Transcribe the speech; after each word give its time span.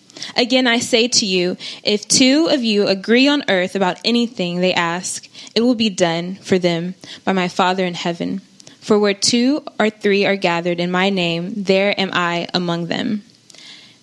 Again, 0.35 0.67
I 0.67 0.79
say 0.79 1.07
to 1.07 1.25
you, 1.25 1.57
if 1.83 2.07
two 2.07 2.47
of 2.51 2.63
you 2.63 2.87
agree 2.87 3.27
on 3.27 3.43
earth 3.49 3.75
about 3.75 3.99
anything 4.05 4.59
they 4.59 4.73
ask, 4.73 5.27
it 5.55 5.61
will 5.61 5.75
be 5.75 5.89
done 5.89 6.35
for 6.35 6.59
them 6.59 6.95
by 7.23 7.33
my 7.33 7.47
Father 7.47 7.85
in 7.85 7.93
heaven. 7.93 8.41
For 8.79 8.97
where 8.97 9.13
two 9.13 9.63
or 9.79 9.89
three 9.89 10.25
are 10.25 10.35
gathered 10.35 10.79
in 10.79 10.91
my 10.91 11.09
name, 11.09 11.53
there 11.55 11.99
am 11.99 12.09
I 12.13 12.47
among 12.53 12.87
them. 12.87 13.23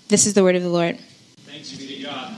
This 0.08 0.26
is 0.26 0.34
the 0.34 0.42
word 0.42 0.56
of 0.56 0.62
the 0.62 0.68
Lord. 0.68 0.98
Thanks 1.46 1.72
be 1.72 1.96
to 1.96 2.02
God. 2.04 2.36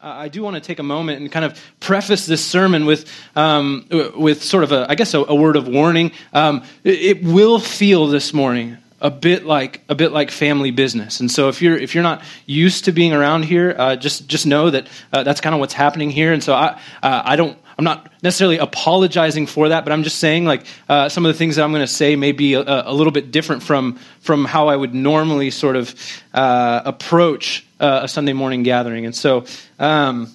Uh, 0.00 0.06
I 0.06 0.28
do 0.28 0.42
want 0.42 0.54
to 0.54 0.60
take 0.60 0.78
a 0.78 0.82
moment 0.82 1.20
and 1.20 1.30
kind 1.30 1.44
of 1.44 1.60
preface 1.78 2.26
this 2.26 2.44
sermon 2.44 2.86
with, 2.86 3.08
um, 3.36 3.86
with 4.16 4.42
sort 4.42 4.64
of 4.64 4.72
a, 4.72 4.86
I 4.88 4.96
guess, 4.96 5.14
a, 5.14 5.20
a 5.20 5.34
word 5.34 5.54
of 5.54 5.68
warning. 5.68 6.10
Um, 6.32 6.64
it, 6.82 7.18
it 7.18 7.24
will 7.24 7.60
feel 7.60 8.08
this 8.08 8.32
morning 8.32 8.78
a 9.02 9.10
bit 9.10 9.44
like 9.44 9.82
a 9.88 9.94
bit 9.94 10.12
like 10.12 10.30
family 10.30 10.70
business. 10.70 11.20
And 11.20 11.30
so 11.30 11.48
if 11.48 11.60
you're 11.60 11.76
if 11.76 11.94
you're 11.94 12.04
not 12.04 12.22
used 12.46 12.86
to 12.86 12.92
being 12.92 13.12
around 13.12 13.42
here, 13.42 13.74
uh, 13.76 13.96
just 13.96 14.28
just 14.28 14.46
know 14.46 14.70
that 14.70 14.88
uh, 15.12 15.24
that's 15.24 15.40
kind 15.40 15.54
of 15.54 15.60
what's 15.60 15.74
happening 15.74 16.10
here. 16.10 16.32
And 16.32 16.42
so 16.42 16.54
I 16.54 16.80
uh, 17.02 17.22
I 17.24 17.36
don't. 17.36 17.58
I'm 17.78 17.84
not 17.84 18.12
necessarily 18.22 18.58
apologizing 18.58 19.46
for 19.46 19.70
that, 19.70 19.84
but 19.84 19.92
I'm 19.92 20.02
just 20.02 20.18
saying 20.18 20.44
like 20.44 20.66
uh, 20.88 21.08
some 21.08 21.24
of 21.24 21.32
the 21.32 21.38
things 21.38 21.56
that 21.56 21.64
I'm 21.64 21.72
going 21.72 21.82
to 21.82 21.86
say 21.86 22.16
may 22.16 22.32
be 22.32 22.54
a, 22.54 22.62
a, 22.62 22.92
little 22.92 23.12
bit 23.12 23.32
different 23.32 23.62
from 23.62 23.98
from 24.20 24.44
how 24.44 24.68
I 24.68 24.76
would 24.76 24.94
normally 24.94 25.50
sort 25.50 25.76
of 25.76 25.94
uh, 26.34 26.82
approach 26.84 27.66
uh, 27.80 28.00
a 28.04 28.08
Sunday 28.08 28.34
morning 28.34 28.62
gathering. 28.62 29.06
And 29.06 29.16
so, 29.16 29.46
um, 29.78 30.30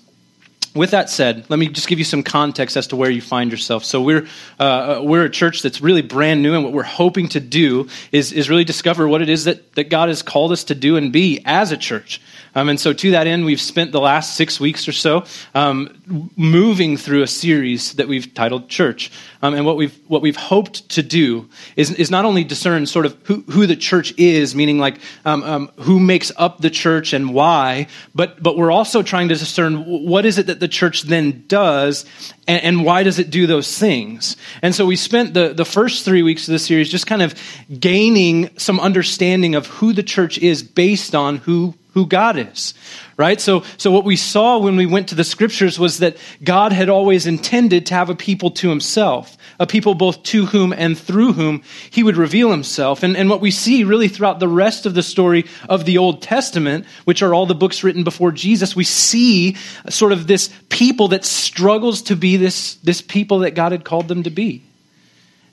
with 0.77 0.91
that 0.91 1.09
said, 1.09 1.45
let 1.49 1.59
me 1.59 1.67
just 1.67 1.87
give 1.87 1.99
you 1.99 2.05
some 2.05 2.23
context 2.23 2.77
as 2.77 2.87
to 2.87 2.95
where 2.95 3.09
you 3.09 3.21
find 3.21 3.51
yourself. 3.51 3.83
So 3.83 4.01
we're 4.01 4.27
uh, 4.59 5.01
we're 5.03 5.25
a 5.25 5.29
church 5.29 5.61
that's 5.61 5.81
really 5.81 6.01
brand 6.01 6.41
new, 6.41 6.53
and 6.53 6.63
what 6.63 6.73
we're 6.73 6.83
hoping 6.83 7.27
to 7.29 7.39
do 7.39 7.89
is 8.11 8.31
is 8.31 8.49
really 8.49 8.63
discover 8.63 9.07
what 9.07 9.21
it 9.21 9.29
is 9.29 9.45
that 9.45 9.73
that 9.75 9.89
God 9.89 10.09
has 10.09 10.21
called 10.21 10.51
us 10.51 10.63
to 10.65 10.75
do 10.75 10.95
and 10.97 11.11
be 11.11 11.41
as 11.45 11.71
a 11.71 11.77
church. 11.77 12.21
Um, 12.55 12.69
and 12.69 12.79
so, 12.79 12.93
to 12.93 13.11
that 13.11 13.27
end, 13.27 13.45
we've 13.45 13.61
spent 13.61 13.91
the 13.91 14.01
last 14.01 14.35
six 14.35 14.59
weeks 14.59 14.87
or 14.87 14.91
so 14.91 15.25
um, 15.55 16.31
moving 16.35 16.97
through 16.97 17.23
a 17.23 17.27
series 17.27 17.93
that 17.93 18.07
we've 18.07 18.33
titled 18.33 18.69
Church. 18.69 19.11
Um, 19.41 19.53
and 19.53 19.65
what 19.65 19.77
we've 19.77 19.97
what 20.07 20.21
we've 20.21 20.35
hoped 20.35 20.89
to 20.89 21.03
do 21.03 21.49
is 21.75 21.91
is 21.91 22.09
not 22.09 22.25
only 22.25 22.43
discern 22.43 22.85
sort 22.85 23.05
of 23.05 23.17
who, 23.23 23.41
who 23.49 23.67
the 23.67 23.75
church 23.75 24.13
is, 24.17 24.55
meaning 24.55 24.79
like 24.79 24.99
um, 25.25 25.43
um, 25.43 25.71
who 25.79 25.99
makes 25.99 26.31
up 26.37 26.59
the 26.61 26.69
church 26.69 27.13
and 27.13 27.33
why, 27.33 27.87
but 28.15 28.41
but 28.41 28.57
we're 28.57 28.71
also 28.71 29.03
trying 29.03 29.27
to 29.29 29.35
discern 29.35 29.83
what 29.85 30.25
is 30.25 30.37
it 30.37 30.47
that 30.47 30.59
the 30.59 30.67
church 30.67 31.03
then 31.03 31.43
does 31.47 32.05
and, 32.47 32.63
and, 32.63 32.85
why 32.85 33.03
does 33.03 33.19
it 33.19 33.29
do 33.29 33.45
those 33.45 33.77
things? 33.77 34.37
And 34.61 34.73
so 34.73 34.85
we 34.85 34.95
spent 34.95 35.33
the, 35.33 35.53
the 35.53 35.65
first 35.65 36.05
three 36.05 36.23
weeks 36.23 36.47
of 36.47 36.53
the 36.53 36.59
series 36.59 36.89
just 36.89 37.05
kind 37.05 37.21
of 37.21 37.35
gaining 37.79 38.57
some 38.57 38.79
understanding 38.79 39.55
of 39.55 39.67
who 39.67 39.91
the 39.91 40.03
church 40.03 40.37
is 40.37 40.63
based 40.63 41.13
on 41.13 41.37
who 41.37 41.75
who 41.97 42.05
God 42.05 42.37
is, 42.37 42.75
right? 43.17 43.41
So, 43.41 43.63
so 43.77 43.89
what 43.89 44.03
we 44.03 44.15
saw 44.15 44.59
when 44.59 44.75
we 44.75 44.85
went 44.85 45.09
to 45.09 45.15
the 45.15 45.23
scriptures 45.23 45.79
was 45.79 45.97
that 45.97 46.15
God 46.43 46.71
had 46.71 46.89
always 46.89 47.25
intended 47.25 47.87
to 47.87 47.95
have 47.95 48.11
a 48.11 48.15
people 48.15 48.51
to 48.51 48.69
himself, 48.69 49.35
a 49.59 49.65
people 49.65 49.95
both 49.95 50.21
to 50.21 50.45
whom 50.45 50.73
and 50.73 50.95
through 50.95 51.33
whom 51.33 51.63
he 51.89 52.03
would 52.03 52.15
reveal 52.15 52.51
himself. 52.51 53.01
And, 53.01 53.17
and 53.17 53.31
what 53.31 53.41
we 53.41 53.49
see 53.49 53.83
really 53.83 54.09
throughout 54.09 54.39
the 54.39 54.47
rest 54.47 54.85
of 54.85 54.93
the 54.93 55.01
story 55.01 55.45
of 55.67 55.85
the 55.85 55.97
Old 55.97 56.21
Testament, 56.21 56.85
which 57.05 57.23
are 57.23 57.33
all 57.33 57.47
the 57.47 57.55
books 57.55 57.83
written 57.83 58.03
before 58.03 58.31
Jesus, 58.31 58.75
we 58.75 58.83
see 58.83 59.55
sort 59.89 60.11
of 60.11 60.27
this 60.27 60.51
people 60.69 61.07
that 61.07 61.25
struggles 61.25 62.03
to 62.03 62.15
be 62.15 62.37
this, 62.37 62.75
this 62.75 63.01
people 63.01 63.39
that 63.39 63.55
God 63.55 63.71
had 63.71 63.83
called 63.83 64.07
them 64.07 64.21
to 64.21 64.29
be. 64.29 64.61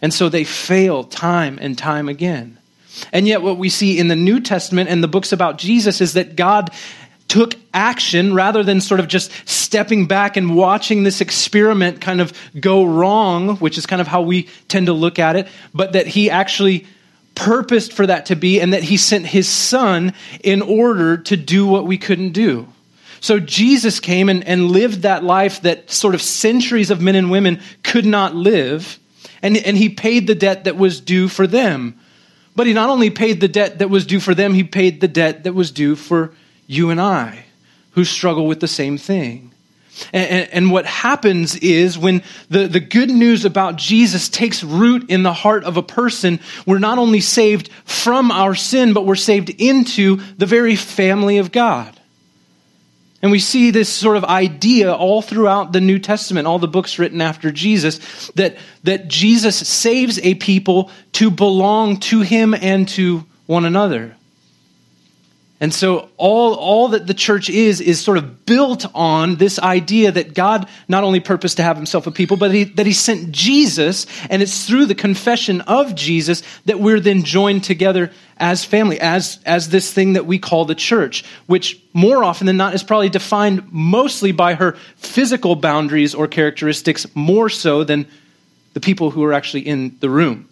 And 0.02 0.12
so 0.12 0.28
they 0.28 0.44
fail 0.44 1.04
time 1.04 1.58
and 1.58 1.78
time 1.78 2.10
again. 2.10 2.58
And 3.12 3.26
yet, 3.26 3.42
what 3.42 3.58
we 3.58 3.68
see 3.68 3.98
in 3.98 4.08
the 4.08 4.16
New 4.16 4.40
Testament 4.40 4.88
and 4.88 5.02
the 5.02 5.08
books 5.08 5.32
about 5.32 5.58
Jesus 5.58 6.00
is 6.00 6.14
that 6.14 6.36
God 6.36 6.70
took 7.28 7.54
action 7.72 8.34
rather 8.34 8.62
than 8.62 8.80
sort 8.80 9.00
of 9.00 9.08
just 9.08 9.32
stepping 9.48 10.06
back 10.06 10.36
and 10.36 10.54
watching 10.54 11.02
this 11.02 11.20
experiment 11.20 12.00
kind 12.00 12.20
of 12.20 12.32
go 12.60 12.84
wrong, 12.84 13.56
which 13.56 13.78
is 13.78 13.86
kind 13.86 14.00
of 14.00 14.06
how 14.06 14.22
we 14.22 14.48
tend 14.68 14.86
to 14.86 14.92
look 14.92 15.18
at 15.18 15.34
it, 15.36 15.48
but 15.72 15.94
that 15.94 16.06
he 16.06 16.30
actually 16.30 16.86
purposed 17.34 17.92
for 17.92 18.06
that 18.06 18.26
to 18.26 18.36
be 18.36 18.60
and 18.60 18.72
that 18.72 18.84
he 18.84 18.96
sent 18.96 19.26
his 19.26 19.48
son 19.48 20.12
in 20.42 20.62
order 20.62 21.16
to 21.16 21.36
do 21.36 21.66
what 21.66 21.86
we 21.86 21.98
couldn't 21.98 22.32
do. 22.32 22.68
So 23.20 23.40
Jesus 23.40 24.00
came 24.00 24.28
and, 24.28 24.46
and 24.46 24.70
lived 24.70 25.02
that 25.02 25.24
life 25.24 25.62
that 25.62 25.90
sort 25.90 26.14
of 26.14 26.20
centuries 26.20 26.90
of 26.90 27.00
men 27.00 27.16
and 27.16 27.30
women 27.30 27.60
could 27.82 28.04
not 28.04 28.34
live, 28.34 28.98
and, 29.42 29.56
and 29.56 29.78
he 29.78 29.88
paid 29.88 30.26
the 30.26 30.34
debt 30.34 30.64
that 30.64 30.76
was 30.76 31.00
due 31.00 31.28
for 31.28 31.46
them. 31.46 31.98
But 32.56 32.66
he 32.66 32.72
not 32.72 32.90
only 32.90 33.10
paid 33.10 33.40
the 33.40 33.48
debt 33.48 33.78
that 33.78 33.90
was 33.90 34.06
due 34.06 34.20
for 34.20 34.34
them, 34.34 34.54
he 34.54 34.64
paid 34.64 35.00
the 35.00 35.08
debt 35.08 35.44
that 35.44 35.54
was 35.54 35.70
due 35.70 35.96
for 35.96 36.32
you 36.66 36.90
and 36.90 37.00
I, 37.00 37.44
who 37.92 38.04
struggle 38.04 38.46
with 38.46 38.60
the 38.60 38.68
same 38.68 38.96
thing. 38.96 39.52
And, 40.12 40.30
and, 40.30 40.50
and, 40.52 40.70
what 40.72 40.86
happens 40.86 41.54
is 41.56 41.96
when 41.96 42.24
the, 42.48 42.66
the 42.66 42.80
good 42.80 43.10
news 43.10 43.44
about 43.44 43.76
Jesus 43.76 44.28
takes 44.28 44.64
root 44.64 45.08
in 45.08 45.22
the 45.22 45.32
heart 45.32 45.62
of 45.62 45.76
a 45.76 45.84
person, 45.84 46.40
we're 46.66 46.80
not 46.80 46.98
only 46.98 47.20
saved 47.20 47.70
from 47.84 48.32
our 48.32 48.56
sin, 48.56 48.92
but 48.92 49.06
we're 49.06 49.14
saved 49.14 49.50
into 49.50 50.16
the 50.36 50.46
very 50.46 50.74
family 50.74 51.38
of 51.38 51.52
God. 51.52 52.00
And 53.24 53.30
we 53.30 53.38
see 53.38 53.70
this 53.70 53.88
sort 53.88 54.18
of 54.18 54.24
idea 54.24 54.92
all 54.92 55.22
throughout 55.22 55.72
the 55.72 55.80
New 55.80 55.98
Testament, 55.98 56.46
all 56.46 56.58
the 56.58 56.68
books 56.68 56.98
written 56.98 57.22
after 57.22 57.50
Jesus, 57.50 58.30
that, 58.34 58.58
that 58.82 59.08
Jesus 59.08 59.66
saves 59.66 60.18
a 60.18 60.34
people 60.34 60.90
to 61.12 61.30
belong 61.30 62.00
to 62.00 62.20
him 62.20 62.52
and 62.52 62.86
to 62.88 63.24
one 63.46 63.64
another. 63.64 64.14
And 65.60 65.72
so 65.72 66.10
all, 66.16 66.54
all 66.54 66.88
that 66.88 67.06
the 67.06 67.14
church 67.14 67.48
is, 67.48 67.80
is 67.80 68.00
sort 68.00 68.18
of 68.18 68.44
built 68.44 68.86
on 68.92 69.36
this 69.36 69.58
idea 69.60 70.10
that 70.10 70.34
God 70.34 70.68
not 70.88 71.04
only 71.04 71.20
purposed 71.20 71.58
to 71.58 71.62
have 71.62 71.76
himself 71.76 72.06
a 72.06 72.10
people, 72.10 72.36
but 72.36 72.52
he, 72.52 72.64
that 72.64 72.86
he 72.86 72.92
sent 72.92 73.30
Jesus, 73.30 74.06
and 74.28 74.42
it's 74.42 74.66
through 74.66 74.86
the 74.86 74.96
confession 74.96 75.60
of 75.62 75.94
Jesus 75.94 76.42
that 76.64 76.80
we're 76.80 76.98
then 76.98 77.22
joined 77.22 77.62
together 77.62 78.10
as 78.36 78.64
family, 78.64 79.00
as, 79.00 79.38
as 79.46 79.68
this 79.68 79.92
thing 79.92 80.14
that 80.14 80.26
we 80.26 80.40
call 80.40 80.64
the 80.64 80.74
church, 80.74 81.24
which 81.46 81.80
more 81.92 82.24
often 82.24 82.48
than 82.48 82.56
not 82.56 82.74
is 82.74 82.82
probably 82.82 83.08
defined 83.08 83.72
mostly 83.72 84.32
by 84.32 84.54
her 84.54 84.72
physical 84.96 85.54
boundaries 85.54 86.16
or 86.16 86.26
characteristics, 86.26 87.06
more 87.14 87.48
so 87.48 87.84
than 87.84 88.06
the 88.72 88.80
people 88.80 89.12
who 89.12 89.22
are 89.22 89.32
actually 89.32 89.62
in 89.62 89.96
the 90.00 90.10
room. 90.10 90.48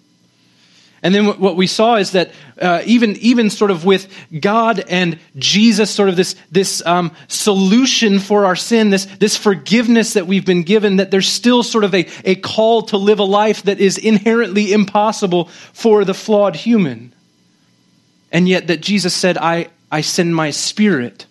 And 1.03 1.13
then 1.13 1.27
what 1.41 1.57
we 1.57 1.67
saw 1.67 1.97
is 1.97 2.13
that 2.13 2.31
uh, 2.61 2.83
even, 2.87 3.17
even 3.17 3.51
sort 3.51 3.73
of 3.73 3.85
with 3.85 4.09
God 4.39 4.79
and 4.89 5.19
Jesus, 5.37 5.91
sort 5.91 6.09
of 6.09 6.15
this, 6.15 6.37
this 6.53 6.85
um, 6.87 7.11
solution 7.27 8.21
for 8.21 8.47
our 8.47 8.55
sin, 8.55 8.91
this, 8.91 9.07
this 9.07 9.37
forgiveness 9.37 10.13
that 10.13 10.29
we've 10.29 10.45
been 10.47 10.63
given, 10.63 10.97
that 10.97 11.11
there's 11.11 11.27
still 11.27 11.65
sort 11.65 11.83
of 11.83 11.93
a, 11.93 12.09
a 12.25 12.37
call 12.37 12.83
to 12.83 12.97
live 12.97 13.19
a 13.19 13.25
life 13.25 13.65
that 13.65 13.81
is 13.81 13.99
inherently 13.99 14.73
impossible 14.73 15.47
for 15.73 16.05
the 16.05 16.15
flawed 16.15 16.55
human. 16.55 17.13
And 18.31 18.49
yet 18.49 18.69
that 18.69 18.81
Jesus 18.81 19.13
said, 19.13 19.37
I, 19.37 19.71
I 19.91 20.03
send 20.03 20.37
my 20.37 20.51
spirit 20.51 21.27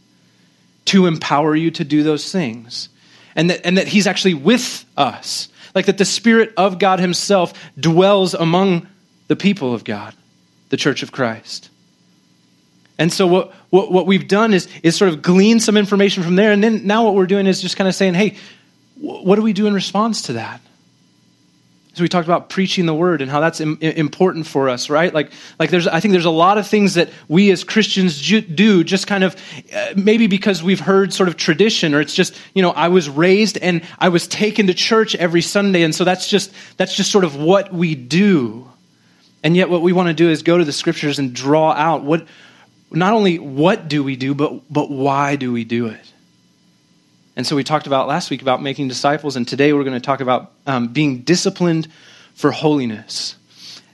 to 0.85 1.05
empower 1.05 1.55
you 1.55 1.71
to 1.71 1.85
do 1.85 2.03
those 2.03 2.29
things. 2.29 2.89
And 3.37 3.49
that, 3.49 3.65
and 3.65 3.77
that 3.77 3.87
he's 3.87 4.05
actually 4.05 4.33
with 4.33 4.83
us. 4.97 5.47
Like 5.73 5.85
that 5.85 5.97
the 5.97 6.05
Spirit 6.05 6.53
of 6.57 6.79
God 6.79 6.99
Himself 6.99 7.53
dwells 7.79 8.33
among 8.33 8.87
the 9.31 9.35
people 9.37 9.73
of 9.73 9.85
God, 9.85 10.13
the 10.71 10.75
church 10.75 11.03
of 11.03 11.13
Christ. 11.13 11.69
And 12.99 13.13
so 13.13 13.25
what, 13.25 13.53
what, 13.69 13.89
what 13.89 14.05
we've 14.05 14.27
done 14.27 14.53
is, 14.53 14.67
is 14.83 14.97
sort 14.97 15.07
of 15.13 15.21
glean 15.21 15.61
some 15.61 15.77
information 15.77 16.21
from 16.21 16.35
there. 16.35 16.51
And 16.51 16.61
then 16.61 16.85
now 16.85 17.05
what 17.05 17.15
we're 17.15 17.27
doing 17.27 17.47
is 17.47 17.61
just 17.61 17.77
kind 17.77 17.87
of 17.87 17.95
saying, 17.95 18.13
hey, 18.13 18.35
what 18.97 19.37
do 19.37 19.41
we 19.41 19.53
do 19.53 19.67
in 19.67 19.73
response 19.73 20.23
to 20.23 20.33
that? 20.33 20.59
So 21.93 22.03
we 22.03 22.09
talked 22.09 22.27
about 22.27 22.49
preaching 22.49 22.85
the 22.85 22.93
word 22.93 23.21
and 23.21 23.31
how 23.31 23.39
that's 23.39 23.61
Im- 23.61 23.77
important 23.81 24.47
for 24.47 24.67
us, 24.67 24.89
right? 24.89 25.13
Like, 25.13 25.31
like 25.57 25.69
there's, 25.69 25.87
I 25.87 26.01
think 26.01 26.11
there's 26.11 26.25
a 26.25 26.29
lot 26.29 26.57
of 26.57 26.67
things 26.67 26.95
that 26.95 27.09
we 27.29 27.51
as 27.51 27.63
Christians 27.63 28.19
ju- 28.19 28.41
do 28.41 28.83
just 28.83 29.07
kind 29.07 29.23
of, 29.23 29.37
uh, 29.73 29.93
maybe 29.95 30.27
because 30.27 30.61
we've 30.61 30.81
heard 30.81 31.13
sort 31.13 31.29
of 31.29 31.37
tradition 31.37 31.93
or 31.93 32.01
it's 32.01 32.13
just, 32.13 32.37
you 32.53 32.61
know, 32.61 32.71
I 32.71 32.89
was 32.89 33.09
raised 33.09 33.57
and 33.59 33.81
I 33.97 34.09
was 34.09 34.27
taken 34.27 34.67
to 34.67 34.73
church 34.73 35.15
every 35.15 35.41
Sunday. 35.41 35.83
And 35.83 35.95
so 35.95 36.03
that's 36.03 36.27
just, 36.27 36.51
that's 36.75 36.93
just 36.97 37.09
sort 37.09 37.23
of 37.23 37.37
what 37.37 37.73
we 37.73 37.95
do. 37.95 38.67
And 39.43 39.55
yet 39.55 39.69
what 39.69 39.81
we 39.81 39.93
want 39.93 40.07
to 40.07 40.13
do 40.13 40.29
is 40.29 40.43
go 40.43 40.57
to 40.57 40.65
the 40.65 40.71
scriptures 40.71 41.19
and 41.19 41.33
draw 41.33 41.71
out 41.71 42.03
what, 42.03 42.27
not 42.91 43.13
only 43.13 43.39
what 43.39 43.87
do 43.87 44.03
we 44.03 44.15
do, 44.15 44.35
but, 44.35 44.61
but 44.71 44.89
why 44.89 45.35
do 45.35 45.51
we 45.51 45.63
do 45.63 45.87
it? 45.87 46.13
And 47.35 47.47
so 47.47 47.55
we 47.55 47.63
talked 47.63 47.87
about 47.87 48.07
last 48.07 48.29
week 48.29 48.41
about 48.41 48.61
making 48.61 48.87
disciples, 48.87 49.35
and 49.35 49.47
today 49.47 49.73
we're 49.73 49.83
going 49.83 49.99
to 49.99 50.05
talk 50.05 50.19
about 50.19 50.51
um, 50.67 50.89
being 50.89 51.19
disciplined 51.19 51.87
for 52.35 52.51
holiness. 52.51 53.35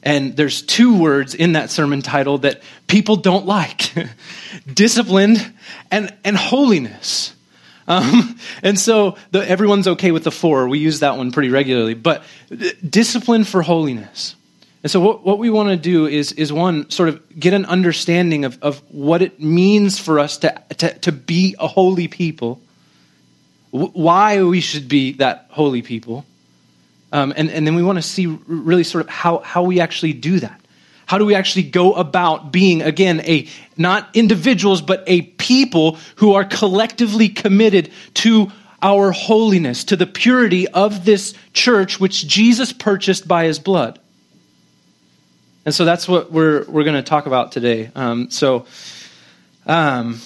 And 0.03 0.35
there's 0.35 0.61
two 0.61 0.97
words 0.97 1.35
in 1.35 1.53
that 1.53 1.69
sermon 1.69 2.01
title 2.01 2.39
that 2.39 2.61
people 2.88 3.17
don't 3.17 3.45
like 3.45 3.94
disciplined 4.73 5.53
and, 5.91 6.13
and 6.23 6.35
holiness. 6.35 7.33
Um, 7.88 8.38
and 8.63 8.77
so 8.77 9.17
the, 9.31 9.47
everyone's 9.47 9.88
okay 9.88 10.11
with 10.11 10.23
the 10.23 10.31
for. 10.31 10.67
We 10.67 10.79
use 10.79 10.99
that 11.01 11.17
one 11.17 11.31
pretty 11.31 11.49
regularly. 11.49 11.94
But 11.94 12.23
discipline 12.88 13.44
for 13.44 13.61
holiness. 13.61 14.35
And 14.87 14.91
so, 14.93 15.01
what, 15.01 15.25
what 15.25 15.37
we 15.37 15.49
want 15.49 15.67
to 15.67 15.75
do 15.75 16.05
is, 16.05 16.31
is 16.31 16.53
one, 16.53 16.89
sort 16.89 17.09
of 17.09 17.21
get 17.37 17.53
an 17.53 17.65
understanding 17.65 18.45
of, 18.45 18.57
of 18.63 18.81
what 18.87 19.21
it 19.21 19.37
means 19.37 19.99
for 19.99 20.17
us 20.17 20.37
to, 20.37 20.63
to, 20.77 20.97
to 20.99 21.11
be 21.11 21.57
a 21.59 21.67
holy 21.67 22.07
people 22.07 22.61
why 23.71 24.41
we 24.43 24.61
should 24.61 24.87
be 24.87 25.11
that 25.15 25.47
holy 25.49 25.81
people. 25.81 26.23
Um, 27.11 27.33
and, 27.35 27.49
and 27.49 27.67
then 27.67 27.75
we 27.75 27.83
want 27.83 27.97
to 27.97 28.01
see 28.01 28.27
really 28.27 28.85
sort 28.85 29.03
of 29.03 29.09
how, 29.09 29.39
how 29.39 29.63
we 29.63 29.81
actually 29.81 30.13
do 30.13 30.39
that. 30.39 30.61
How 31.05 31.17
do 31.17 31.25
we 31.25 31.35
actually 31.35 31.63
go 31.63 31.91
about 31.91 32.53
being, 32.53 32.81
again, 32.81 33.19
a 33.25 33.49
not 33.75 34.07
individuals, 34.13 34.81
but 34.81 35.03
a 35.05 35.23
people 35.23 35.97
who 36.15 36.35
are 36.35 36.45
collectively 36.45 37.27
committed 37.27 37.91
to 38.13 38.53
our 38.81 39.11
holiness, 39.11 39.83
to 39.83 39.97
the 39.97 40.07
purity 40.07 40.65
of 40.65 41.03
this 41.03 41.33
church 41.51 41.99
which 41.99 42.25
Jesus 42.25 42.71
purchased 42.71 43.27
by 43.27 43.43
his 43.43 43.59
blood? 43.59 43.99
And 45.67 45.75
so 45.75 45.83
that's 45.83 46.07
what 46.07 46.31
we're, 46.31 46.63
we're 46.63 46.85
going 46.85 46.95
to 46.95 47.03
talk 47.03 47.25
about 47.25 47.51
today. 47.51 47.91
Um, 47.93 48.31
so, 48.31 48.65
um, 49.65 50.21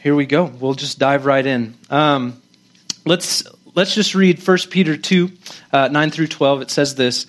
here 0.00 0.16
we 0.16 0.26
go. 0.26 0.46
We'll 0.46 0.74
just 0.74 0.98
dive 0.98 1.24
right 1.24 1.46
in. 1.46 1.76
Um, 1.88 2.42
let's 3.04 3.44
let's 3.76 3.94
just 3.94 4.16
read 4.16 4.44
1 4.44 4.58
Peter 4.70 4.96
2, 4.96 5.30
uh, 5.72 5.86
9 5.86 6.10
through 6.10 6.26
12. 6.26 6.62
It 6.62 6.70
says 6.72 6.96
this. 6.96 7.26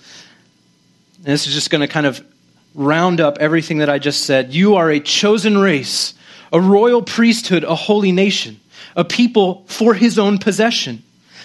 And 1.18 1.26
this 1.26 1.46
is 1.46 1.54
just 1.54 1.70
going 1.70 1.82
to 1.82 1.86
kind 1.86 2.06
of 2.06 2.26
round 2.74 3.20
up 3.20 3.38
everything 3.38 3.78
that 3.78 3.88
I 3.88 4.00
just 4.00 4.24
said. 4.24 4.52
You 4.52 4.74
are 4.74 4.90
a 4.90 4.98
chosen 4.98 5.58
race, 5.58 6.12
a 6.52 6.60
royal 6.60 7.02
priesthood, 7.02 7.62
a 7.62 7.76
holy 7.76 8.10
nation, 8.10 8.58
a 8.96 9.04
people 9.04 9.62
for 9.68 9.94
his 9.94 10.18
own 10.18 10.38
possession, 10.38 11.04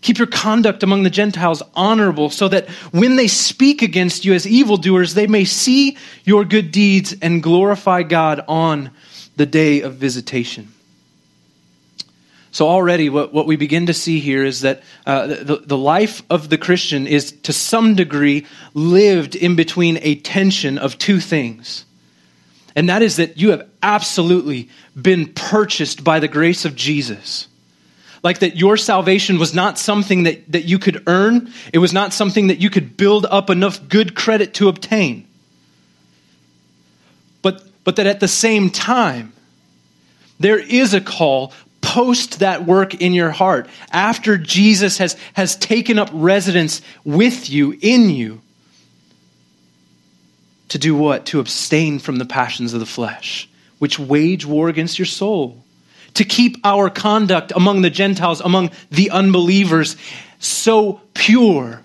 Keep 0.00 0.18
your 0.18 0.28
conduct 0.28 0.82
among 0.82 1.02
the 1.02 1.10
Gentiles 1.10 1.62
honorable, 1.74 2.30
so 2.30 2.48
that 2.48 2.68
when 2.92 3.16
they 3.16 3.26
speak 3.26 3.82
against 3.82 4.24
you 4.24 4.32
as 4.32 4.46
evildoers, 4.46 5.14
they 5.14 5.26
may 5.26 5.44
see 5.44 5.96
your 6.24 6.44
good 6.44 6.70
deeds 6.70 7.14
and 7.20 7.42
glorify 7.42 8.04
God 8.04 8.44
on 8.46 8.90
the 9.36 9.46
day 9.46 9.80
of 9.80 9.94
visitation. 9.94 10.72
So, 12.50 12.66
already, 12.66 13.10
what, 13.10 13.32
what 13.32 13.46
we 13.46 13.56
begin 13.56 13.86
to 13.86 13.94
see 13.94 14.20
here 14.20 14.44
is 14.44 14.62
that 14.62 14.82
uh, 15.06 15.26
the, 15.26 15.62
the 15.64 15.76
life 15.76 16.22
of 16.30 16.48
the 16.48 16.58
Christian 16.58 17.06
is 17.06 17.32
to 17.42 17.52
some 17.52 17.94
degree 17.94 18.46
lived 18.74 19.34
in 19.34 19.54
between 19.54 19.98
a 20.02 20.14
tension 20.16 20.78
of 20.78 20.96
two 20.96 21.20
things. 21.20 21.84
And 22.74 22.88
that 22.88 23.02
is 23.02 23.16
that 23.16 23.38
you 23.38 23.50
have 23.50 23.68
absolutely 23.82 24.68
been 25.00 25.32
purchased 25.34 26.04
by 26.04 26.20
the 26.20 26.28
grace 26.28 26.64
of 26.64 26.76
Jesus. 26.76 27.47
Like 28.22 28.40
that 28.40 28.56
your 28.56 28.76
salvation 28.76 29.38
was 29.38 29.54
not 29.54 29.78
something 29.78 30.24
that, 30.24 30.50
that 30.52 30.64
you 30.64 30.78
could 30.78 31.02
earn, 31.06 31.52
it 31.72 31.78
was 31.78 31.92
not 31.92 32.12
something 32.12 32.48
that 32.48 32.58
you 32.58 32.70
could 32.70 32.96
build 32.96 33.26
up 33.26 33.50
enough 33.50 33.88
good 33.88 34.14
credit 34.14 34.54
to 34.54 34.68
obtain. 34.68 35.26
But, 37.42 37.62
but 37.84 37.96
that 37.96 38.06
at 38.06 38.20
the 38.20 38.28
same 38.28 38.70
time, 38.70 39.32
there 40.40 40.58
is 40.58 40.94
a 40.94 41.00
call 41.00 41.52
post 41.80 42.40
that 42.40 42.66
work 42.66 42.94
in 42.94 43.14
your 43.14 43.30
heart 43.30 43.68
after 43.90 44.36
Jesus 44.36 44.98
has, 44.98 45.16
has 45.34 45.56
taken 45.56 45.98
up 45.98 46.10
residence 46.12 46.82
with 47.04 47.48
you, 47.48 47.78
in 47.80 48.10
you. 48.10 48.40
To 50.68 50.78
do 50.78 50.94
what? 50.94 51.26
To 51.26 51.40
abstain 51.40 51.98
from 51.98 52.16
the 52.16 52.26
passions 52.26 52.74
of 52.74 52.80
the 52.80 52.86
flesh, 52.86 53.48
which 53.78 53.98
wage 53.98 54.44
war 54.44 54.68
against 54.68 54.98
your 54.98 55.06
soul. 55.06 55.64
To 56.14 56.24
keep 56.24 56.58
our 56.64 56.90
conduct 56.90 57.52
among 57.54 57.82
the 57.82 57.90
Gentiles, 57.90 58.40
among 58.40 58.70
the 58.90 59.10
unbelievers, 59.10 59.96
so 60.38 61.00
pure 61.14 61.82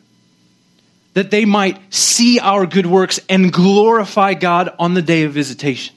that 1.14 1.32
they 1.32 1.46
might 1.46 1.80
see 1.94 2.40
our 2.40 2.66
good 2.66 2.86
works 2.86 3.20
and 3.30 3.54
glorify 3.54 4.34
God 4.34 4.74
on 4.80 4.94
the 4.94 5.02
day 5.02 5.24
of 5.24 5.34
visitation. 5.34 5.96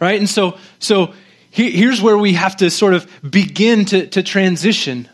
Right? 0.00 0.18
And 0.18 0.28
so, 0.28 0.58
so 0.78 1.14
here's 1.50 2.00
where 2.00 2.18
we 2.18 2.34
have 2.34 2.56
to 2.58 2.70
sort 2.70 2.94
of 2.94 3.08
begin 3.28 3.84
to, 3.86 4.06
to 4.08 4.22
transition. 4.22 5.08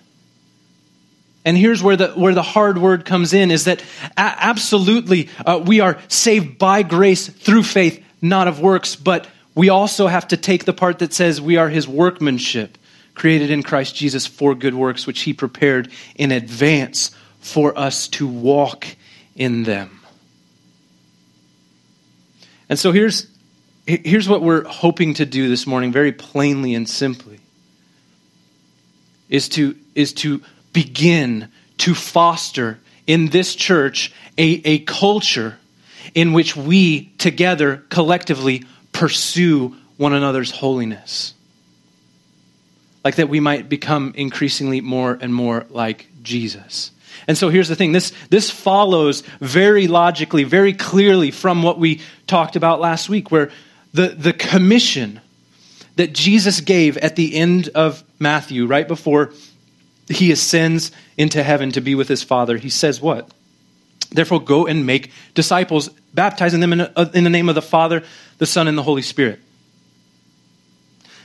And 1.44 1.56
here's 1.56 1.82
where 1.82 1.96
the, 1.96 2.08
where 2.12 2.34
the 2.34 2.42
hard 2.42 2.78
word 2.78 3.04
comes 3.04 3.32
in 3.32 3.50
is 3.50 3.64
that 3.64 3.82
absolutely 4.16 5.28
uh, 5.44 5.62
we 5.64 5.80
are 5.80 5.98
saved 6.08 6.58
by 6.58 6.82
grace 6.82 7.28
through 7.28 7.64
faith, 7.64 8.02
not 8.22 8.48
of 8.48 8.60
works, 8.60 8.96
but 8.96 9.26
we 9.54 9.68
also 9.68 10.06
have 10.06 10.28
to 10.28 10.36
take 10.36 10.64
the 10.64 10.72
part 10.72 10.98
that 10.98 11.12
says 11.12 11.40
we 11.40 11.56
are 11.56 11.68
his 11.68 11.86
workmanship, 11.86 12.76
created 13.14 13.50
in 13.50 13.62
Christ 13.62 13.94
Jesus 13.94 14.26
for 14.26 14.54
good 14.54 14.74
works, 14.74 15.06
which 15.06 15.20
he 15.22 15.32
prepared 15.32 15.90
in 16.16 16.32
advance 16.32 17.10
for 17.40 17.76
us 17.78 18.08
to 18.08 18.26
walk 18.26 18.86
in 19.36 19.62
them. 19.62 20.00
And 22.68 22.78
so 22.78 22.92
here's, 22.92 23.28
Here's 23.86 24.28
what 24.28 24.40
we're 24.40 24.64
hoping 24.64 25.14
to 25.14 25.26
do 25.26 25.48
this 25.50 25.66
morning, 25.66 25.92
very 25.92 26.12
plainly 26.12 26.74
and 26.74 26.88
simply, 26.88 27.38
is 29.28 29.50
to, 29.50 29.76
is 29.94 30.14
to 30.14 30.40
begin 30.72 31.50
to 31.78 31.94
foster 31.94 32.78
in 33.06 33.28
this 33.28 33.54
church 33.54 34.10
a, 34.38 34.42
a 34.64 34.78
culture 34.80 35.58
in 36.14 36.32
which 36.32 36.56
we 36.56 37.06
together 37.18 37.84
collectively 37.90 38.64
pursue 38.94 39.76
one 39.98 40.14
another's 40.14 40.50
holiness. 40.50 41.34
Like 43.04 43.16
that 43.16 43.28
we 43.28 43.40
might 43.40 43.68
become 43.68 44.14
increasingly 44.16 44.80
more 44.80 45.18
and 45.20 45.34
more 45.34 45.66
like 45.68 46.08
Jesus. 46.22 46.90
And 47.28 47.36
so 47.36 47.50
here's 47.50 47.68
the 47.68 47.76
thing 47.76 47.92
this, 47.92 48.12
this 48.30 48.50
follows 48.50 49.22
very 49.40 49.88
logically, 49.88 50.44
very 50.44 50.72
clearly 50.72 51.30
from 51.30 51.62
what 51.62 51.78
we 51.78 52.00
talked 52.26 52.56
about 52.56 52.80
last 52.80 53.10
week, 53.10 53.30
where 53.30 53.50
the, 53.92 54.08
the 54.08 54.32
commission 54.32 55.20
that 55.96 56.12
Jesus 56.12 56.60
gave 56.60 56.96
at 56.96 57.14
the 57.14 57.36
end 57.36 57.68
of 57.74 58.02
Matthew, 58.18 58.66
right 58.66 58.88
before 58.88 59.32
he 60.08 60.32
ascends 60.32 60.90
into 61.16 61.42
heaven 61.42 61.70
to 61.72 61.80
be 61.80 61.94
with 61.94 62.08
his 62.08 62.22
Father, 62.22 62.56
he 62.56 62.70
says 62.70 63.00
what? 63.00 63.30
Therefore, 64.14 64.40
go 64.40 64.66
and 64.66 64.86
make 64.86 65.10
disciples, 65.34 65.90
baptizing 66.14 66.60
them 66.60 66.72
in, 66.72 66.80
uh, 66.80 67.10
in 67.12 67.24
the 67.24 67.30
name 67.30 67.48
of 67.48 67.54
the 67.54 67.62
Father, 67.62 68.02
the 68.38 68.46
Son, 68.46 68.68
and 68.68 68.78
the 68.78 68.82
Holy 68.82 69.02
Spirit. 69.02 69.40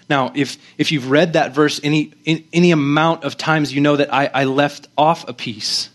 Now, 0.09 0.31
if, 0.33 0.57
if 0.79 0.91
you've 0.91 1.11
read 1.11 1.33
that 1.33 1.53
verse 1.53 1.79
any, 1.83 2.11
any 2.51 2.71
amount 2.71 3.23
of 3.23 3.37
times, 3.37 3.71
you 3.71 3.79
know 3.79 3.95
that 3.95 4.11
I, 4.11 4.25
I 4.33 4.43
left 4.45 4.87
off 4.97 5.29
a 5.29 5.33
piece. 5.33 5.89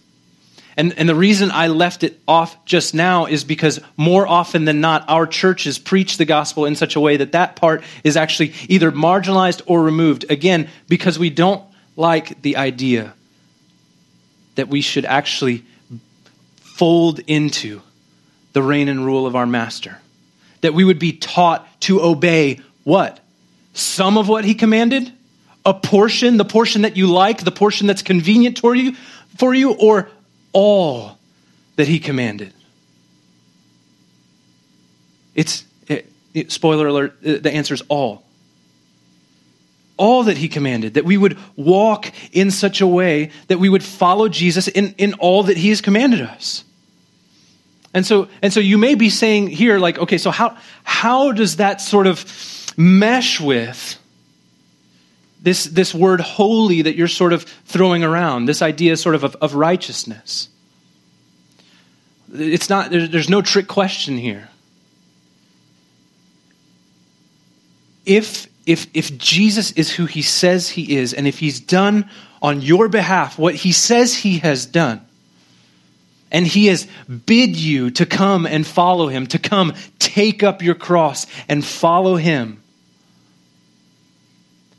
And, 0.76 0.96
and 0.98 1.08
the 1.08 1.14
reason 1.14 1.50
I 1.52 1.68
left 1.68 2.04
it 2.04 2.20
off 2.26 2.64
just 2.64 2.94
now 2.94 3.26
is 3.26 3.44
because 3.44 3.80
more 3.96 4.26
often 4.26 4.64
than 4.64 4.80
not, 4.80 5.04
our 5.08 5.26
churches 5.26 5.78
preach 5.78 6.16
the 6.16 6.24
gospel 6.24 6.64
in 6.64 6.76
such 6.76 6.96
a 6.96 7.00
way 7.00 7.16
that 7.16 7.32
that 7.32 7.56
part 7.56 7.82
is 8.04 8.16
actually 8.16 8.54
either 8.68 8.90
marginalized 8.92 9.62
or 9.66 9.82
removed. 9.82 10.30
Again, 10.30 10.68
because 10.88 11.18
we 11.18 11.30
don't 11.30 11.64
like 11.96 12.40
the 12.42 12.56
idea 12.56 13.14
that 14.56 14.68
we 14.68 14.80
should 14.80 15.04
actually 15.04 15.64
fold 16.74 17.20
into 17.28 17.80
the 18.52 18.60
reign 18.60 18.88
and 18.88 19.06
rule 19.06 19.28
of 19.28 19.36
our 19.36 19.46
master. 19.46 20.00
That 20.60 20.74
we 20.74 20.82
would 20.82 20.98
be 20.98 21.12
taught 21.12 21.68
to 21.82 22.02
obey 22.02 22.60
what? 22.82 23.20
Some 23.74 24.18
of 24.18 24.28
what 24.28 24.44
he 24.44 24.54
commanded? 24.54 25.12
A 25.64 25.72
portion, 25.72 26.36
the 26.36 26.44
portion 26.44 26.82
that 26.82 26.96
you 26.96 27.06
like, 27.06 27.44
the 27.44 27.52
portion 27.52 27.86
that's 27.86 28.02
convenient 28.02 28.58
for 28.58 28.74
you, 28.74 28.96
for 29.38 29.54
you, 29.54 29.72
or 29.72 30.08
all 30.52 31.16
that 31.76 31.86
he 31.86 32.00
commanded? 32.00 32.52
It's, 35.36 35.64
it, 35.86 36.10
it, 36.34 36.50
spoiler 36.50 36.88
alert, 36.88 37.22
the 37.22 37.52
answer 37.52 37.74
is 37.74 37.82
all. 37.88 38.23
All 39.96 40.24
that 40.24 40.36
he 40.36 40.48
commanded, 40.48 40.94
that 40.94 41.04
we 41.04 41.16
would 41.16 41.38
walk 41.56 42.12
in 42.32 42.50
such 42.50 42.80
a 42.80 42.86
way 42.86 43.30
that 43.46 43.58
we 43.58 43.68
would 43.68 43.82
follow 43.84 44.28
Jesus 44.28 44.66
in, 44.66 44.94
in 44.98 45.14
all 45.14 45.44
that 45.44 45.56
he 45.56 45.68
has 45.68 45.80
commanded 45.80 46.20
us. 46.20 46.64
And 47.94 48.04
so, 48.04 48.28
and 48.42 48.52
so 48.52 48.58
you 48.58 48.76
may 48.76 48.96
be 48.96 49.08
saying 49.08 49.46
here, 49.46 49.78
like, 49.78 49.98
okay, 49.98 50.18
so 50.18 50.32
how, 50.32 50.56
how 50.82 51.30
does 51.30 51.56
that 51.56 51.80
sort 51.80 52.08
of 52.08 52.24
mesh 52.76 53.40
with 53.40 53.96
this, 55.40 55.64
this 55.66 55.94
word 55.94 56.20
holy 56.20 56.82
that 56.82 56.96
you're 56.96 57.06
sort 57.06 57.32
of 57.32 57.44
throwing 57.44 58.02
around, 58.02 58.46
this 58.46 58.62
idea 58.62 58.96
sort 58.96 59.14
of 59.14 59.22
of, 59.22 59.36
of 59.36 59.54
righteousness? 59.54 60.48
It's 62.32 62.68
not, 62.68 62.90
there's 62.90 63.30
no 63.30 63.42
trick 63.42 63.68
question 63.68 64.18
here. 64.18 64.48
If, 68.04 68.48
if, 68.66 68.86
if 68.94 69.16
Jesus 69.18 69.72
is 69.72 69.90
who 69.90 70.06
he 70.06 70.22
says 70.22 70.68
he 70.68 70.96
is, 70.96 71.12
and 71.12 71.26
if 71.26 71.38
he's 71.38 71.60
done 71.60 72.08
on 72.40 72.60
your 72.60 72.88
behalf 72.88 73.38
what 73.38 73.54
he 73.54 73.72
says 73.72 74.14
he 74.14 74.38
has 74.38 74.66
done, 74.66 75.00
and 76.30 76.46
he 76.46 76.66
has 76.66 76.86
bid 77.26 77.56
you 77.56 77.90
to 77.92 78.06
come 78.06 78.46
and 78.46 78.66
follow 78.66 79.08
him, 79.08 79.26
to 79.28 79.38
come 79.38 79.72
take 79.98 80.42
up 80.42 80.62
your 80.62 80.74
cross 80.74 81.26
and 81.48 81.64
follow 81.64 82.16
him, 82.16 82.60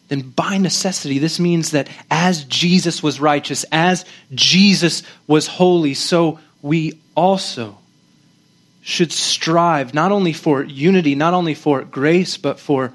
then 0.07 0.21
by 0.21 0.57
necessity, 0.57 1.17
this 1.17 1.39
means 1.39 1.71
that 1.71 1.87
as 2.11 2.43
Jesus 2.43 3.01
was 3.01 3.19
righteous, 3.19 3.65
as 3.71 4.05
Jesus 4.33 5.01
was 5.27 5.47
holy, 5.47 5.93
so 5.93 6.39
we 6.61 6.99
also 7.15 7.77
should 8.81 9.11
strive 9.11 9.93
not 9.93 10.11
only 10.11 10.33
for 10.33 10.61
unity, 10.63 11.15
not 11.15 11.33
only 11.33 11.55
for 11.55 11.83
grace, 11.83 12.37
but 12.37 12.59
for 12.59 12.93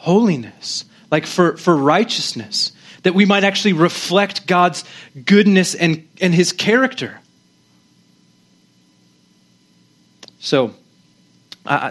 holiness, 0.00 0.86
like 1.10 1.26
for, 1.26 1.58
for 1.58 1.76
righteousness, 1.76 2.72
that 3.02 3.14
we 3.14 3.26
might 3.26 3.44
actually 3.44 3.74
reflect 3.74 4.46
God's 4.46 4.82
goodness 5.26 5.74
and, 5.74 6.08
and 6.22 6.34
his 6.34 6.52
character. 6.52 7.20
So, 10.38 10.74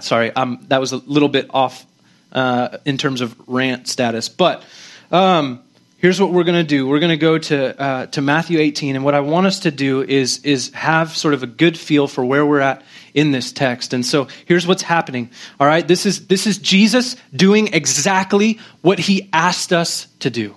sorry, 0.02 0.32
that 0.32 0.80
was 0.80 0.92
a 0.92 0.98
little 0.98 1.30
bit 1.30 1.52
off 1.52 1.86
uh, 2.32 2.80
in 2.84 2.98
terms 2.98 3.22
of 3.22 3.36
rant 3.48 3.88
status. 3.88 4.28
But 4.28 4.64
um, 5.12 5.62
here's 6.00 6.20
what 6.20 6.32
we're 6.32 6.44
going 6.44 6.58
to 6.58 6.68
do. 6.68 6.88
We're 6.88 7.00
going 7.00 7.12
to 7.12 7.18
go 7.18 7.38
to 7.38 7.82
uh, 7.82 8.06
to 8.08 8.22
Matthew 8.22 8.60
18, 8.60 8.96
and 8.96 9.06
what 9.06 9.16
I 9.16 9.20
want 9.20 9.48
us 9.48 9.60
to 9.62 9.72
do 9.72 10.02
is 10.02 10.44
is 10.44 10.72
have 10.74 11.16
sort 11.16 11.34
of 11.34 11.44
a 11.44 11.48
good 11.48 11.78
feel 11.78 12.08
for 12.08 12.26
where 12.26 12.46
we're 12.46 12.60
at 12.60 12.84
in 13.14 13.32
this 13.32 13.52
text. 13.52 13.94
And 13.94 14.06
so 14.06 14.28
here's 14.46 14.66
what's 14.66 14.84
happening. 14.84 15.30
All 15.60 15.68
right, 15.68 15.88
this 15.88 16.06
is 16.06 16.28
this 16.28 16.48
is 16.48 16.58
Jesus 16.58 17.16
doing 17.36 17.74
exactly 17.74 18.60
what 18.82 19.00
he 19.00 19.30
asked 19.32 19.74
us 19.74 20.08
to 20.20 20.30
do 20.30 20.56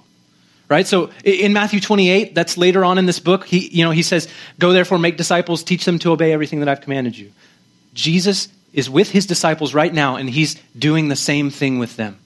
right 0.68 0.86
so 0.86 1.10
in 1.22 1.52
matthew 1.52 1.80
28 1.80 2.34
that's 2.34 2.56
later 2.56 2.82
on 2.84 2.96
in 2.96 3.04
this 3.04 3.18
book 3.18 3.44
he 3.44 3.68
you 3.68 3.84
know 3.84 3.90
he 3.90 4.02
says 4.02 4.26
go 4.58 4.72
therefore 4.72 4.98
make 4.98 5.18
disciples 5.18 5.62
teach 5.62 5.84
them 5.84 5.98
to 5.98 6.10
obey 6.10 6.32
everything 6.32 6.60
that 6.60 6.68
i've 6.68 6.80
commanded 6.80 7.18
you 7.18 7.30
Jesus 7.94 8.48
is 8.72 8.88
with 8.88 9.10
his 9.10 9.26
disciples 9.26 9.74
right 9.74 9.92
now, 9.92 10.16
and 10.16 10.28
he's 10.28 10.56
doing 10.76 11.08
the 11.08 11.16
same 11.16 11.50
thing 11.50 11.78
with 11.78 11.96
them. 11.96 12.18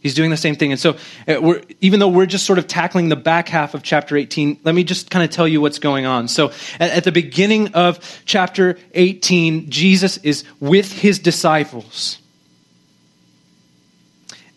He's 0.00 0.14
doing 0.14 0.30
the 0.30 0.36
same 0.36 0.54
thing. 0.54 0.70
And 0.70 0.80
so, 0.80 0.96
uh, 1.26 1.54
even 1.80 1.98
though 1.98 2.08
we're 2.08 2.26
just 2.26 2.46
sort 2.46 2.58
of 2.58 2.68
tackling 2.68 3.08
the 3.08 3.16
back 3.16 3.48
half 3.48 3.74
of 3.74 3.82
chapter 3.82 4.16
18, 4.16 4.60
let 4.62 4.74
me 4.74 4.84
just 4.84 5.10
kind 5.10 5.24
of 5.24 5.30
tell 5.30 5.48
you 5.48 5.60
what's 5.60 5.80
going 5.80 6.06
on. 6.06 6.28
So, 6.28 6.52
at, 6.78 6.90
at 6.90 7.04
the 7.04 7.12
beginning 7.12 7.74
of 7.74 8.22
chapter 8.24 8.78
18, 8.94 9.70
Jesus 9.70 10.18
is 10.18 10.44
with 10.60 10.92
his 10.92 11.18
disciples. 11.18 12.18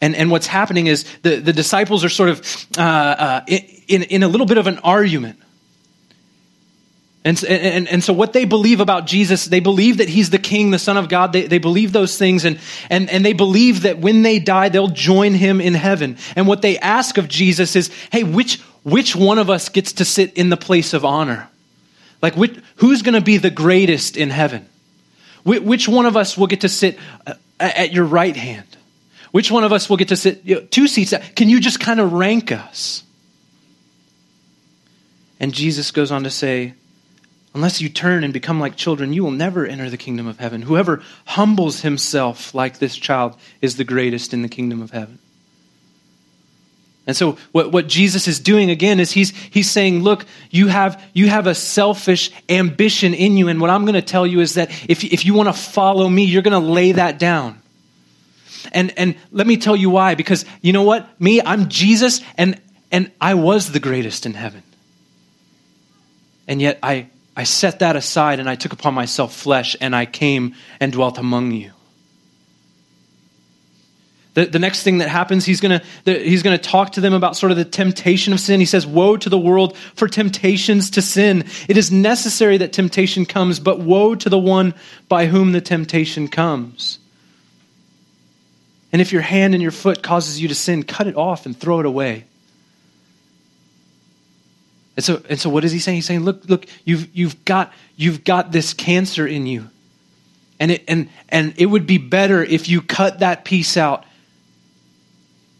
And, 0.01 0.15
and 0.15 0.31
what's 0.31 0.47
happening 0.47 0.87
is 0.87 1.05
the, 1.21 1.37
the 1.37 1.53
disciples 1.53 2.03
are 2.03 2.09
sort 2.09 2.29
of 2.29 2.67
uh, 2.77 2.81
uh, 2.81 3.41
in, 3.47 4.03
in 4.03 4.23
a 4.23 4.27
little 4.27 4.47
bit 4.47 4.57
of 4.57 4.67
an 4.67 4.79
argument. 4.79 5.39
And, 7.23 7.43
and, 7.43 7.87
and 7.87 8.03
so 8.03 8.13
what 8.13 8.33
they 8.33 8.45
believe 8.45 8.79
about 8.79 9.05
Jesus, 9.05 9.45
they 9.45 9.59
believe 9.59 9.97
that 9.97 10.09
he's 10.09 10.31
the 10.31 10.39
king, 10.39 10.71
the 10.71 10.79
son 10.79 10.97
of 10.97 11.07
God. 11.07 11.33
They, 11.33 11.45
they 11.45 11.59
believe 11.59 11.91
those 11.91 12.17
things 12.17 12.45
and, 12.45 12.59
and, 12.89 13.11
and 13.11 13.23
they 13.23 13.33
believe 13.33 13.83
that 13.83 13.99
when 13.99 14.23
they 14.23 14.39
die, 14.39 14.69
they'll 14.69 14.87
join 14.87 15.35
him 15.35 15.61
in 15.61 15.75
heaven. 15.75 16.17
And 16.35 16.47
what 16.47 16.63
they 16.63 16.79
ask 16.79 17.19
of 17.19 17.27
Jesus 17.27 17.75
is, 17.75 17.91
hey, 18.11 18.23
which, 18.23 18.59
which 18.83 19.15
one 19.15 19.37
of 19.37 19.51
us 19.51 19.69
gets 19.69 19.93
to 19.93 20.05
sit 20.05 20.33
in 20.33 20.49
the 20.49 20.57
place 20.57 20.95
of 20.95 21.05
honor? 21.05 21.47
Like, 22.23 22.35
which, 22.35 22.57
who's 22.77 23.03
going 23.03 23.13
to 23.13 23.21
be 23.21 23.37
the 23.37 23.51
greatest 23.51 24.17
in 24.17 24.31
heaven? 24.31 24.67
Which 25.43 25.87
one 25.87 26.05
of 26.07 26.17
us 26.17 26.37
will 26.37 26.47
get 26.47 26.61
to 26.61 26.69
sit 26.69 26.97
uh, 27.25 27.33
at 27.59 27.93
your 27.93 28.05
right 28.05 28.35
hand? 28.35 28.65
Which 29.31 29.49
one 29.49 29.63
of 29.63 29.71
us 29.71 29.89
will 29.89 29.97
get 29.97 30.09
to 30.09 30.15
sit 30.15 30.41
you 30.43 30.55
know, 30.55 30.61
two 30.61 30.87
seats? 30.87 31.13
Can 31.35 31.49
you 31.49 31.59
just 31.59 31.79
kind 31.79 31.99
of 31.99 32.13
rank 32.13 32.51
us? 32.51 33.03
And 35.39 35.53
Jesus 35.53 35.91
goes 35.91 36.11
on 36.11 36.23
to 36.23 36.29
say, 36.29 36.75
Unless 37.53 37.81
you 37.81 37.89
turn 37.89 38.23
and 38.23 38.33
become 38.33 38.59
like 38.59 38.77
children, 38.77 39.11
you 39.11 39.23
will 39.23 39.31
never 39.31 39.65
enter 39.65 39.89
the 39.89 39.97
kingdom 39.97 40.25
of 40.25 40.39
heaven. 40.39 40.61
Whoever 40.61 41.03
humbles 41.25 41.81
himself 41.81 42.53
like 42.55 42.79
this 42.79 42.95
child 42.95 43.35
is 43.61 43.75
the 43.75 43.83
greatest 43.83 44.33
in 44.33 44.41
the 44.41 44.47
kingdom 44.47 44.81
of 44.81 44.91
heaven. 44.91 45.19
And 47.07 47.17
so 47.17 47.37
what, 47.51 47.71
what 47.71 47.87
Jesus 47.87 48.27
is 48.27 48.39
doing 48.39 48.69
again 48.69 48.99
is 48.99 49.11
he's, 49.11 49.31
he's 49.31 49.69
saying, 49.69 50.01
look, 50.01 50.25
you 50.49 50.67
have, 50.67 51.03
you 51.13 51.27
have 51.27 51.47
a 51.47 51.55
selfish 51.55 52.31
ambition 52.47 53.13
in 53.13 53.35
you. 53.35 53.49
And 53.49 53.59
what 53.59 53.69
I'm 53.69 53.83
going 53.83 53.95
to 53.95 54.01
tell 54.01 54.25
you 54.25 54.39
is 54.39 54.53
that 54.53 54.69
if, 54.89 55.03
if 55.03 55.25
you 55.25 55.33
want 55.33 55.49
to 55.49 55.53
follow 55.53 56.07
me, 56.07 56.23
you're 56.23 56.43
going 56.43 56.61
to 56.61 56.69
lay 56.69 56.93
that 56.93 57.19
down. 57.19 57.61
And, 58.71 58.97
and 58.97 59.15
let 59.31 59.47
me 59.47 59.57
tell 59.57 59.75
you 59.75 59.89
why. 59.89 60.15
Because 60.15 60.45
you 60.61 60.71
know 60.71 60.83
what? 60.83 61.19
Me, 61.19 61.41
I'm 61.41 61.67
Jesus, 61.67 62.21
and, 62.37 62.61
and 62.91 63.11
I 63.19 63.33
was 63.33 63.71
the 63.71 63.79
greatest 63.79 64.25
in 64.25 64.35
heaven. 64.35 64.61
And 66.47 66.61
yet 66.61 66.79
I 66.83 67.07
I 67.35 67.43
set 67.45 67.79
that 67.79 67.95
aside 67.95 68.39
and 68.39 68.49
I 68.49 68.55
took 68.55 68.73
upon 68.73 68.93
myself 68.93 69.33
flesh 69.33 69.75
and 69.79 69.95
I 69.95 70.05
came 70.05 70.55
and 70.79 70.91
dwelt 70.91 71.17
among 71.17 71.51
you. 71.51 71.71
The, 74.33 74.45
the 74.45 74.59
next 74.59 74.83
thing 74.83 74.99
that 74.99 75.09
happens, 75.09 75.45
he's 75.45 75.59
going 75.59 75.81
he's 76.05 76.41
going 76.41 76.57
to 76.57 76.63
talk 76.63 76.93
to 76.93 77.01
them 77.01 77.13
about 77.13 77.35
sort 77.35 77.51
of 77.51 77.57
the 77.57 77.65
temptation 77.65 78.31
of 78.31 78.39
sin. 78.39 78.61
He 78.61 78.65
says, 78.65 78.87
Woe 78.87 79.17
to 79.17 79.29
the 79.29 79.37
world 79.37 79.75
for 79.95 80.07
temptations 80.07 80.91
to 80.91 81.01
sin. 81.01 81.45
It 81.67 81.75
is 81.75 81.91
necessary 81.91 82.57
that 82.57 82.71
temptation 82.71 83.25
comes, 83.25 83.59
but 83.59 83.79
woe 83.79 84.15
to 84.15 84.29
the 84.29 84.39
one 84.39 84.73
by 85.09 85.25
whom 85.25 85.51
the 85.51 85.59
temptation 85.59 86.29
comes. 86.29 86.99
And 88.93 89.01
if 89.01 89.11
your 89.11 89.21
hand 89.21 89.53
and 89.53 89.61
your 89.61 89.71
foot 89.71 90.01
causes 90.01 90.41
you 90.41 90.47
to 90.47 90.55
sin, 90.55 90.83
cut 90.83 91.07
it 91.07 91.15
off 91.17 91.45
and 91.45 91.57
throw 91.57 91.81
it 91.81 91.85
away. 91.85 92.25
And 94.95 95.03
so, 95.03 95.21
and 95.29 95.39
so 95.39 95.49
what 95.49 95.63
is 95.63 95.71
he 95.71 95.79
saying? 95.79 95.95
He's 95.95 96.05
saying, 96.05 96.21
look, 96.21 96.49
look, 96.49 96.65
you've, 96.85 97.15
you've, 97.15 97.43
got, 97.45 97.71
you've 97.95 98.23
got 98.23 98.51
this 98.51 98.73
cancer 98.73 99.25
in 99.25 99.45
you. 99.47 99.69
And 100.59 100.71
it, 100.71 100.83
and, 100.87 101.09
and 101.29 101.53
it 101.57 101.65
would 101.65 101.87
be 101.87 101.97
better 101.97 102.43
if 102.43 102.69
you 102.69 102.81
cut 102.81 103.19
that 103.19 103.45
piece 103.45 103.77
out 103.77 104.05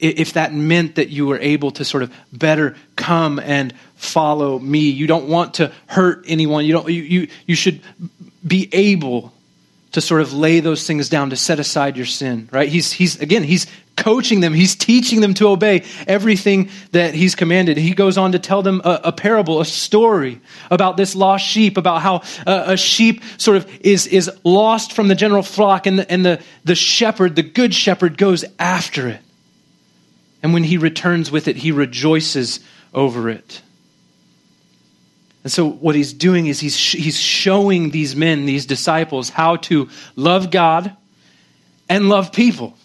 if 0.01 0.33
that 0.33 0.51
meant 0.51 0.95
that 0.95 1.09
you 1.09 1.27
were 1.27 1.37
able 1.37 1.69
to 1.69 1.85
sort 1.85 2.01
of 2.01 2.11
better 2.33 2.75
come 2.95 3.39
and 3.39 3.71
follow 3.95 4.57
me 4.57 4.79
you 4.79 5.05
don't 5.05 5.29
want 5.29 5.53
to 5.53 5.71
hurt 5.85 6.25
anyone 6.27 6.65
you 6.65 6.73
don't 6.73 6.89
you, 6.89 7.03
you, 7.03 7.27
you 7.45 7.53
should 7.53 7.79
be 8.45 8.67
able 8.71 9.31
to 9.91 10.01
sort 10.01 10.21
of 10.21 10.33
lay 10.33 10.59
those 10.59 10.87
things 10.87 11.09
down 11.09 11.29
to 11.29 11.35
set 11.35 11.59
aside 11.59 11.97
your 11.97 12.05
sin 12.05 12.49
right? 12.51 12.69
He's 12.69 12.91
he's 12.91 13.19
again 13.21 13.43
he's 13.43 13.67
coaching 13.95 14.39
them. 14.39 14.53
He's 14.53 14.75
teaching 14.75 15.21
them 15.21 15.33
to 15.35 15.47
obey 15.47 15.83
everything 16.07 16.69
that 16.91 17.13
he's 17.13 17.35
commanded. 17.35 17.77
He 17.77 17.93
goes 17.93 18.17
on 18.17 18.31
to 18.31 18.39
tell 18.39 18.61
them 18.61 18.81
a, 18.83 19.01
a 19.05 19.11
parable 19.11 19.61
a 19.61 19.65
story 19.65 20.41
about 20.69 20.97
this 20.97 21.15
lost 21.15 21.45
sheep 21.45 21.77
about 21.77 22.01
how 22.01 22.21
a, 22.47 22.73
a 22.73 22.77
sheep 22.77 23.21
sort 23.37 23.57
of 23.57 23.81
is 23.81 24.07
is 24.07 24.29
lost 24.43 24.93
from 24.93 25.07
the 25.07 25.15
general 25.15 25.43
flock 25.43 25.85
and 25.85 25.99
the, 25.99 26.11
and 26.11 26.25
the 26.25 26.41
the 26.63 26.75
shepherd 26.75 27.35
the 27.35 27.43
good 27.43 27.73
shepherd 27.73 28.17
goes 28.17 28.43
after 28.59 29.07
it. 29.07 29.21
And 30.43 30.53
when 30.53 30.63
he 30.63 30.77
returns 30.77 31.31
with 31.31 31.47
it 31.47 31.57
he 31.57 31.71
rejoices 31.71 32.59
over 32.93 33.29
it 33.29 33.61
and 35.43 35.51
so, 35.51 35.67
what 35.67 35.95
he's 35.95 36.13
doing 36.13 36.47
is 36.47 36.59
he's, 36.59 36.75
he's 36.75 37.19
showing 37.19 37.89
these 37.89 38.15
men, 38.15 38.45
these 38.45 38.65
disciples, 38.65 39.29
how 39.29 39.55
to 39.57 39.89
love 40.15 40.51
God 40.51 40.95
and 41.89 42.09
love 42.09 42.31
people. 42.31 42.77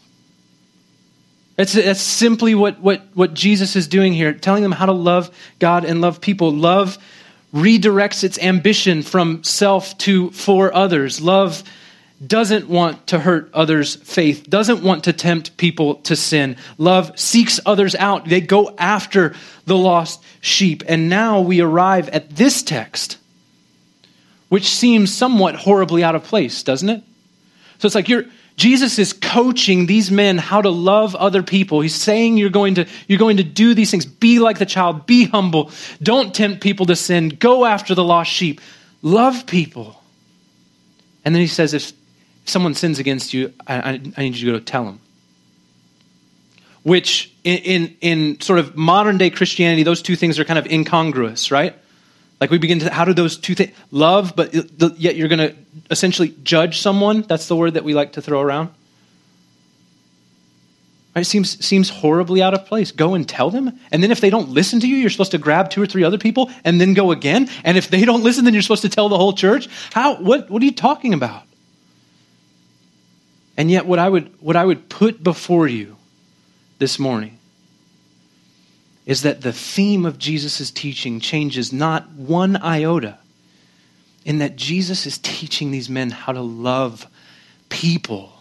That's, 1.57 1.75
that's 1.75 2.01
simply 2.01 2.55
what, 2.55 2.81
what, 2.81 3.03
what 3.15 3.35
Jesus 3.35 3.77
is 3.77 3.89
doing 3.89 4.13
here, 4.13 4.33
telling 4.33 4.63
them 4.63 4.73
how 4.73 4.87
to 4.87 4.93
love 4.93 5.31
God 5.59 5.85
and 5.85 6.01
love 6.01 6.21
people. 6.21 6.53
Love 6.53 6.99
redirects 7.53 8.25
its 8.25 8.39
ambition 8.39 9.03
from 9.03 9.43
self 9.45 9.97
to 9.99 10.31
for 10.31 10.75
others. 10.75 11.21
Love 11.21 11.63
doesn't 12.25 12.69
want 12.69 13.09
to 13.09 13.19
hurt 13.19 13.51
others' 13.53 13.97
faith, 13.97 14.49
doesn't 14.49 14.83
want 14.83 15.05
to 15.05 15.13
tempt 15.13 15.57
people 15.57 15.97
to 15.97 16.17
sin. 16.17 16.57
Love 16.79 17.19
seeks 17.19 17.61
others 17.67 17.95
out. 17.95 18.27
They 18.27 18.41
go 18.41 18.75
after 18.79 19.35
the 19.67 19.77
lost 19.77 20.23
sheep. 20.41 20.83
And 20.89 21.09
now 21.09 21.41
we 21.41 21.61
arrive 21.61 22.09
at 22.09 22.31
this 22.31 22.63
text, 22.63 23.19
which 24.49 24.69
seems 24.69 25.13
somewhat 25.13 25.57
horribly 25.57 26.03
out 26.03 26.15
of 26.15 26.25
place, 26.25 26.63
doesn't 26.63 26.89
it? 26.89 27.03
So 27.79 27.87
it's 27.87 27.95
like 27.95 28.09
you're 28.09 28.25
Jesus 28.57 28.99
is 28.99 29.13
coaching 29.13 29.85
these 29.85 30.11
men 30.11 30.39
how 30.39 30.63
to 30.63 30.71
love 30.71 31.15
other 31.15 31.43
people. 31.43 31.83
He's 31.83 31.95
saying 31.95 32.39
you're 32.39 32.49
going 32.49 32.77
to, 32.77 32.87
you're 33.07 33.19
going 33.19 33.37
to 33.37 33.45
do 33.45 33.75
these 33.75 33.91
things. 33.91 34.07
Be 34.07 34.39
like 34.39 34.59
the 34.59 34.65
child. 34.65 35.05
Be 35.05 35.27
humble. 35.27 35.71
Don't 36.03 36.35
tempt 36.35 36.63
people 36.63 36.87
to 36.87 36.97
sin. 36.97 37.29
Go 37.29 37.67
after 37.67 37.95
the 37.95 38.03
lost 38.03 38.31
sheep. 38.31 38.63
Love 39.03 39.47
people. 39.47 40.03
And 41.23 41.35
then 41.35 41.43
he 41.43 41.49
says, 41.49 41.75
if 41.75 41.93
someone 42.47 42.75
sins 42.75 42.99
against 42.99 43.35
you, 43.35 43.53
I, 43.67 44.01
I, 44.17 44.23
need 44.23 44.37
you 44.37 44.53
to 44.53 44.59
go 44.59 44.65
tell 44.65 44.85
them. 44.85 45.01
Which, 46.83 47.33
in, 47.45 47.59
in, 47.59 47.97
in 48.01 48.41
sort 48.41 48.59
of 48.59 48.77
modern 48.77 49.19
day 49.19 49.31
Christianity, 49.31 49.83
those 49.83 50.03
two 50.03 50.17
things 50.17 50.39
are 50.39 50.45
kind 50.45 50.59
of 50.59 50.67
incongruous, 50.67 51.51
right? 51.51 51.75
Like 52.41 52.51
we 52.51 52.59
begin 52.59 52.79
to, 52.81 52.93
how 52.93 53.05
do 53.05 53.13
those 53.13 53.37
two 53.37 53.55
things, 53.55 53.73
love, 53.91 54.35
but 54.37 54.55
yet 54.99 55.17
you're 55.17 55.29
going 55.29 55.51
to 55.51 55.55
essentially 55.91 56.35
judge 56.43 56.81
someone? 56.81 57.23
That's 57.23 57.49
the 57.49 57.57
word 57.57 57.75
that 57.75 57.85
we 57.85 57.95
like 57.95 58.13
to 58.13 58.23
throw 58.23 58.41
around. 58.41 58.71
It 61.17 61.25
seems, 61.25 61.65
seems 61.65 61.89
horribly 61.89 62.43
out 62.43 62.53
of 62.53 62.67
place. 62.67 62.93
Go 62.93 63.15
and 63.15 63.27
tell 63.27 63.51
them. 63.51 63.81
And 63.91 64.03
then 64.03 64.11
if 64.11 64.21
they 64.21 64.29
don't 64.29 64.51
listen 64.51 64.81
to 64.81 64.87
you, 64.87 64.97
you're 64.97 65.09
supposed 65.09 65.31
to 65.31 65.39
grab 65.39 65.71
two 65.71 65.81
or 65.81 65.87
three 65.87 66.05
other 66.05 66.19
people 66.19 66.51
and 66.63 66.79
then 66.79 66.93
go 66.93 67.11
again. 67.11 67.49
And 67.65 67.79
if 67.79 67.89
they 67.89 68.05
don't 68.05 68.23
listen, 68.23 68.45
then 68.45 68.53
you're 68.53 68.63
supposed 68.63 68.83
to 68.83 68.91
tell 68.91 69.09
the 69.09 69.17
whole 69.17 69.33
church. 69.33 69.67
How, 69.93 70.17
what, 70.17 70.51
what 70.51 70.61
are 70.61 70.65
you 70.67 70.75
talking 70.75 71.15
about? 71.15 71.43
And 73.57 73.71
yet, 73.71 73.87
what 73.87 73.99
I 73.99 74.09
would, 74.09 74.33
what 74.41 74.57
I 74.57 74.65
would 74.65 74.89
put 74.89 75.23
before 75.23 75.67
you 75.67 75.97
this 76.79 76.99
morning 76.99 77.39
is 79.07 79.23
that 79.23 79.41
the 79.41 79.53
theme 79.53 80.05
of 80.05 80.19
Jesus' 80.19 80.71
teaching 80.71 81.21
changes 81.21 81.73
not 81.73 82.11
one 82.11 82.57
iota, 82.57 83.19
in 84.25 84.39
that 84.39 84.57
Jesus 84.57 85.07
is 85.07 85.19
teaching 85.19 85.71
these 85.71 85.89
men 85.89 86.11
how 86.11 86.33
to 86.33 86.43
love 86.43 87.07
people. 87.69 88.33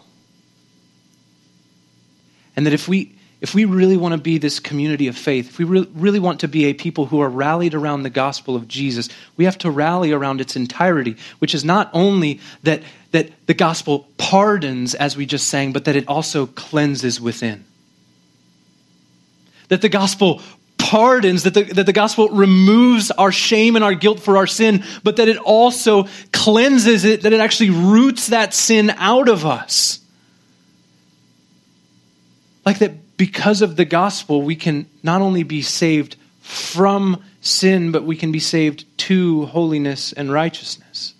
And 2.56 2.66
that 2.66 2.72
if 2.72 2.88
we, 2.88 3.14
if 3.40 3.54
we 3.54 3.66
really 3.66 3.96
want 3.96 4.12
to 4.12 4.18
be 4.18 4.38
this 4.38 4.60
community 4.60 5.08
of 5.08 5.16
faith, 5.16 5.50
if 5.50 5.58
we 5.58 5.64
re- 5.64 5.88
really 5.94 6.18
want 6.18 6.40
to 6.40 6.48
be 6.48 6.66
a 6.66 6.72
people 6.72 7.06
who 7.06 7.20
are 7.20 7.28
rallied 7.28 7.74
around 7.74 8.02
the 8.02 8.10
gospel 8.10 8.56
of 8.56 8.66
Jesus, 8.66 9.08
we 9.36 9.44
have 9.44 9.58
to 9.58 9.70
rally 9.70 10.12
around 10.12 10.40
its 10.40 10.56
entirety, 10.56 11.16
which 11.38 11.54
is 11.54 11.64
not 11.64 11.90
only 11.92 12.40
that, 12.62 12.82
that 13.10 13.30
the 13.46 13.54
gospel 13.54 14.08
pardons, 14.16 14.94
as 14.94 15.16
we 15.16 15.26
just 15.26 15.48
sang, 15.48 15.72
but 15.72 15.84
that 15.84 15.96
it 15.96 16.08
also 16.08 16.46
cleanses 16.46 17.20
within. 17.20 17.64
That 19.68 19.82
the 19.82 19.90
gospel 19.90 20.40
pardons, 20.78 21.42
that 21.42 21.52
the, 21.52 21.64
that 21.64 21.84
the 21.84 21.92
gospel 21.92 22.30
removes 22.30 23.10
our 23.10 23.32
shame 23.32 23.76
and 23.76 23.84
our 23.84 23.94
guilt 23.94 24.20
for 24.20 24.38
our 24.38 24.46
sin, 24.46 24.82
but 25.02 25.16
that 25.16 25.28
it 25.28 25.36
also 25.36 26.06
cleanses 26.32 27.04
it, 27.04 27.22
that 27.22 27.34
it 27.34 27.40
actually 27.40 27.70
roots 27.70 28.28
that 28.28 28.54
sin 28.54 28.90
out 28.90 29.28
of 29.28 29.44
us. 29.44 30.00
Like 32.64 32.78
that 32.78 32.92
because 33.16 33.62
of 33.62 33.76
the 33.76 33.84
gospel, 33.84 34.42
we 34.42 34.56
can 34.56 34.86
not 35.02 35.22
only 35.22 35.42
be 35.42 35.62
saved 35.62 36.16
from 36.40 37.22
sin, 37.40 37.92
but 37.92 38.04
we 38.04 38.16
can 38.16 38.32
be 38.32 38.38
saved 38.38 38.84
to 38.98 39.46
holiness 39.46 40.12
and 40.12 40.32
righteousness. 40.32 41.14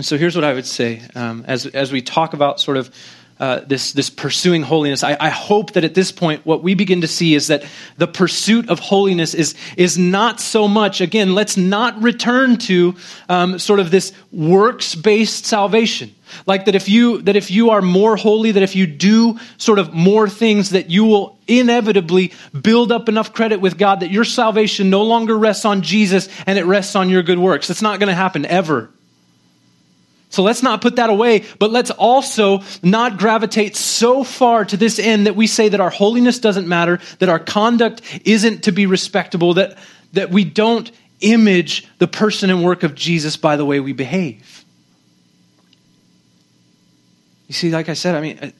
so 0.00 0.18
here's 0.18 0.34
what 0.34 0.44
I 0.44 0.52
would 0.52 0.66
say 0.66 1.02
um, 1.14 1.44
as, 1.48 1.66
as 1.66 1.90
we 1.90 2.02
talk 2.02 2.34
about 2.34 2.60
sort 2.60 2.76
of 2.76 2.94
uh, 3.38 3.60
this, 3.66 3.92
this 3.92 4.08
pursuing 4.08 4.62
holiness. 4.62 5.04
I, 5.04 5.16
I, 5.20 5.28
hope 5.28 5.72
that 5.72 5.84
at 5.84 5.94
this 5.94 6.10
point, 6.10 6.46
what 6.46 6.62
we 6.62 6.74
begin 6.74 7.02
to 7.02 7.06
see 7.06 7.34
is 7.34 7.48
that 7.48 7.66
the 7.98 8.06
pursuit 8.06 8.70
of 8.70 8.78
holiness 8.78 9.34
is, 9.34 9.54
is 9.76 9.98
not 9.98 10.40
so 10.40 10.66
much, 10.66 11.02
again, 11.02 11.34
let's 11.34 11.58
not 11.58 12.02
return 12.02 12.56
to 12.56 12.94
um, 13.28 13.58
sort 13.58 13.78
of 13.78 13.90
this 13.90 14.14
works 14.32 14.94
based 14.94 15.44
salvation. 15.44 16.14
Like 16.46 16.64
that 16.64 16.74
if 16.74 16.88
you 16.88 17.22
that 17.22 17.36
if 17.36 17.50
you 17.50 17.70
are 17.70 17.82
more 17.82 18.16
holy, 18.16 18.52
that 18.52 18.62
if 18.62 18.74
you 18.74 18.86
do 18.86 19.38
sort 19.58 19.78
of 19.78 19.92
more 19.92 20.28
things, 20.28 20.70
that 20.70 20.90
you 20.90 21.04
will 21.04 21.38
inevitably 21.46 22.32
build 22.60 22.90
up 22.90 23.08
enough 23.08 23.32
credit 23.32 23.60
with 23.60 23.78
God 23.78 24.00
that 24.00 24.10
your 24.10 24.24
salvation 24.24 24.90
no 24.90 25.02
longer 25.02 25.38
rests 25.38 25.64
on 25.64 25.82
Jesus 25.82 26.28
and 26.46 26.58
it 26.58 26.64
rests 26.64 26.96
on 26.96 27.10
your 27.10 27.22
good 27.22 27.38
works. 27.38 27.70
It's 27.70 27.82
not 27.82 28.00
going 28.00 28.08
to 28.08 28.14
happen 28.14 28.44
ever. 28.44 28.90
So 30.36 30.42
let's 30.42 30.62
not 30.62 30.82
put 30.82 30.96
that 30.96 31.08
away, 31.08 31.46
but 31.58 31.70
let's 31.70 31.90
also 31.90 32.60
not 32.82 33.16
gravitate 33.16 33.74
so 33.74 34.22
far 34.22 34.66
to 34.66 34.76
this 34.76 34.98
end 34.98 35.26
that 35.26 35.34
we 35.34 35.46
say 35.46 35.70
that 35.70 35.80
our 35.80 35.88
holiness 35.88 36.38
doesn't 36.40 36.68
matter, 36.68 37.00
that 37.20 37.30
our 37.30 37.38
conduct 37.38 38.02
isn't 38.26 38.64
to 38.64 38.70
be 38.70 38.84
respectable, 38.84 39.54
that, 39.54 39.78
that 40.12 40.28
we 40.28 40.44
don't 40.44 40.92
image 41.22 41.88
the 41.96 42.06
person 42.06 42.50
and 42.50 42.62
work 42.62 42.82
of 42.82 42.94
Jesus 42.94 43.38
by 43.38 43.56
the 43.56 43.64
way 43.64 43.80
we 43.80 43.94
behave. 43.94 44.62
You 47.46 47.54
see, 47.54 47.70
like 47.70 47.88
I 47.88 47.94
said, 47.94 48.14
I 48.14 48.20
mean, 48.20 48.38
uh, 48.38 48.50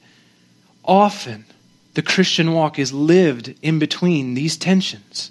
often 0.83 1.45
the 1.93 2.01
Christian 2.01 2.53
walk 2.53 2.79
is 2.79 2.91
lived 2.91 3.53
in 3.61 3.77
between 3.77 4.33
these 4.33 4.57
tensions. 4.57 5.29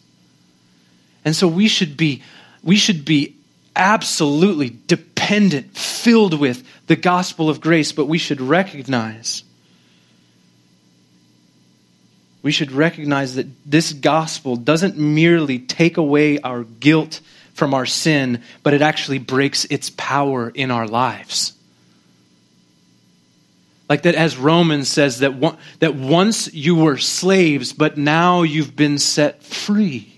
And 1.24 1.34
so 1.34 1.48
we 1.48 1.66
should 1.66 1.96
be 1.96 2.22
we 2.62 2.76
should 2.76 3.04
be 3.04 3.34
absolutely 3.76 4.70
dependent, 4.86 5.15
filled 5.76 6.38
with 6.38 6.62
the 6.86 6.96
gospel 6.96 7.48
of 7.50 7.60
grace, 7.60 7.92
but 7.92 8.06
we 8.06 8.18
should 8.18 8.40
recognize 8.40 9.42
we 12.46 12.52
should 12.52 12.70
recognize 12.70 13.34
that 13.34 13.48
this 13.68 13.92
gospel 13.92 14.54
doesn't 14.54 14.96
merely 14.96 15.58
take 15.58 15.96
away 15.96 16.38
our 16.38 16.62
guilt 16.62 17.20
from 17.54 17.74
our 17.74 17.86
sin, 17.86 18.40
but 18.62 18.72
it 18.72 18.82
actually 18.82 19.18
breaks 19.18 19.64
its 19.64 19.90
power 19.90 20.50
in 20.50 20.70
our 20.70 20.86
lives. 20.86 21.54
Like 23.88 24.02
that, 24.02 24.14
as 24.14 24.36
Romans 24.36 24.86
says, 24.86 25.18
that, 25.18 25.34
one, 25.34 25.56
that 25.80 25.96
once 25.96 26.54
you 26.54 26.76
were 26.76 26.98
slaves, 26.98 27.72
but 27.72 27.98
now 27.98 28.42
you've 28.42 28.76
been 28.76 29.00
set 29.00 29.42
free 29.42 30.15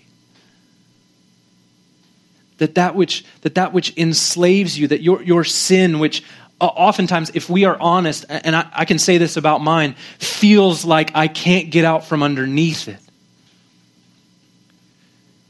that 2.59 2.75
that 2.75 2.95
which, 2.95 3.25
that 3.43 3.55
that 3.55 3.73
which 3.73 3.97
enslaves 3.97 4.79
you, 4.79 4.89
that 4.89 5.03
your, 5.03 5.23
your 5.23 5.45
sin, 5.45 5.99
which 5.99 6.23
uh, 6.61 6.67
oftentimes, 6.67 7.31
if 7.35 7.49
we 7.49 7.65
are 7.65 7.79
honest, 7.81 8.25
and 8.29 8.55
I, 8.55 8.69
I 8.73 8.85
can 8.85 8.99
say 8.99 9.19
this 9.19 9.37
about 9.37 9.63
mine, 9.63 9.95
feels 10.19 10.85
like 10.85 11.13
I 11.15 11.29
can't 11.29 11.71
get 11.71 11.85
out 11.85 12.05
from 12.05 12.23
underneath 12.23 12.89
it. 12.89 13.01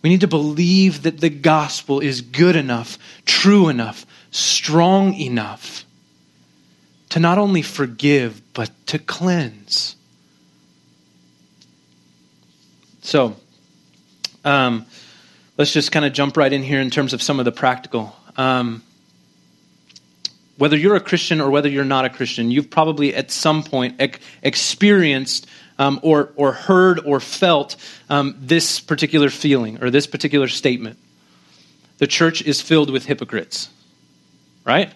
We 0.02 0.10
need 0.10 0.20
to 0.20 0.28
believe 0.28 1.02
that 1.02 1.18
the 1.18 1.30
gospel 1.30 2.00
is 2.00 2.20
good 2.20 2.56
enough, 2.56 2.98
true 3.24 3.68
enough, 3.68 4.06
strong 4.30 5.14
enough 5.14 5.84
to 7.10 7.20
not 7.20 7.38
only 7.38 7.62
forgive, 7.62 8.40
but 8.52 8.70
to 8.86 8.98
cleanse. 8.98 9.96
So, 13.00 13.36
um, 14.44 14.84
let's 15.58 15.72
just 15.72 15.92
kind 15.92 16.06
of 16.06 16.12
jump 16.12 16.36
right 16.36 16.52
in 16.52 16.62
here 16.62 16.80
in 16.80 16.88
terms 16.88 17.12
of 17.12 17.20
some 17.20 17.38
of 17.40 17.44
the 17.44 17.52
practical. 17.52 18.16
Um, 18.36 18.82
whether 20.56 20.76
you're 20.76 20.96
a 20.96 21.00
Christian 21.00 21.40
or 21.40 21.50
whether 21.50 21.68
you're 21.68 21.84
not 21.84 22.04
a 22.04 22.10
Christian, 22.10 22.50
you've 22.50 22.70
probably 22.70 23.14
at 23.14 23.30
some 23.30 23.62
point 23.62 24.00
ec- 24.00 24.20
experienced 24.42 25.46
um, 25.78 26.00
or, 26.02 26.32
or 26.36 26.52
heard 26.52 27.00
or 27.04 27.20
felt 27.20 27.76
um, 28.08 28.36
this 28.40 28.80
particular 28.80 29.30
feeling 29.30 29.82
or 29.82 29.90
this 29.90 30.06
particular 30.06 30.48
statement. 30.48 30.98
The 31.98 32.06
church 32.06 32.42
is 32.42 32.60
filled 32.60 32.90
with 32.90 33.06
hypocrites, 33.06 33.68
right? 34.64 34.92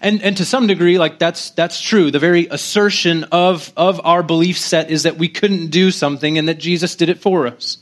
And, 0.00 0.22
and 0.22 0.36
to 0.38 0.44
some 0.44 0.66
degree, 0.66 0.98
like 0.98 1.18
that's, 1.18 1.50
that's 1.50 1.80
true. 1.80 2.10
The 2.10 2.18
very 2.18 2.46
assertion 2.46 3.24
of, 3.24 3.72
of 3.76 4.00
our 4.04 4.22
belief 4.22 4.58
set 4.58 4.90
is 4.90 5.02
that 5.02 5.16
we 5.16 5.28
couldn't 5.28 5.68
do 5.68 5.90
something 5.90 6.38
and 6.38 6.48
that 6.48 6.58
Jesus 6.58 6.96
did 6.96 7.10
it 7.10 7.20
for 7.20 7.46
us. 7.46 7.78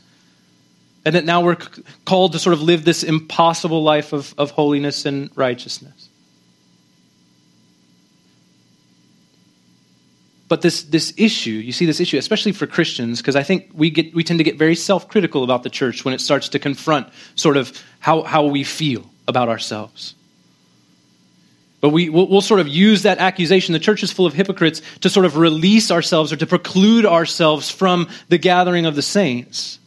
And 1.03 1.15
that 1.15 1.25
now 1.25 1.41
we're 1.41 1.57
called 2.05 2.33
to 2.33 2.39
sort 2.39 2.53
of 2.53 2.61
live 2.61 2.85
this 2.85 3.03
impossible 3.03 3.81
life 3.81 4.13
of, 4.13 4.35
of 4.37 4.51
holiness 4.51 5.05
and 5.05 5.31
righteousness. 5.35 6.09
But 10.51 10.61
this, 10.61 10.83
this 10.83 11.13
issue, 11.15 11.51
you 11.51 11.71
see 11.71 11.85
this 11.85 12.01
issue, 12.01 12.17
especially 12.17 12.51
for 12.51 12.67
Christians, 12.67 13.21
because 13.21 13.37
I 13.37 13.41
think 13.41 13.69
we, 13.73 13.89
get, 13.89 14.13
we 14.13 14.21
tend 14.21 14.39
to 14.39 14.43
get 14.43 14.57
very 14.57 14.75
self 14.75 15.07
critical 15.07 15.45
about 15.45 15.63
the 15.63 15.69
church 15.69 16.03
when 16.03 16.13
it 16.13 16.19
starts 16.19 16.49
to 16.49 16.59
confront 16.59 17.07
sort 17.35 17.55
of 17.55 17.71
how, 17.99 18.23
how 18.23 18.45
we 18.45 18.65
feel 18.65 19.09
about 19.29 19.47
ourselves. 19.47 20.13
But 21.79 21.89
we, 21.89 22.09
we'll, 22.09 22.27
we'll, 22.27 22.41
sort 22.41 22.59
of 22.59 22.67
use 22.67 23.03
that 23.03 23.17
accusation, 23.17 23.71
the 23.71 23.79
church 23.79 24.03
is 24.03 24.11
full 24.11 24.25
of 24.25 24.33
hypocrites, 24.33 24.81
to 24.99 25.09
sort 25.09 25.25
of 25.25 25.37
release 25.37 25.89
ourselves 25.89 26.33
or 26.33 26.35
to 26.35 26.45
preclude 26.45 27.05
ourselves 27.05 27.69
from 27.69 28.09
the 28.27 28.37
gathering 28.37 28.85
of 28.85 28.95
the 28.95 29.01
saints. 29.01 29.79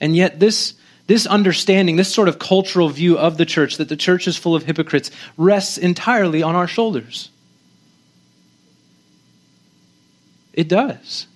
And 0.00 0.16
yet, 0.16 0.40
this, 0.40 0.74
this 1.06 1.26
understanding, 1.26 1.96
this 1.96 2.12
sort 2.12 2.28
of 2.28 2.38
cultural 2.38 2.88
view 2.88 3.18
of 3.18 3.36
the 3.36 3.44
church, 3.44 3.76
that 3.76 3.88
the 3.88 3.96
church 3.96 4.26
is 4.26 4.36
full 4.36 4.54
of 4.54 4.64
hypocrites, 4.64 5.10
rests 5.36 5.76
entirely 5.76 6.42
on 6.42 6.54
our 6.54 6.66
shoulders. 6.66 7.30
It 10.52 10.68
does. 10.68 11.26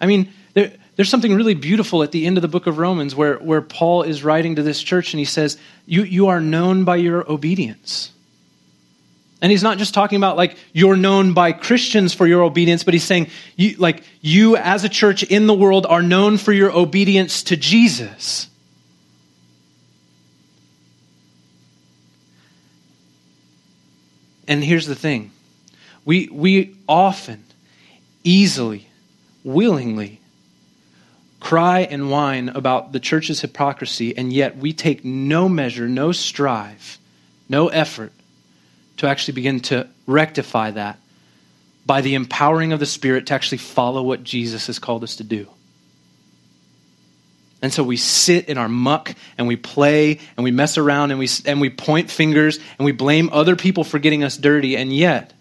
I 0.00 0.06
mean, 0.06 0.32
there, 0.54 0.72
there's 0.96 1.08
something 1.08 1.34
really 1.34 1.54
beautiful 1.54 2.02
at 2.02 2.12
the 2.12 2.26
end 2.26 2.38
of 2.38 2.42
the 2.42 2.48
book 2.48 2.66
of 2.66 2.78
Romans 2.78 3.14
where, 3.14 3.36
where 3.36 3.62
Paul 3.62 4.02
is 4.02 4.24
writing 4.24 4.56
to 4.56 4.62
this 4.62 4.82
church 4.82 5.12
and 5.12 5.18
he 5.18 5.24
says, 5.24 5.58
you, 5.86 6.02
you 6.02 6.28
are 6.28 6.40
known 6.40 6.84
by 6.84 6.96
your 6.96 7.30
obedience. 7.30 8.12
And 9.40 9.52
he's 9.52 9.62
not 9.62 9.78
just 9.78 9.94
talking 9.94 10.16
about 10.16 10.36
like 10.36 10.56
you're 10.72 10.96
known 10.96 11.32
by 11.32 11.52
Christians 11.52 12.12
for 12.12 12.26
your 12.26 12.42
obedience, 12.42 12.82
but 12.82 12.94
he's 12.94 13.04
saying 13.04 13.28
you 13.56 13.76
like 13.76 14.02
you 14.20 14.56
as 14.56 14.82
a 14.84 14.88
church 14.88 15.22
in 15.22 15.46
the 15.46 15.54
world 15.54 15.86
are 15.86 16.02
known 16.02 16.38
for 16.38 16.52
your 16.52 16.72
obedience 16.72 17.44
to 17.44 17.56
Jesus. 17.56 18.48
And 24.48 24.64
here's 24.64 24.86
the 24.86 24.96
thing. 24.96 25.30
We 26.04 26.28
we 26.32 26.74
often 26.88 27.44
easily 28.24 28.88
willingly 29.44 30.20
cry 31.38 31.80
and 31.80 32.10
whine 32.10 32.48
about 32.48 32.90
the 32.90 32.98
church's 32.98 33.40
hypocrisy 33.40 34.16
and 34.16 34.32
yet 34.32 34.56
we 34.56 34.72
take 34.72 35.04
no 35.04 35.48
measure, 35.48 35.88
no 35.88 36.10
strive, 36.10 36.98
no 37.48 37.68
effort 37.68 38.12
to 38.98 39.08
actually 39.08 39.34
begin 39.34 39.60
to 39.60 39.88
rectify 40.06 40.70
that 40.72 40.98
by 41.86 42.02
the 42.02 42.14
empowering 42.14 42.72
of 42.72 42.80
the 42.80 42.86
Spirit 42.86 43.26
to 43.26 43.34
actually 43.34 43.58
follow 43.58 44.02
what 44.02 44.22
Jesus 44.22 44.66
has 44.66 44.78
called 44.78 45.02
us 45.02 45.16
to 45.16 45.24
do. 45.24 45.48
And 47.60 47.72
so 47.72 47.82
we 47.82 47.96
sit 47.96 48.48
in 48.48 48.58
our 48.58 48.68
muck 48.68 49.14
and 49.36 49.48
we 49.48 49.56
play 49.56 50.20
and 50.36 50.44
we 50.44 50.50
mess 50.50 50.78
around 50.78 51.10
and 51.10 51.18
we, 51.18 51.28
and 51.44 51.60
we 51.60 51.70
point 51.70 52.10
fingers 52.10 52.58
and 52.78 52.84
we 52.84 52.92
blame 52.92 53.30
other 53.32 53.56
people 53.56 53.82
for 53.82 53.98
getting 53.98 54.22
us 54.22 54.36
dirty. 54.36 54.76
And 54.76 54.94
yet, 54.94 55.32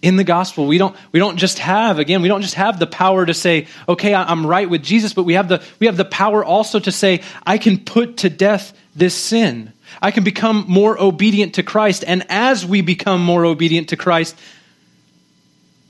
in 0.00 0.16
the 0.16 0.24
gospel, 0.24 0.66
we 0.66 0.78
don't, 0.78 0.96
we 1.12 1.18
don't 1.20 1.36
just 1.36 1.58
have, 1.58 1.98
again, 1.98 2.22
we 2.22 2.28
don't 2.28 2.40
just 2.40 2.54
have 2.54 2.78
the 2.78 2.86
power 2.86 3.26
to 3.26 3.34
say, 3.34 3.66
okay, 3.88 4.14
I'm 4.14 4.46
right 4.46 4.68
with 4.70 4.82
Jesus, 4.82 5.12
but 5.12 5.24
we 5.24 5.34
have 5.34 5.48
the, 5.48 5.62
we 5.78 5.86
have 5.86 5.98
the 5.98 6.06
power 6.06 6.42
also 6.42 6.78
to 6.78 6.92
say, 6.92 7.20
I 7.46 7.58
can 7.58 7.78
put 7.78 8.18
to 8.18 8.30
death 8.30 8.72
this 8.96 9.14
sin. 9.14 9.72
I 10.00 10.10
can 10.10 10.24
become 10.24 10.64
more 10.68 11.00
obedient 11.00 11.54
to 11.54 11.62
Christ. 11.62 12.04
And 12.06 12.24
as 12.28 12.64
we 12.64 12.80
become 12.80 13.24
more 13.24 13.44
obedient 13.44 13.90
to 13.90 13.96
Christ, 13.96 14.38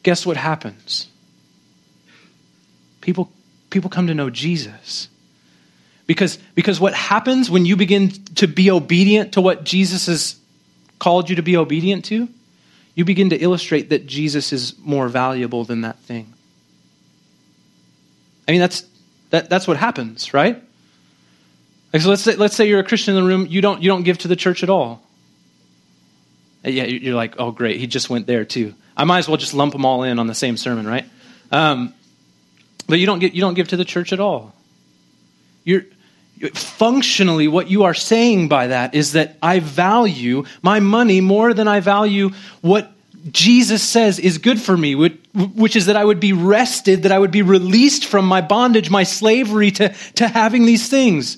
guess 0.03 0.25
what 0.25 0.37
happens? 0.37 1.09
People, 3.01 3.31
people 3.71 3.91
come 3.91 4.07
to 4.09 4.15
know 4.15 4.31
Jesus. 4.31 5.09
Because, 6.07 6.39
because 6.55 6.81
what 6.81 6.95
happens 6.95 7.51
when 7.51 7.65
you 7.65 7.77
begin 7.77 8.11
to 8.37 8.49
be 8.49 8.71
obedient 8.71 9.35
to 9.35 9.41
what 9.41 9.65
Jesus 9.65 10.07
has 10.07 10.37
called 10.99 11.31
you 11.31 11.37
to 11.37 11.43
be 11.43 11.57
obedient 11.57 12.05
to, 12.07 12.29
you 12.95 13.05
begin 13.05 13.31
to 13.31 13.37
illustrate 13.37 13.91
that 13.91 14.07
Jesus 14.07 14.53
is 14.53 14.77
more 14.81 15.09
valuable 15.09 15.65
than 15.65 15.83
that 15.83 15.99
thing. 16.01 16.33
I 18.49 18.53
mean, 18.53 18.61
that's, 18.61 18.85
that, 19.31 19.49
that's 19.49 19.69
what 19.69 19.77
happens, 19.77 20.35
right? 20.35 20.63
Like, 21.93 22.03
so 22.03 22.09
let's 22.09 22.23
say, 22.23 22.37
let's 22.37 22.55
say 22.55 22.69
you're 22.69 22.81
a 22.81 22.85
Christian 22.85 23.17
in 23.17 23.23
the 23.23 23.29
room, 23.29 23.47
you 23.49 23.61
don't, 23.61 23.83
you 23.83 23.89
don't 23.89 24.03
give 24.03 24.19
to 24.19 24.29
the 24.29 24.37
church 24.37 24.63
at 24.63 24.71
all. 24.71 25.03
And 26.63 26.75
yeah, 26.75 26.85
you're 26.85 27.17
like, 27.17 27.35
oh, 27.39 27.51
great, 27.51 27.81
he 27.81 27.87
just 27.87 28.11
went 28.11 28.27
there 28.27 28.45
too. 28.45 28.75
I 28.97 29.05
might 29.05 29.19
as 29.19 29.29
well 29.29 29.37
just 29.37 29.55
lump 29.55 29.73
them 29.73 29.85
all 29.85 30.03
in 30.03 30.19
on 30.19 30.27
the 30.27 30.35
same 30.35 30.57
sermon, 30.57 30.87
right? 30.87 31.07
Um, 31.51 31.95
but 32.87 32.99
you 32.99 33.07
don't, 33.07 33.19
get, 33.19 33.35
you 33.35 33.41
don't 33.41 33.55
give 33.55 33.69
to 33.69 33.77
the 33.77 33.85
church 33.85 34.13
at 34.13 34.21
all. 34.21 34.53
You're, 35.65 35.83
functionally, 36.55 37.49
what 37.49 37.69
you 37.69 37.85
are 37.85 37.95
saying 37.95 38.49
by 38.49 38.69
that 38.69 38.95
is 38.95 39.13
that 39.13 39.37
I 39.43 39.61
value 39.61 40.45
my 40.63 40.81
money 40.81 41.21
more 41.21 41.53
than 41.53 41.69
I 41.69 41.81
value 41.81 42.31
what 42.63 42.91
Jesus 43.31 43.83
says 43.83 44.19
is 44.19 44.39
good 44.39 44.61
for 44.61 44.75
me, 44.77 44.95
which 44.95 45.77
is 45.77 45.87
that 45.87 45.97
I 45.97 46.05
would 46.05 46.21
be 46.21 46.33
rested, 46.33 47.03
that 47.03 47.13
I 47.13 47.19
would 47.19 47.31
be 47.31 47.43
released 47.43 48.07
from 48.07 48.25
my 48.25 48.41
bondage, 48.41 48.91
my 48.91 49.03
slavery 49.03 49.71
to, 49.73 49.91
to 50.15 50.29
having 50.29 50.65
these 50.65 50.89
things. 50.89 51.37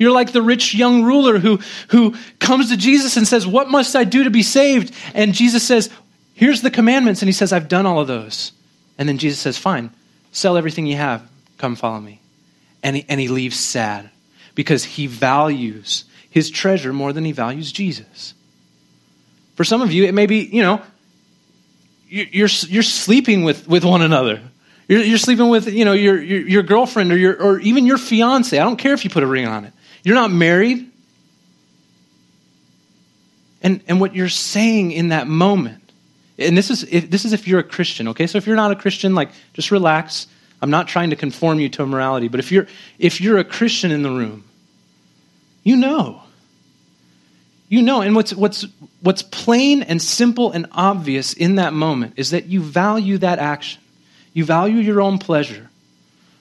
You're 0.00 0.12
like 0.12 0.32
the 0.32 0.40
rich 0.40 0.74
young 0.74 1.02
ruler 1.02 1.38
who, 1.38 1.60
who 1.88 2.16
comes 2.38 2.70
to 2.70 2.76
Jesus 2.78 3.18
and 3.18 3.28
says, 3.28 3.46
What 3.46 3.68
must 3.68 3.94
I 3.94 4.04
do 4.04 4.24
to 4.24 4.30
be 4.30 4.42
saved? 4.42 4.94
And 5.14 5.34
Jesus 5.34 5.62
says, 5.62 5.90
Here's 6.32 6.62
the 6.62 6.70
commandments. 6.70 7.20
And 7.20 7.28
he 7.28 7.34
says, 7.34 7.52
I've 7.52 7.68
done 7.68 7.84
all 7.84 8.00
of 8.00 8.08
those. 8.08 8.52
And 8.96 9.06
then 9.06 9.18
Jesus 9.18 9.38
says, 9.38 9.58
Fine, 9.58 9.90
sell 10.32 10.56
everything 10.56 10.86
you 10.86 10.96
have, 10.96 11.28
come 11.58 11.76
follow 11.76 12.00
me. 12.00 12.22
And 12.82 12.96
he, 12.96 13.04
and 13.10 13.20
he 13.20 13.28
leaves 13.28 13.60
sad 13.60 14.08
because 14.54 14.84
he 14.84 15.06
values 15.06 16.06
his 16.30 16.48
treasure 16.48 16.94
more 16.94 17.12
than 17.12 17.26
he 17.26 17.32
values 17.32 17.70
Jesus. 17.70 18.32
For 19.54 19.64
some 19.64 19.82
of 19.82 19.92
you, 19.92 20.04
it 20.04 20.14
may 20.14 20.24
be, 20.24 20.38
you 20.38 20.62
know, 20.62 20.80
you're, 22.08 22.48
you're 22.48 22.82
sleeping 22.82 23.44
with, 23.44 23.68
with 23.68 23.84
one 23.84 24.00
another. 24.00 24.40
You're, 24.88 25.02
you're 25.02 25.18
sleeping 25.18 25.50
with, 25.50 25.68
you 25.68 25.84
know, 25.84 25.92
your, 25.92 26.20
your, 26.22 26.40
your 26.40 26.62
girlfriend 26.62 27.12
or, 27.12 27.18
your, 27.18 27.36
or 27.40 27.60
even 27.60 27.84
your 27.84 27.98
fiance. 27.98 28.58
I 28.58 28.64
don't 28.64 28.78
care 28.78 28.94
if 28.94 29.04
you 29.04 29.10
put 29.10 29.22
a 29.22 29.26
ring 29.26 29.46
on 29.46 29.66
it. 29.66 29.74
You're 30.02 30.14
not 30.14 30.30
married. 30.30 30.90
And, 33.62 33.82
and 33.88 34.00
what 34.00 34.14
you're 34.14 34.28
saying 34.28 34.92
in 34.92 35.08
that 35.08 35.26
moment, 35.26 35.92
and 36.38 36.56
this 36.56 36.70
is, 36.70 36.84
if, 36.84 37.10
this 37.10 37.24
is 37.24 37.32
if 37.32 37.46
you're 37.46 37.60
a 37.60 37.64
Christian, 37.64 38.08
okay? 38.08 38.26
So 38.26 38.38
if 38.38 38.46
you're 38.46 38.56
not 38.56 38.70
a 38.70 38.76
Christian, 38.76 39.14
like, 39.14 39.30
just 39.52 39.70
relax. 39.70 40.26
I'm 40.62 40.70
not 40.70 40.88
trying 40.88 41.10
to 41.10 41.16
conform 41.16 41.60
you 41.60 41.68
to 41.70 41.82
a 41.82 41.86
morality, 41.86 42.28
but 42.28 42.40
if 42.40 42.50
you're, 42.50 42.66
if 42.98 43.20
you're 43.20 43.38
a 43.38 43.44
Christian 43.44 43.90
in 43.90 44.02
the 44.02 44.10
room, 44.10 44.44
you 45.62 45.76
know. 45.76 46.22
You 47.68 47.82
know, 47.82 48.00
and 48.00 48.16
what's, 48.16 48.34
what's, 48.34 48.66
what's 49.00 49.22
plain 49.22 49.82
and 49.82 50.02
simple 50.02 50.50
and 50.50 50.66
obvious 50.72 51.34
in 51.34 51.54
that 51.56 51.72
moment 51.72 52.14
is 52.16 52.30
that 52.30 52.46
you 52.46 52.62
value 52.62 53.18
that 53.18 53.38
action. 53.38 53.80
You 54.32 54.44
value 54.44 54.78
your 54.78 55.00
own 55.00 55.18
pleasure 55.18 55.70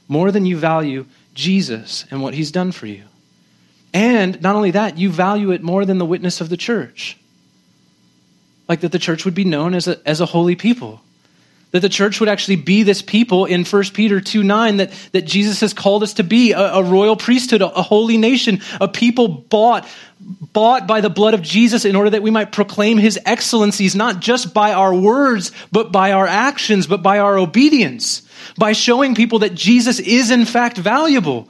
more 0.07 0.31
than 0.31 0.45
you 0.45 0.57
value 0.57 1.05
Jesus 1.35 2.05
and 2.09 2.21
what 2.21 2.33
he's 2.33 2.51
done 2.51 2.71
for 2.71 2.87
you. 2.87 3.03
And 3.93 4.41
not 4.41 4.55
only 4.55 4.71
that, 4.71 4.97
you 4.97 5.09
value 5.09 5.51
it 5.51 5.63
more 5.63 5.85
than 5.85 5.97
the 5.97 6.05
witness 6.05 6.41
of 6.41 6.49
the 6.49 6.57
church. 6.57 7.17
Like 8.67 8.81
that 8.81 8.91
the 8.91 8.99
church 8.99 9.25
would 9.25 9.33
be 9.33 9.45
known 9.45 9.73
as 9.73 9.87
a, 9.87 9.99
as 10.07 10.21
a 10.21 10.25
holy 10.25 10.55
people. 10.55 11.01
That 11.71 11.81
the 11.81 11.89
church 11.89 12.19
would 12.19 12.29
actually 12.29 12.55
be 12.55 12.81
this 12.83 13.01
people 13.01 13.45
in 13.45 13.63
1 13.63 13.83
Peter 13.93 14.21
2 14.21 14.43
9 14.43 14.77
that, 14.77 14.91
that 15.11 15.25
Jesus 15.25 15.61
has 15.61 15.73
called 15.73 16.01
us 16.01 16.13
to 16.15 16.23
be 16.23 16.51
a, 16.51 16.59
a 16.59 16.83
royal 16.83 17.15
priesthood, 17.15 17.61
a, 17.61 17.71
a, 17.71 17.81
holy 17.81 18.17
nation, 18.17 18.61
a 18.81 18.87
people 18.87 19.27
bought, 19.27 19.87
bought 20.19 20.87
by 20.87 21.01
the 21.01 21.11
blood 21.11 21.35
of 21.35 21.43
Jesus 21.43 21.85
in 21.85 21.95
order 21.95 22.11
that 22.11 22.23
we 22.23 22.31
might 22.31 22.51
proclaim 22.51 22.97
his 22.97 23.19
excellencies, 23.23 23.95
not 23.95 24.19
just 24.19 24.51
by 24.51 24.73
our 24.73 24.93
words, 24.93 25.51
but 25.71 25.91
by 25.91 26.11
our 26.11 26.25
actions, 26.25 26.87
but 26.87 27.03
by 27.03 27.19
our 27.19 27.37
obedience, 27.37 28.23
by 28.57 28.71
showing 28.71 29.13
people 29.13 29.39
that 29.39 29.53
Jesus 29.53 29.99
is 29.99 30.31
in 30.31 30.45
fact 30.45 30.77
valuable 30.77 31.49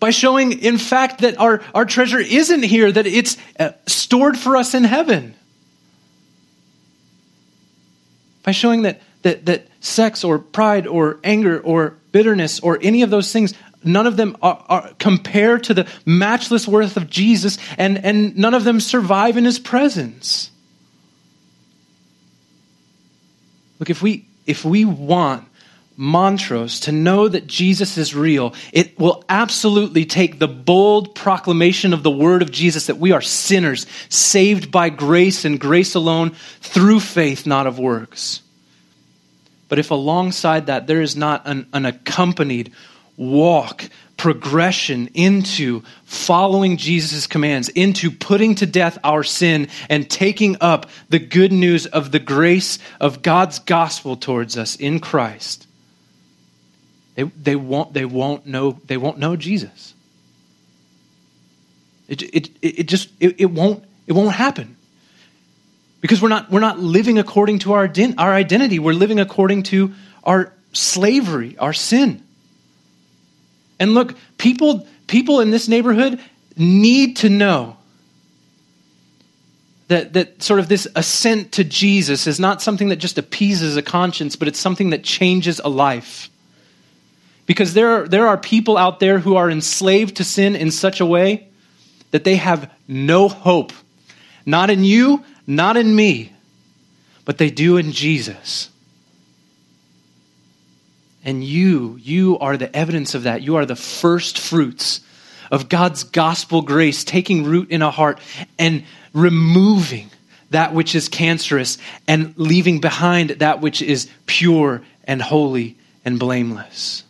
by 0.00 0.10
showing, 0.10 0.60
in 0.60 0.78
fact, 0.78 1.20
that 1.20 1.38
our, 1.38 1.62
our 1.74 1.84
treasure 1.84 2.18
isn't 2.18 2.62
here, 2.62 2.90
that 2.90 3.06
it's 3.06 3.36
uh, 3.58 3.72
stored 3.86 4.38
for 4.38 4.56
us 4.56 4.74
in 4.74 4.82
heaven. 4.82 5.34
By 8.42 8.52
showing 8.52 8.82
that, 8.82 9.02
that, 9.22 9.44
that 9.44 9.68
sex 9.80 10.24
or 10.24 10.38
pride 10.38 10.86
or 10.86 11.20
anger 11.22 11.60
or 11.60 11.98
bitterness 12.12 12.60
or 12.60 12.78
any 12.80 13.02
of 13.02 13.10
those 13.10 13.30
things, 13.30 13.52
none 13.84 14.06
of 14.06 14.16
them 14.16 14.38
are, 14.40 14.64
are 14.68 14.90
compare 14.98 15.58
to 15.58 15.74
the 15.74 15.86
matchless 16.06 16.66
worth 16.66 16.96
of 16.96 17.10
Jesus, 17.10 17.58
and, 17.76 18.02
and 18.02 18.36
none 18.38 18.54
of 18.54 18.64
them 18.64 18.80
survive 18.80 19.36
in 19.36 19.44
his 19.44 19.58
presence. 19.58 20.50
Look, 23.78 23.90
if 23.90 24.00
we, 24.00 24.26
if 24.46 24.64
we 24.64 24.86
want 24.86 25.46
Montrose, 26.00 26.80
to 26.80 26.92
know 26.92 27.28
that 27.28 27.46
Jesus 27.46 27.98
is 27.98 28.14
real, 28.14 28.54
it 28.72 28.98
will 28.98 29.22
absolutely 29.28 30.06
take 30.06 30.38
the 30.38 30.48
bold 30.48 31.14
proclamation 31.14 31.92
of 31.92 32.02
the 32.02 32.10
word 32.10 32.40
of 32.40 32.50
Jesus 32.50 32.86
that 32.86 32.96
we 32.96 33.12
are 33.12 33.20
sinners, 33.20 33.84
saved 34.08 34.72
by 34.72 34.88
grace 34.88 35.44
and 35.44 35.60
grace 35.60 35.94
alone, 35.94 36.30
through 36.62 37.00
faith, 37.00 37.46
not 37.46 37.66
of 37.66 37.78
works. 37.78 38.40
But 39.68 39.78
if 39.78 39.90
alongside 39.90 40.66
that 40.66 40.86
there 40.86 41.02
is 41.02 41.16
not 41.16 41.46
an, 41.46 41.66
an 41.74 41.84
accompanied 41.84 42.72
walk, 43.18 43.84
progression 44.16 45.08
into 45.12 45.82
following 46.04 46.78
Jesus' 46.78 47.26
commands, 47.26 47.68
into 47.68 48.10
putting 48.10 48.54
to 48.54 48.64
death 48.64 48.96
our 49.04 49.22
sin 49.22 49.68
and 49.90 50.08
taking 50.08 50.56
up 50.62 50.88
the 51.10 51.18
good 51.18 51.52
news 51.52 51.84
of 51.84 52.10
the 52.10 52.18
grace 52.18 52.78
of 53.00 53.20
God's 53.20 53.58
gospel 53.58 54.16
towards 54.16 54.56
us 54.56 54.76
in 54.76 54.98
Christ, 54.98 55.66
they, 57.20 57.52
they, 57.52 57.56
won't, 57.56 57.92
they, 57.92 58.04
won't 58.04 58.46
know, 58.46 58.78
they 58.86 58.96
won't 58.96 59.18
know 59.18 59.36
Jesus. 59.36 59.94
It, 62.08 62.22
it, 62.22 62.50
it 62.62 62.88
just 62.88 63.10
it, 63.20 63.36
it, 63.38 63.46
won't, 63.46 63.84
it 64.06 64.12
won't 64.12 64.34
happen. 64.34 64.76
Because 66.00 66.22
we're 66.22 66.28
not, 66.28 66.50
we're 66.50 66.60
not 66.60 66.78
living 66.78 67.18
according 67.18 67.60
to 67.60 67.74
our, 67.74 67.92
our 68.18 68.34
identity. 68.34 68.78
We're 68.78 68.94
living 68.94 69.20
according 69.20 69.64
to 69.64 69.92
our 70.24 70.52
slavery, 70.72 71.58
our 71.58 71.72
sin. 71.72 72.22
And 73.78 73.94
look, 73.94 74.16
people, 74.38 74.86
people 75.06 75.40
in 75.40 75.50
this 75.50 75.68
neighborhood 75.68 76.20
need 76.56 77.18
to 77.18 77.28
know 77.28 77.76
that, 79.88 80.14
that 80.14 80.42
sort 80.42 80.60
of 80.60 80.68
this 80.68 80.88
assent 80.96 81.52
to 81.52 81.64
Jesus 81.64 82.26
is 82.26 82.40
not 82.40 82.62
something 82.62 82.88
that 82.88 82.96
just 82.96 83.18
appeases 83.18 83.76
a 83.76 83.82
conscience, 83.82 84.36
but 84.36 84.48
it's 84.48 84.58
something 84.58 84.90
that 84.90 85.02
changes 85.02 85.60
a 85.62 85.68
life. 85.68 86.29
Because 87.50 87.74
there 87.74 87.88
are, 87.88 88.06
there 88.06 88.28
are 88.28 88.36
people 88.36 88.78
out 88.78 89.00
there 89.00 89.18
who 89.18 89.34
are 89.34 89.50
enslaved 89.50 90.18
to 90.18 90.22
sin 90.22 90.54
in 90.54 90.70
such 90.70 91.00
a 91.00 91.04
way 91.04 91.48
that 92.12 92.22
they 92.22 92.36
have 92.36 92.70
no 92.86 93.28
hope. 93.28 93.72
Not 94.46 94.70
in 94.70 94.84
you, 94.84 95.24
not 95.48 95.76
in 95.76 95.96
me, 95.96 96.32
but 97.24 97.38
they 97.38 97.50
do 97.50 97.76
in 97.76 97.90
Jesus. 97.90 98.70
And 101.24 101.42
you, 101.42 101.98
you 102.00 102.38
are 102.38 102.56
the 102.56 102.72
evidence 102.74 103.16
of 103.16 103.24
that. 103.24 103.42
You 103.42 103.56
are 103.56 103.66
the 103.66 103.74
first 103.74 104.38
fruits 104.38 105.00
of 105.50 105.68
God's 105.68 106.04
gospel 106.04 106.62
grace 106.62 107.02
taking 107.02 107.42
root 107.42 107.72
in 107.72 107.82
a 107.82 107.90
heart 107.90 108.20
and 108.60 108.84
removing 109.12 110.08
that 110.50 110.72
which 110.72 110.94
is 110.94 111.08
cancerous 111.08 111.78
and 112.06 112.32
leaving 112.36 112.80
behind 112.80 113.30
that 113.30 113.60
which 113.60 113.82
is 113.82 114.08
pure 114.26 114.82
and 115.02 115.20
holy 115.20 115.76
and 116.04 116.16
blameless. 116.16 117.02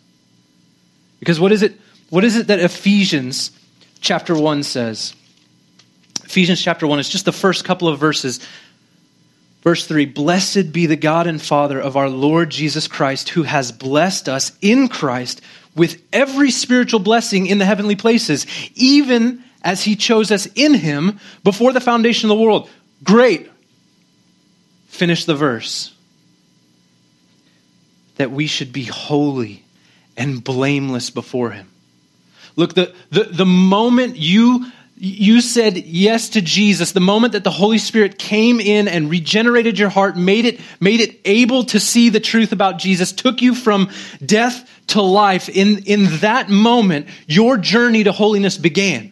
Because 1.21 1.39
what 1.39 1.53
is 1.53 1.63
it 1.63 1.75
what 2.11 2.25
is 2.25 2.35
it 2.35 2.49
that 2.49 2.59
Ephesians 2.59 3.53
chapter 4.01 4.37
1 4.37 4.65
says? 4.65 5.15
Ephesians 6.25 6.61
chapter 6.61 6.87
1 6.87 6.99
is 6.99 7.09
just 7.09 7.25
the 7.25 7.33
first 7.33 7.65
couple 7.65 7.89
of 7.89 7.99
verses. 7.99 8.41
Verse 9.63 9.87
3 9.87 10.07
Blessed 10.07 10.73
be 10.73 10.87
the 10.87 10.97
God 10.97 11.27
and 11.27 11.41
Father 11.41 11.81
of 11.81 11.97
our 11.97 12.09
Lord 12.09 12.51
Jesus 12.51 12.89
Christ, 12.89 13.31
who 13.31 13.45
has 13.45 13.71
blessed 13.71 14.29
us 14.29 14.53
in 14.61 14.89
Christ 14.89 15.41
with 15.77 16.03
every 16.13 16.51
spiritual 16.51 17.01
blessing 17.01 17.47
in 17.47 17.59
the 17.59 17.65
heavenly 17.65 17.97
places, 17.97 18.47
even 18.75 19.45
as 19.63 19.85
he 19.85 19.95
chose 19.95 20.33
us 20.33 20.47
in 20.55 20.75
him 20.75 21.21
before 21.45 21.73
the 21.73 21.81
foundation 21.81 22.31
of 22.31 22.37
the 22.37 22.43
world. 22.43 22.69
Great. 23.05 23.49
Finish 24.89 25.27
the 25.27 25.37
verse. 25.37 25.95
That 28.17 28.31
we 28.31 28.47
should 28.47 28.73
be 28.73 28.85
holy 28.85 29.65
and 30.21 30.45
blameless 30.45 31.11
before 31.11 31.51
him. 31.51 31.67
Look, 32.55 32.75
the, 32.75 32.95
the, 33.11 33.25
the 33.25 33.47
moment 33.47 34.17
you 34.17 34.71
you 35.03 35.41
said 35.41 35.79
yes 35.79 36.29
to 36.29 36.43
Jesus, 36.43 36.93
the 36.93 37.01
moment 37.01 37.33
that 37.33 37.43
the 37.43 37.51
Holy 37.51 37.79
Spirit 37.79 38.19
came 38.19 38.61
in 38.61 38.87
and 38.87 39.09
regenerated 39.09 39.79
your 39.79 39.89
heart, 39.89 40.15
made 40.15 40.45
it, 40.45 40.61
made 40.79 41.01
it 41.01 41.19
able 41.25 41.65
to 41.65 41.81
see 41.81 42.11
the 42.11 42.21
truth 42.21 42.53
about 42.53 42.79
Jesus, 42.79 43.11
took 43.11 43.41
you 43.41 43.55
from 43.55 43.89
death 44.23 44.71
to 44.89 45.01
life, 45.01 45.49
in, 45.49 45.85
in 45.85 46.19
that 46.19 46.51
moment, 46.51 47.07
your 47.27 47.57
journey 47.57 48.05
to 48.05 48.13
holiness 48.13 48.59
began. 48.59 49.11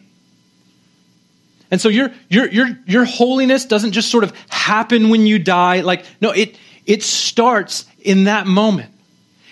And 1.71 1.81
so 1.81 1.89
your, 1.89 2.11
your, 2.29 2.47
your, 2.49 2.67
your 2.85 3.05
holiness 3.05 3.65
doesn't 3.65 3.93
just 3.93 4.11
sort 4.11 4.23
of 4.23 4.31
happen 4.47 5.09
when 5.09 5.25
you 5.25 5.39
die. 5.39 5.81
Like, 5.81 6.05
no, 6.21 6.29
it, 6.29 6.55
it 6.85 7.01
starts 7.01 7.85
in 7.99 8.25
that 8.25 8.45
moment. 8.45 8.93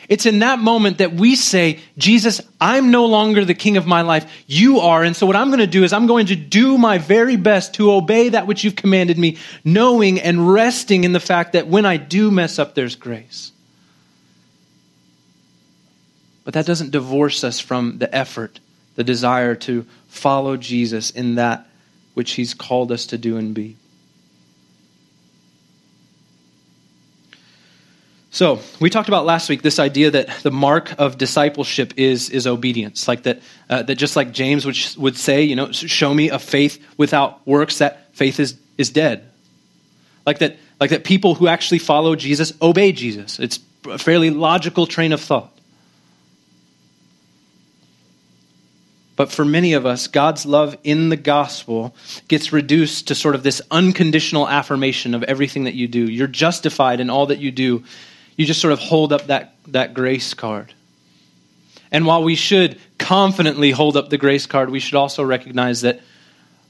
It's 0.10 0.26
in 0.26 0.39
that 0.39 0.60
moment 0.60 1.00
that 1.00 1.13
we 1.13 1.36
say, 1.36 1.80
Jesus, 1.98 2.39
I'm 2.62 2.91
no 2.91 3.06
longer 3.06 3.43
the 3.43 3.54
king 3.54 3.76
of 3.76 3.86
my 3.86 4.02
life. 4.02 4.32
You 4.48 4.80
are. 4.80 5.04
And 5.04 5.15
so 5.15 5.26
what 5.26 5.36
I'm 5.36 5.50
going 5.50 5.60
to 5.60 5.67
do 5.67 5.84
is 5.84 5.91
I'm 5.91 6.08
going 6.08 6.28
to 6.28 6.36
do 6.36 6.78
my 6.78 6.98
very 6.98 7.36
best 7.36 7.74
to 7.76 7.91
obey 7.91 8.30
that 8.30 8.48
which 8.48 8.63
you've 8.63 8.78
commanded 8.78 9.17
me, 9.17 9.38
knowing 9.65 10.20
and 10.20 10.52
resting 10.52 11.04
in 11.04 11.12
the 11.12 11.20
fact 11.20 11.54
that 11.54 11.67
when 11.67 11.86
I 11.86 11.98
do 11.98 12.32
mess 12.32 12.58
up, 12.58 12.74
there's 12.74 12.96
grace. 12.96 13.52
But 16.46 16.54
that 16.54 16.65
doesn't 16.65 16.91
divorce 16.91 17.43
us 17.43 17.60
from 17.60 17.98
the 17.98 18.13
effort, 18.15 18.62
the 18.96 19.04
desire 19.04 19.56
to 19.56 19.86
follow 20.08 20.56
Jesus 20.56 21.10
in 21.10 21.36
that 21.36 21.67
which 22.13 22.32
he's 22.32 22.54
called 22.54 22.93
us 22.93 23.08
to 23.08 23.17
do 23.17 23.36
and 23.36 23.54
be. 23.54 23.76
So, 28.38 28.60
we 28.80 28.91
talked 28.91 29.08
about 29.08 29.26
last 29.26 29.50
week 29.50 29.63
this 29.63 29.80
idea 29.80 30.12
that 30.12 30.30
the 30.43 30.52
mark 30.52 30.93
of 31.00 31.17
discipleship 31.17 31.95
is, 31.97 32.30
is 32.30 32.45
obedience. 32.45 33.08
Like 33.08 33.23
that, 33.23 33.41
uh, 33.67 33.82
that 33.82 33.95
just 33.95 34.15
like 34.15 34.32
James 34.32 34.63
would, 34.63 34.78
would 34.95 35.17
say, 35.17 35.41
you 35.41 35.56
know, 35.56 35.71
show 35.71 36.13
me 36.13 36.30
a 36.30 36.38
faith 36.38 36.80
without 36.97 37.47
works, 37.47 37.80
that 37.80 38.13
faith 38.13 38.39
is, 38.39 38.56
is 38.78 38.91
dead. 38.91 39.28
Like 40.23 40.38
that, 40.38 40.58
like 40.80 40.91
that 40.91 41.04
people 41.04 41.34
who 41.34 41.47
actually 41.47 41.80
follow 41.80 42.15
Jesus 42.15 42.54
obey 42.62 42.91
Jesus. 42.91 43.39
It's 43.39 43.60
a 43.89 43.97
fairly 43.97 44.30
logical 44.30 44.86
train 44.86 45.13
of 45.13 45.21
thought. 45.21 45.52
But 49.15 49.32
for 49.32 49.45
many 49.45 49.73
of 49.73 49.88
us, 49.88 50.06
God's 50.06 50.45
love 50.45 50.78
in 50.84 51.10
the 51.10 51.17
gospel 51.17 51.95
gets 52.28 52.54
reduced 52.54 53.08
to 53.08 53.15
sort 53.15 53.34
of 53.34 53.41
this 53.41 53.63
unconditional 53.71 54.47
affirmation 54.47 55.15
of 55.15 55.23
everything 55.23 55.63
that 55.63 55.73
you 55.73 55.88
do. 55.88 56.02
You're 56.06 56.28
justified 56.28 57.00
in 57.00 57.10
all 57.10 57.26
that 57.26 57.39
you 57.39 57.50
do 57.50 57.84
you 58.38 58.45
just 58.45 58.62
sort 58.62 58.71
of 58.71 58.80
hold 58.80 59.12
up 59.12 59.28
that, 59.28 59.56
that 59.67 59.93
grace 59.93 60.34
card. 60.34 60.73
And 61.91 62.06
while 62.06 62.23
we 62.23 62.36
should 62.36 62.80
confidently 62.97 63.71
hold 63.71 63.97
up 63.97 64.10
the 64.10 64.17
grace 64.17 64.45
card, 64.45 64.69
we 64.69 64.80
should 64.80 64.95
also 64.95 65.23
recognize 65.23 65.82
that 65.82 66.00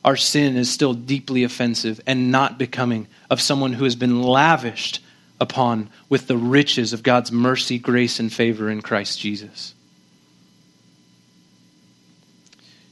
our 0.04 0.16
sin 0.16 0.56
is 0.56 0.72
still 0.72 0.94
deeply 0.94 1.44
offensive 1.44 2.00
and 2.08 2.32
not 2.32 2.58
becoming 2.58 3.08
of 3.30 3.42
someone 3.42 3.74
who 3.74 3.84
has 3.84 3.96
been 3.96 4.24
lavished 4.24 5.02
upon 5.40 5.90
with 6.08 6.28
the 6.28 6.38
riches 6.38 6.94
of 6.94 7.04
God's 7.04 7.32
mercy, 7.32 7.78
grace, 7.78 8.20
and 8.20 8.32
favor 8.32 8.70
in 8.70 8.82
Christ 8.82 9.20
Jesus. 9.20 9.74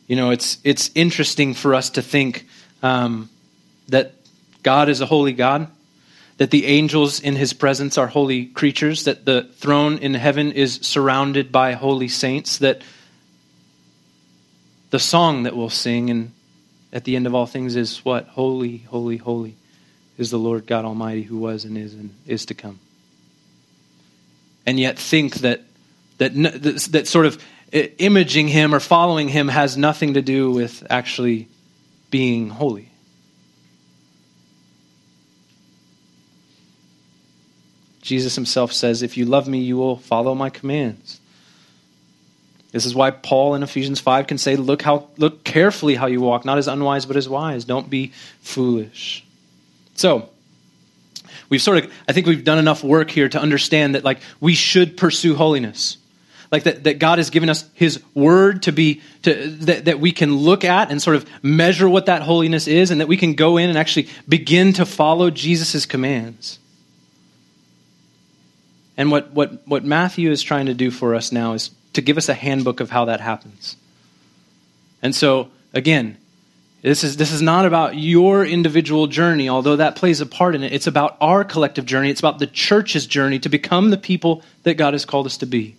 You 0.08 0.16
know, 0.16 0.32
it's, 0.32 0.58
it's 0.64 0.92
interesting 0.94 1.54
for 1.54 1.74
us 1.74 1.92
to 1.92 2.02
think 2.02 2.46
um, 2.84 3.30
that 3.88 4.14
God 4.62 4.90
is 4.90 5.02
a 5.02 5.06
holy 5.06 5.34
God 5.34 5.68
that 6.38 6.52
the 6.52 6.66
angels 6.66 7.20
in 7.20 7.36
his 7.36 7.54
presence 7.54 7.98
are 7.98 8.08
holy 8.08 8.48
creatures, 8.48 9.06
that 9.06 9.26
the 9.26 9.44
throne 9.56 9.98
in 9.98 10.14
heaven 10.14 10.52
is 10.52 10.76
surrounded 10.82 11.52
by 11.52 11.74
holy 11.74 12.10
saints, 12.10 12.58
that 12.58 12.82
the 14.90 15.00
song 15.00 15.44
that 15.44 15.56
we'll 15.56 15.70
sing 15.70 16.10
and 16.10 16.32
at 16.92 17.04
the 17.04 17.16
end 17.16 17.28
of 17.28 17.36
all 17.36 17.46
things 17.46 17.76
is 17.76 18.04
what? 18.06 18.28
Holy, 18.28 18.78
holy, 18.78 19.18
holy 19.18 19.56
is 20.18 20.32
the 20.32 20.40
Lord 20.40 20.66
God 20.66 20.86
Almighty 20.86 21.24
who 21.24 21.38
was 21.38 21.66
and 21.66 21.78
is 21.78 21.94
and 21.94 22.14
is 22.26 22.46
to 22.48 22.54
come. 22.54 22.80
And 24.66 24.80
yet 24.80 24.98
think 24.98 25.36
that 25.36 25.62
that 26.18 26.34
that 26.92 27.08
sort 27.08 27.26
of 27.26 27.44
imaging 27.72 28.48
him 28.48 28.74
or 28.74 28.80
following 28.80 29.28
him 29.28 29.50
has 29.50 29.76
nothing 29.76 30.14
to 30.14 30.22
do 30.22 30.52
with 30.52 30.86
actually 30.90 31.50
being 32.10 32.50
holy. 32.50 32.90
Jesus 38.06 38.36
himself 38.36 38.72
says, 38.72 39.02
If 39.02 39.18
you 39.18 39.26
love 39.26 39.48
me, 39.48 39.60
you 39.60 39.78
will 39.78 39.98
follow 39.98 40.36
my 40.36 40.52
commands. 40.52 41.20
This 42.72 42.86
is 42.86 42.94
why 42.94 43.10
Paul 43.10 43.56
in 43.56 43.64
Ephesians 43.64 44.00
5 44.00 44.28
can 44.28 44.38
say, 44.38 44.56
Look, 44.56 44.84
how, 44.84 45.08
look 45.18 45.44
carefully 45.44 45.96
how 45.96 46.06
you 46.06 46.22
walk, 46.22 46.46
not 46.46 46.60
as 46.60 46.68
unwise, 46.68 47.08
but 47.08 47.18
as 47.18 47.28
wise. 47.28 47.66
Don't 47.66 47.90
be 47.90 48.14
foolish. 48.42 49.26
So, 49.96 50.30
we've 51.50 51.64
sort 51.64 51.84
of, 51.84 51.92
I 52.08 52.14
think 52.14 52.28
we've 52.28 52.44
done 52.44 52.60
enough 52.60 52.84
work 52.84 53.10
here 53.10 53.28
to 53.28 53.42
understand 53.42 53.96
that, 53.96 54.04
like, 54.04 54.20
we 54.40 54.54
should 54.54 54.98
pursue 54.98 55.34
holiness. 55.34 55.98
Like 56.52 56.64
that, 56.64 56.84
that 56.84 57.00
God 57.00 57.18
has 57.18 57.32
given 57.32 57.50
us 57.50 57.68
His 57.74 58.04
Word 58.14 58.62
to 58.64 58.72
be, 58.72 59.02
to, 59.24 59.48
that, 59.62 59.86
that 59.86 60.00
we 60.00 60.12
can 60.12 60.36
look 60.36 60.64
at 60.64 60.92
and 60.92 61.02
sort 61.02 61.16
of 61.16 61.28
measure 61.42 61.90
what 61.90 62.06
that 62.06 62.22
holiness 62.22 62.68
is, 62.68 62.92
and 62.92 63.02
that 63.02 63.08
we 63.08 63.18
can 63.18 63.34
go 63.34 63.58
in 63.58 63.68
and 63.68 63.80
actually 63.80 64.10
begin 64.30 64.74
to 64.74 64.86
follow 64.86 65.32
Jesus' 65.32 65.88
commands. 65.88 66.60
And 68.98 69.12
what, 69.12 69.32
what, 69.32 69.68
what 69.68 69.84
Matthew 69.84 70.32
is 70.32 70.42
trying 70.42 70.68
to 70.68 70.74
do 70.74 70.90
for 70.92 71.16
us 71.16 71.32
now 71.32 71.54
is 71.54 71.72
to 71.94 72.02
give 72.02 72.18
us 72.18 72.30
a 72.30 72.34
handbook 72.34 72.80
of 72.80 72.90
how 72.90 73.06
that 73.06 73.20
happens. 73.20 73.76
And 75.02 75.14
so, 75.14 75.50
again, 75.74 76.18
this 76.82 77.04
is, 77.04 77.18
this 77.18 77.32
is 77.32 77.42
not 77.42 77.66
about 77.66 77.98
your 77.98 78.46
individual 78.46 79.08
journey, 79.08 79.50
although 79.50 79.76
that 79.78 79.96
plays 79.96 80.22
a 80.22 80.26
part 80.26 80.56
in 80.56 80.64
it. 80.64 80.72
It's 80.72 80.88
about 80.88 81.18
our 81.20 81.44
collective 81.44 81.86
journey. 81.86 82.10
It's 82.10 82.20
about 82.20 82.40
the 82.40 82.48
church's 82.48 83.06
journey 83.06 83.40
to 83.40 83.50
become 83.50 83.90
the 83.90 83.98
people 83.98 84.44
that 84.64 84.76
God 84.76 84.94
has 84.94 85.04
called 85.04 85.26
us 85.26 85.38
to 85.38 85.46
be. 85.46 85.76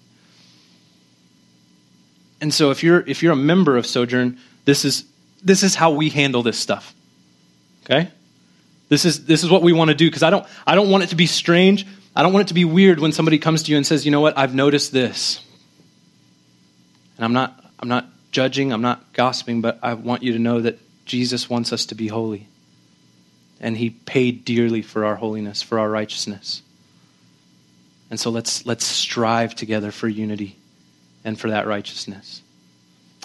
And 2.40 2.52
so, 2.52 2.70
if 2.70 2.82
you're, 2.82 3.00
if 3.06 3.22
you're 3.22 3.32
a 3.32 3.36
member 3.36 3.76
of 3.76 3.86
Sojourn, 3.86 4.38
this 4.64 4.84
is, 4.84 5.04
this 5.42 5.62
is 5.62 5.74
how 5.74 5.92
we 5.92 6.10
handle 6.10 6.42
this 6.42 6.58
stuff. 6.58 6.94
Okay? 7.84 8.10
This 8.88 9.04
is, 9.04 9.26
this 9.26 9.42
is 9.42 9.50
what 9.50 9.62
we 9.62 9.72
want 9.72 9.88
to 9.88 9.94
do 9.94 10.08
because 10.08 10.22
I 10.22 10.30
don't, 10.30 10.46
I 10.66 10.74
don't 10.74 10.90
want 10.90 11.04
it 11.04 11.08
to 11.08 11.16
be 11.16 11.26
strange. 11.26 11.86
I 12.16 12.22
don't 12.22 12.32
want 12.32 12.46
it 12.46 12.48
to 12.48 12.54
be 12.54 12.64
weird 12.64 12.98
when 12.98 13.12
somebody 13.12 13.38
comes 13.38 13.64
to 13.64 13.70
you 13.70 13.76
and 13.76 13.86
says, 13.86 14.06
you 14.06 14.10
know 14.10 14.22
what, 14.22 14.38
I've 14.38 14.54
noticed 14.54 14.90
this. 14.90 15.40
And 17.16 17.24
I'm 17.26 17.34
not, 17.34 17.62
I'm 17.78 17.88
not 17.88 18.06
judging, 18.32 18.72
I'm 18.72 18.80
not 18.80 19.12
gossiping, 19.12 19.60
but 19.60 19.78
I 19.82 19.92
want 19.92 20.22
you 20.22 20.32
to 20.32 20.38
know 20.38 20.62
that 20.62 20.78
Jesus 21.04 21.50
wants 21.50 21.74
us 21.74 21.86
to 21.86 21.94
be 21.94 22.08
holy. 22.08 22.48
And 23.60 23.76
he 23.76 23.90
paid 23.90 24.46
dearly 24.46 24.80
for 24.80 25.04
our 25.04 25.14
holiness, 25.14 25.60
for 25.60 25.78
our 25.78 25.90
righteousness. 25.90 26.62
And 28.08 28.18
so 28.18 28.30
let's, 28.30 28.64
let's 28.64 28.86
strive 28.86 29.54
together 29.54 29.90
for 29.90 30.08
unity 30.08 30.56
and 31.22 31.38
for 31.38 31.50
that 31.50 31.66
righteousness. 31.66 32.40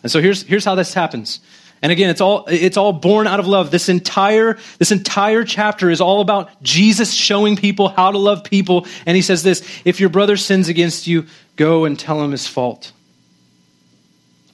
And 0.04 0.12
so 0.12 0.20
here's, 0.22 0.44
here's 0.44 0.66
how 0.66 0.76
this 0.76 0.94
happens. 0.94 1.40
And 1.82 1.92
again, 1.92 2.12
it's 2.12 2.22
all, 2.22 2.46
it's 2.48 2.78
all 2.78 2.94
born 2.94 3.26
out 3.26 3.40
of 3.40 3.48
love. 3.48 3.72
This 3.72 3.90
entire, 3.90 4.60
this 4.78 4.92
entire 4.92 5.44
chapter 5.44 5.90
is 5.90 6.00
all 6.00 6.22
about 6.22 6.62
Jesus 6.62 7.12
showing 7.12 7.56
people 7.56 7.90
how 7.90 8.12
to 8.12 8.20
love 8.20 8.44
people. 8.44 8.86
And 9.06 9.16
he 9.16 9.24
says 9.24 9.42
this, 9.42 9.68
if 9.84 10.00
your 10.00 10.10
brother 10.10 10.38
sins 10.38 10.70
against 10.70 11.08
you, 11.08 11.26
go 11.56 11.86
and 11.86 11.98
tell 11.98 12.22
him 12.24 12.32
his 12.32 12.46
fault. 12.46 12.92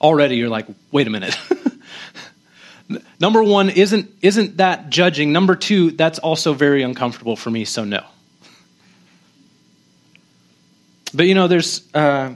Already 0.00 0.36
you're 0.36 0.48
like, 0.48 0.66
wait 0.90 1.06
a 1.06 1.10
minute. 1.10 1.38
Number 3.20 3.42
one, 3.42 3.68
isn't, 3.68 4.10
isn't 4.22 4.56
that 4.56 4.88
judging? 4.88 5.30
Number 5.32 5.54
two, 5.54 5.90
that's 5.90 6.18
also 6.18 6.54
very 6.54 6.82
uncomfortable 6.82 7.36
for 7.36 7.50
me, 7.50 7.66
so 7.66 7.84
no. 7.84 8.04
But 11.12 11.26
you 11.26 11.34
know, 11.34 11.48
there's, 11.48 11.82
uh, 11.94 12.34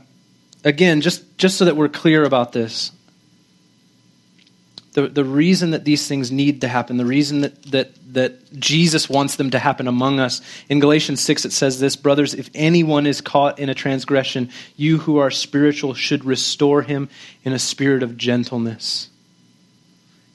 again, 0.65 1.01
just, 1.01 1.39
just 1.39 1.57
so 1.57 1.65
that 1.65 1.77
we're 1.77 1.89
clear 1.89 2.25
about 2.25 2.53
this, 2.53 2.93
the, 4.93 5.09
the 5.09 5.25
reason 5.25 5.71
that 5.71 5.85
these 5.85 6.07
things 6.07 6.31
need 6.31 6.61
to 6.61 6.69
happen, 6.69 6.99
the 6.99 7.07
reason 7.07 7.41
that, 7.41 7.63
that, 7.71 8.13
that 8.13 8.53
Jesus 8.61 9.09
wants 9.09 9.37
them 9.37 9.51
to 9.51 9.59
happen 9.59 9.89
among 9.89 10.21
us. 10.21 10.43
In 10.69 10.81
Galatians 10.81 11.21
6, 11.23 11.47
it 11.47 11.53
says 11.53 11.81
this 11.81 11.97
Brothers, 11.97 12.35
if 12.35 12.51
anyone 12.55 13.07
is 13.07 13.21
caught 13.21 13.59
in 13.59 13.71
a 13.71 13.75
transgression, 13.75 14.51
you 14.77 14.99
who 14.99 15.17
are 15.17 15.31
spiritual 15.31 15.95
should 15.95 16.25
restore 16.25 16.83
him 16.83 17.09
in 17.43 17.55
a 17.55 17.59
spirit 17.59 18.03
of 18.03 18.19
gentleness. 18.19 19.09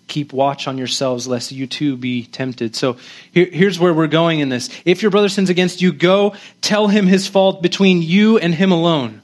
Keep 0.07 0.33
watch 0.33 0.67
on 0.67 0.77
yourselves, 0.77 1.27
lest 1.27 1.51
you 1.51 1.67
too 1.67 1.95
be 1.95 2.25
tempted. 2.25 2.75
So 2.75 2.97
here, 3.31 3.49
here's 3.51 3.77
where 3.77 3.93
we're 3.93 4.07
going 4.07 4.39
in 4.39 4.49
this. 4.49 4.69
If 4.85 5.01
your 5.03 5.11
brother 5.11 5.29
sins 5.29 5.49
against 5.49 5.81
you, 5.81 5.91
go 5.91 6.33
tell 6.61 6.87
him 6.87 7.05
his 7.05 7.27
fault 7.27 7.61
between 7.61 8.01
you 8.01 8.39
and 8.39 8.55
him 8.55 8.71
alone. 8.71 9.21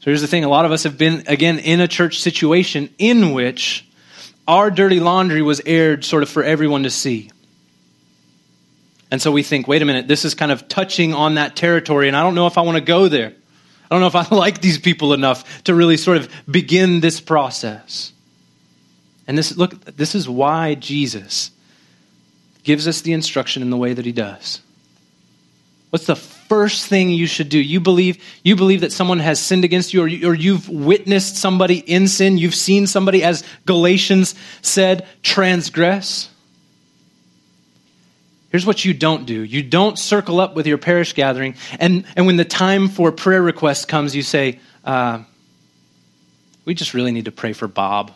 So 0.00 0.04
here's 0.04 0.22
the 0.22 0.26
thing 0.26 0.44
a 0.44 0.48
lot 0.48 0.64
of 0.64 0.72
us 0.72 0.84
have 0.84 0.96
been, 0.96 1.24
again, 1.26 1.58
in 1.58 1.80
a 1.80 1.88
church 1.88 2.20
situation 2.20 2.88
in 2.96 3.32
which 3.32 3.86
our 4.48 4.70
dirty 4.70 4.98
laundry 4.98 5.42
was 5.42 5.60
aired 5.66 6.04
sort 6.04 6.22
of 6.22 6.30
for 6.30 6.42
everyone 6.42 6.84
to 6.84 6.90
see. 6.90 7.30
And 9.10 9.20
so 9.20 9.30
we 9.30 9.42
think, 9.42 9.68
wait 9.68 9.82
a 9.82 9.84
minute, 9.84 10.08
this 10.08 10.24
is 10.24 10.34
kind 10.34 10.52
of 10.52 10.68
touching 10.68 11.12
on 11.12 11.34
that 11.34 11.54
territory, 11.54 12.08
and 12.08 12.16
I 12.16 12.22
don't 12.22 12.34
know 12.34 12.46
if 12.46 12.56
I 12.56 12.62
want 12.62 12.76
to 12.76 12.84
go 12.84 13.08
there. 13.08 13.34
I 13.90 13.94
don't 13.94 14.00
know 14.00 14.06
if 14.06 14.14
I 14.14 14.34
like 14.34 14.62
these 14.62 14.78
people 14.78 15.12
enough 15.12 15.64
to 15.64 15.74
really 15.74 15.98
sort 15.98 16.16
of 16.16 16.30
begin 16.50 17.00
this 17.00 17.20
process. 17.20 18.12
And 19.26 19.36
this, 19.36 19.56
look, 19.56 19.84
this 19.84 20.14
is 20.14 20.28
why 20.28 20.76
Jesus 20.76 21.50
gives 22.62 22.88
us 22.88 23.02
the 23.02 23.12
instruction 23.12 23.62
in 23.62 23.70
the 23.70 23.76
way 23.76 23.92
that 23.92 24.06
he 24.06 24.12
does. 24.12 24.60
What's 25.90 26.06
the 26.06 26.16
first 26.50 26.88
thing 26.88 27.10
you 27.10 27.28
should 27.28 27.48
do? 27.48 27.60
You 27.60 27.78
believe, 27.78 28.20
you 28.42 28.56
believe 28.56 28.80
that 28.80 28.90
someone 28.90 29.20
has 29.20 29.38
sinned 29.38 29.64
against 29.64 29.94
you 29.94 30.02
or, 30.02 30.08
you, 30.08 30.28
or 30.28 30.34
you've 30.34 30.68
witnessed 30.68 31.36
somebody 31.36 31.78
in 31.78 32.08
sin. 32.08 32.38
You've 32.38 32.56
seen 32.56 32.88
somebody, 32.88 33.22
as 33.22 33.44
Galatians 33.66 34.34
said, 34.60 35.06
transgress. 35.22 36.28
Here's 38.50 38.66
what 38.66 38.84
you 38.84 38.92
don't 38.92 39.26
do. 39.26 39.44
You 39.44 39.62
don't 39.62 39.96
circle 39.96 40.40
up 40.40 40.56
with 40.56 40.66
your 40.66 40.76
parish 40.76 41.14
gathering, 41.14 41.54
and, 41.78 42.04
and 42.16 42.26
when 42.26 42.36
the 42.36 42.44
time 42.44 42.88
for 42.88 43.12
prayer 43.12 43.40
requests 43.40 43.84
comes, 43.84 44.16
you 44.16 44.22
say, 44.22 44.58
uh, 44.84 45.22
We 46.64 46.74
just 46.74 46.94
really 46.94 47.12
need 47.12 47.26
to 47.26 47.32
pray 47.32 47.52
for 47.52 47.68
Bob. 47.68 48.10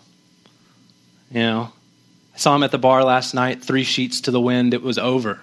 You 1.31 1.39
know, 1.39 1.73
I 2.35 2.39
saw 2.39 2.57
him 2.57 2.65
at 2.65 2.73
the 2.73 2.79
bar 2.79 3.05
last 3.05 3.33
night, 3.33 3.63
three 3.63 3.85
sheets 3.85 4.23
to 4.23 4.33
the 4.33 4.41
wind, 4.41 4.75
it 4.75 4.83
was 4.83 4.99
over. 4.99 5.39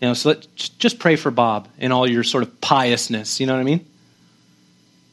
You 0.00 0.08
know, 0.08 0.14
so 0.14 0.30
let, 0.30 0.46
just 0.54 0.98
pray 0.98 1.16
for 1.16 1.30
Bob 1.30 1.68
in 1.78 1.92
all 1.92 2.08
your 2.08 2.22
sort 2.22 2.44
of 2.44 2.60
piousness. 2.60 3.40
You 3.40 3.46
know 3.46 3.54
what 3.54 3.60
I 3.60 3.64
mean? 3.64 3.84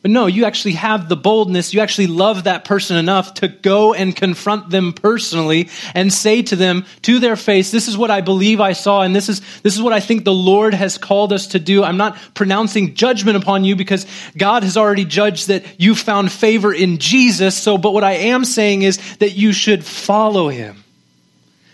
But 0.05 0.11
no, 0.11 0.27
you 0.27 0.45
actually 0.45 0.73
have 0.73 1.09
the 1.09 1.15
boldness. 1.15 1.73
You 1.73 1.79
actually 1.79 2.05
love 2.05 2.43
that 2.43 2.63
person 2.63 2.95
enough 2.95 3.33
to 3.35 3.47
go 3.47 3.95
and 3.95 4.15
confront 4.15 4.69
them 4.69 4.93
personally 4.93 5.69
and 5.95 6.13
say 6.13 6.43
to 6.43 6.55
them 6.55 6.85
to 7.01 7.17
their 7.17 7.35
face, 7.35 7.71
this 7.71 7.87
is 7.87 7.97
what 7.97 8.11
I 8.11 8.21
believe 8.21 8.61
I 8.61 8.73
saw 8.73 9.01
and 9.01 9.15
this 9.15 9.29
is, 9.29 9.41
this 9.63 9.75
is 9.75 9.81
what 9.81 9.93
I 9.93 9.99
think 9.99 10.23
the 10.23 10.31
Lord 10.31 10.75
has 10.75 10.99
called 10.99 11.33
us 11.33 11.47
to 11.47 11.59
do. 11.59 11.83
I'm 11.83 11.97
not 11.97 12.19
pronouncing 12.35 12.93
judgment 12.93 13.35
upon 13.35 13.65
you 13.65 13.75
because 13.75 14.05
God 14.37 14.61
has 14.61 14.77
already 14.77 15.05
judged 15.05 15.47
that 15.47 15.65
you 15.81 15.95
found 15.95 16.31
favor 16.31 16.71
in 16.71 16.99
Jesus. 16.99 17.57
So, 17.57 17.75
but 17.79 17.91
what 17.91 18.03
I 18.03 18.13
am 18.13 18.45
saying 18.45 18.83
is 18.83 18.99
that 19.15 19.31
you 19.31 19.53
should 19.53 19.83
follow 19.83 20.49
him 20.49 20.83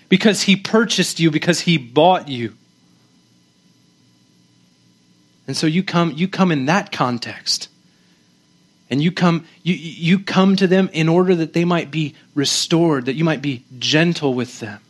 because 0.08 0.42
he 0.42 0.56
purchased 0.56 1.20
you, 1.20 1.32
because 1.32 1.60
he 1.60 1.78
bought 1.78 2.30
you. 2.30 2.56
And 5.48 5.58
so 5.58 5.68
you 5.68 5.84
come, 5.84 6.12
you 6.12 6.28
come 6.28 6.52
in 6.52 6.66
that 6.66 6.92
context. 6.92 7.68
And 8.90 9.02
you 9.02 9.12
come, 9.12 9.46
you, 9.64 9.74
you 9.74 10.20
come 10.20 10.58
to 10.58 10.68
them 10.68 10.90
in 10.92 11.08
order 11.08 11.34
that 11.36 11.54
they 11.54 11.64
might 11.64 11.92
be 11.92 12.16
restored, 12.36 13.06
that 13.06 13.14
you 13.14 13.24
might 13.24 13.42
be 13.42 13.64
gentle 13.80 14.34
with 14.34 14.60
them. 14.60 14.82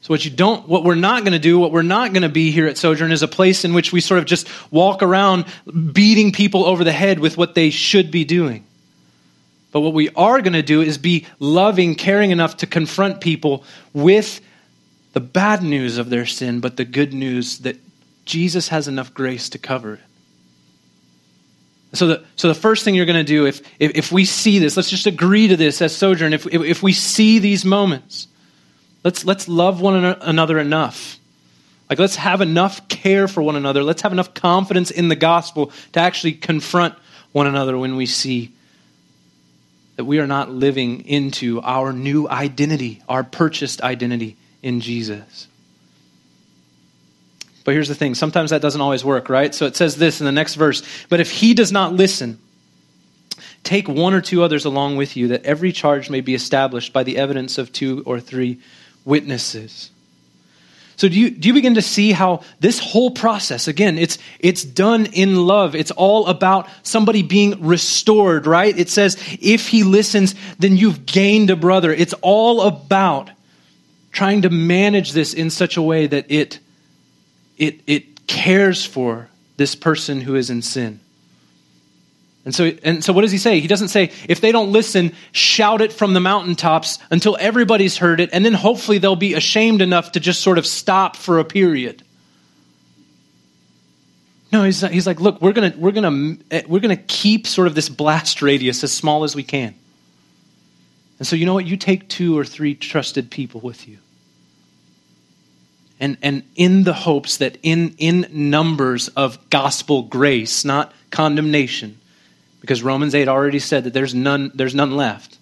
So 0.00 0.14
what 0.14 0.24
you 0.24 0.30
don't, 0.30 0.66
what 0.66 0.82
we're 0.82 0.94
not 0.94 1.24
going 1.24 1.34
to 1.34 1.38
do, 1.38 1.58
what 1.58 1.72
we're 1.72 1.82
not 1.82 2.14
going 2.14 2.22
to 2.22 2.30
be 2.30 2.50
here 2.50 2.66
at 2.66 2.78
Sojourn 2.78 3.12
is 3.12 3.22
a 3.22 3.28
place 3.28 3.66
in 3.66 3.74
which 3.74 3.92
we 3.92 4.00
sort 4.00 4.18
of 4.18 4.24
just 4.24 4.48
walk 4.72 5.02
around 5.02 5.44
beating 5.92 6.32
people 6.32 6.64
over 6.64 6.82
the 6.82 6.92
head 6.92 7.18
with 7.18 7.36
what 7.36 7.54
they 7.54 7.68
should 7.68 8.10
be 8.10 8.24
doing. 8.24 8.64
But 9.72 9.80
what 9.80 9.92
we 9.92 10.08
are 10.10 10.40
going 10.40 10.54
to 10.54 10.62
do 10.62 10.80
is 10.80 10.96
be 10.96 11.26
loving, 11.38 11.94
caring 11.94 12.30
enough 12.30 12.56
to 12.58 12.66
confront 12.66 13.20
people 13.20 13.64
with 13.92 14.40
the 15.12 15.20
bad 15.20 15.62
news 15.62 15.98
of 15.98 16.08
their 16.08 16.24
sin, 16.24 16.60
but 16.60 16.78
the 16.78 16.86
good 16.86 17.12
news 17.12 17.58
that 17.58 17.76
Jesus 18.30 18.68
has 18.68 18.86
enough 18.86 19.12
grace 19.12 19.48
to 19.50 19.58
cover 19.58 19.94
it. 19.94 20.00
So 21.92 22.06
the, 22.06 22.24
so 22.36 22.46
the 22.46 22.54
first 22.54 22.84
thing 22.84 22.94
you're 22.94 23.04
going 23.06 23.18
to 23.18 23.24
do, 23.24 23.46
if, 23.46 23.60
if, 23.80 23.96
if, 23.96 24.12
we 24.12 24.24
see 24.24 24.60
this, 24.60 24.76
let's 24.76 24.88
just 24.88 25.06
agree 25.06 25.48
to 25.48 25.56
this 25.56 25.82
as 25.82 25.96
Sojourn. 25.96 26.32
If, 26.32 26.46
if, 26.46 26.62
if 26.62 26.82
we 26.84 26.92
see 26.92 27.40
these 27.40 27.64
moments, 27.64 28.28
let's, 29.02 29.24
let's 29.24 29.48
love 29.48 29.80
one 29.80 30.04
another 30.04 30.60
enough. 30.60 31.18
Like, 31.88 31.98
let's 31.98 32.14
have 32.14 32.40
enough 32.40 32.86
care 32.86 33.26
for 33.26 33.42
one 33.42 33.56
another. 33.56 33.82
Let's 33.82 34.02
have 34.02 34.12
enough 34.12 34.32
confidence 34.32 34.92
in 34.92 35.08
the 35.08 35.16
gospel 35.16 35.72
to 35.94 36.00
actually 36.00 36.34
confront 36.34 36.94
one 37.32 37.48
another 37.48 37.76
when 37.76 37.96
we 37.96 38.06
see 38.06 38.52
that 39.96 40.04
we 40.04 40.20
are 40.20 40.28
not 40.28 40.48
living 40.48 41.04
into 41.08 41.60
our 41.62 41.92
new 41.92 42.28
identity, 42.28 43.02
our 43.08 43.24
purchased 43.24 43.82
identity 43.82 44.36
in 44.62 44.80
Jesus. 44.80 45.48
But 47.64 47.74
here's 47.74 47.88
the 47.88 47.94
thing 47.94 48.14
sometimes 48.14 48.50
that 48.50 48.62
doesn't 48.62 48.80
always 48.80 49.04
work, 49.04 49.28
right? 49.28 49.54
So 49.54 49.66
it 49.66 49.76
says 49.76 49.96
this 49.96 50.20
in 50.20 50.26
the 50.26 50.32
next 50.32 50.54
verse 50.54 50.82
But 51.08 51.20
if 51.20 51.30
he 51.30 51.54
does 51.54 51.72
not 51.72 51.92
listen, 51.92 52.38
take 53.62 53.88
one 53.88 54.14
or 54.14 54.20
two 54.20 54.42
others 54.42 54.64
along 54.64 54.96
with 54.96 55.16
you, 55.16 55.28
that 55.28 55.44
every 55.44 55.72
charge 55.72 56.10
may 56.10 56.20
be 56.20 56.34
established 56.34 56.92
by 56.92 57.02
the 57.02 57.18
evidence 57.18 57.58
of 57.58 57.72
two 57.72 58.02
or 58.06 58.20
three 58.20 58.60
witnesses. 59.04 59.90
So 60.96 61.08
do 61.08 61.18
you, 61.18 61.30
do 61.30 61.48
you 61.48 61.54
begin 61.54 61.76
to 61.76 61.82
see 61.82 62.12
how 62.12 62.42
this 62.60 62.78
whole 62.78 63.10
process, 63.10 63.68
again, 63.68 63.96
it's, 63.96 64.18
it's 64.38 64.62
done 64.62 65.06
in 65.06 65.46
love. 65.46 65.74
It's 65.74 65.90
all 65.90 66.26
about 66.26 66.68
somebody 66.82 67.22
being 67.22 67.66
restored, 67.66 68.46
right? 68.46 68.78
It 68.78 68.90
says, 68.90 69.16
if 69.40 69.68
he 69.68 69.82
listens, 69.82 70.34
then 70.58 70.76
you've 70.76 71.06
gained 71.06 71.48
a 71.48 71.56
brother. 71.56 71.90
It's 71.90 72.12
all 72.20 72.60
about 72.60 73.30
trying 74.12 74.42
to 74.42 74.50
manage 74.50 75.12
this 75.12 75.32
in 75.32 75.48
such 75.48 75.78
a 75.78 75.82
way 75.82 76.06
that 76.06 76.26
it 76.30 76.58
it, 77.60 77.82
it 77.86 78.26
cares 78.26 78.84
for 78.84 79.28
this 79.56 79.74
person 79.74 80.20
who 80.20 80.34
is 80.34 80.50
in 80.50 80.62
sin. 80.62 80.98
And 82.46 82.54
so, 82.54 82.72
and 82.82 83.04
so, 83.04 83.12
what 83.12 83.20
does 83.20 83.32
he 83.32 83.38
say? 83.38 83.60
He 83.60 83.68
doesn't 83.68 83.88
say, 83.88 84.10
if 84.26 84.40
they 84.40 84.50
don't 84.50 84.72
listen, 84.72 85.12
shout 85.32 85.82
it 85.82 85.92
from 85.92 86.14
the 86.14 86.20
mountaintops 86.20 86.98
until 87.10 87.36
everybody's 87.38 87.98
heard 87.98 88.18
it, 88.18 88.30
and 88.32 88.44
then 88.44 88.54
hopefully 88.54 88.96
they'll 88.96 89.14
be 89.14 89.34
ashamed 89.34 89.82
enough 89.82 90.12
to 90.12 90.20
just 90.20 90.40
sort 90.40 90.56
of 90.56 90.66
stop 90.66 91.16
for 91.16 91.38
a 91.38 91.44
period. 91.44 92.02
No, 94.50 94.64
he's, 94.64 94.80
he's 94.80 95.06
like, 95.06 95.20
look, 95.20 95.42
we're 95.42 95.52
going 95.52 95.70
to 95.70 95.78
we're 95.78 95.92
gonna, 95.92 96.36
we're 96.66 96.80
gonna 96.80 96.96
keep 96.96 97.46
sort 97.46 97.68
of 97.68 97.74
this 97.74 97.90
blast 97.90 98.40
radius 98.40 98.82
as 98.82 98.92
small 98.92 99.22
as 99.22 99.36
we 99.36 99.42
can. 99.42 99.74
And 101.18 101.26
so, 101.28 101.36
you 101.36 101.44
know 101.44 101.54
what? 101.54 101.66
You 101.66 101.76
take 101.76 102.08
two 102.08 102.38
or 102.38 102.46
three 102.46 102.74
trusted 102.74 103.30
people 103.30 103.60
with 103.60 103.86
you 103.86 103.98
and, 106.00 106.16
and 106.22 106.42
in 106.56 106.84
the 106.84 106.94
hopes 106.94 107.36
that 107.36 107.58
in, 107.62 107.94
in 107.98 108.26
numbers 108.32 109.08
of 109.08 109.50
gospel 109.50 110.02
grace, 110.02 110.64
not 110.64 110.92
condemnation, 111.10 112.00
because 112.60 112.82
Romans 112.82 113.14
8 113.14 113.28
already 113.28 113.58
said 113.58 113.84
that 113.84 113.92
there's 113.92 114.14
none, 114.14 114.50
there's 114.54 114.74
none 114.74 114.96
left. 114.96 115.38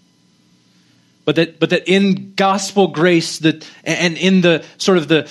But 1.25 1.37
that, 1.37 1.61
but 1.61 1.71
that 1.71 1.89
in 1.89 2.35
gospel 2.35 2.89
grace 2.89 3.39
that, 3.41 3.69
and 3.85 4.17
in 4.17 4.41
the 4.41 4.65
sort 4.79 4.99
of 4.99 5.09
the, 5.09 5.29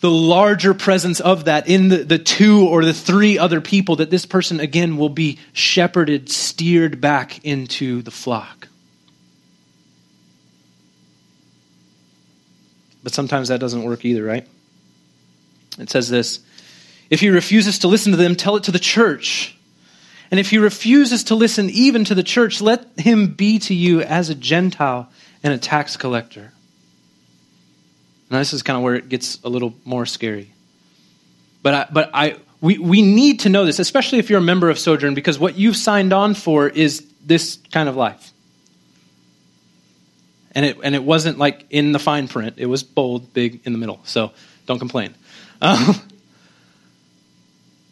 the 0.00 0.10
larger 0.10 0.72
presence 0.72 1.20
of 1.20 1.44
that, 1.44 1.68
in 1.68 1.88
the, 1.88 1.98
the 1.98 2.18
two 2.18 2.66
or 2.66 2.84
the 2.84 2.94
three 2.94 3.38
other 3.38 3.60
people, 3.60 3.96
that 3.96 4.10
this 4.10 4.24
person 4.24 4.60
again 4.60 4.96
will 4.96 5.08
be 5.10 5.38
shepherded, 5.52 6.30
steered 6.30 7.00
back 7.00 7.44
into 7.44 8.00
the 8.00 8.10
flock. 8.10 8.68
But 13.02 13.12
sometimes 13.12 13.48
that 13.48 13.60
doesn't 13.60 13.82
work 13.82 14.04
either, 14.04 14.22
right? 14.22 14.46
It 15.80 15.90
says 15.90 16.08
this 16.08 16.40
If 17.08 17.20
he 17.20 17.30
refuses 17.30 17.80
to 17.80 17.88
listen 17.88 18.12
to 18.12 18.18
them, 18.18 18.36
tell 18.36 18.56
it 18.56 18.64
to 18.64 18.72
the 18.72 18.78
church. 18.78 19.56
And 20.30 20.38
if 20.38 20.50
he 20.50 20.58
refuses 20.58 21.24
to 21.24 21.34
listen 21.34 21.70
even 21.70 22.04
to 22.04 22.14
the 22.14 22.22
church, 22.22 22.60
let 22.60 22.86
him 22.96 23.28
be 23.28 23.58
to 23.60 23.74
you 23.74 24.00
as 24.00 24.30
a 24.30 24.34
Gentile 24.34 25.10
and 25.42 25.52
a 25.52 25.58
tax 25.58 25.96
collector. 25.96 26.52
Now, 28.30 28.38
this 28.38 28.52
is 28.52 28.62
kind 28.62 28.76
of 28.76 28.84
where 28.84 28.94
it 28.94 29.08
gets 29.08 29.42
a 29.42 29.48
little 29.48 29.74
more 29.84 30.06
scary. 30.06 30.52
But 31.62 31.74
I, 31.74 31.86
but 31.90 32.10
I, 32.14 32.36
we, 32.60 32.78
we 32.78 33.02
need 33.02 33.40
to 33.40 33.48
know 33.48 33.64
this, 33.64 33.80
especially 33.80 34.20
if 34.20 34.30
you're 34.30 34.38
a 34.38 34.42
member 34.42 34.70
of 34.70 34.78
Sojourn, 34.78 35.14
because 35.14 35.38
what 35.38 35.56
you've 35.56 35.76
signed 35.76 36.12
on 36.12 36.34
for 36.34 36.68
is 36.68 37.04
this 37.24 37.58
kind 37.72 37.88
of 37.88 37.96
life. 37.96 38.30
And 40.52 40.64
it, 40.64 40.78
and 40.82 40.94
it 40.94 41.02
wasn't 41.02 41.38
like 41.38 41.66
in 41.70 41.90
the 41.90 41.98
fine 41.98 42.28
print, 42.28 42.54
it 42.58 42.66
was 42.66 42.82
bold, 42.84 43.32
big 43.32 43.60
in 43.64 43.72
the 43.72 43.78
middle. 43.78 44.00
So 44.04 44.32
don't 44.66 44.78
complain. 44.78 45.14
Um, 45.60 45.94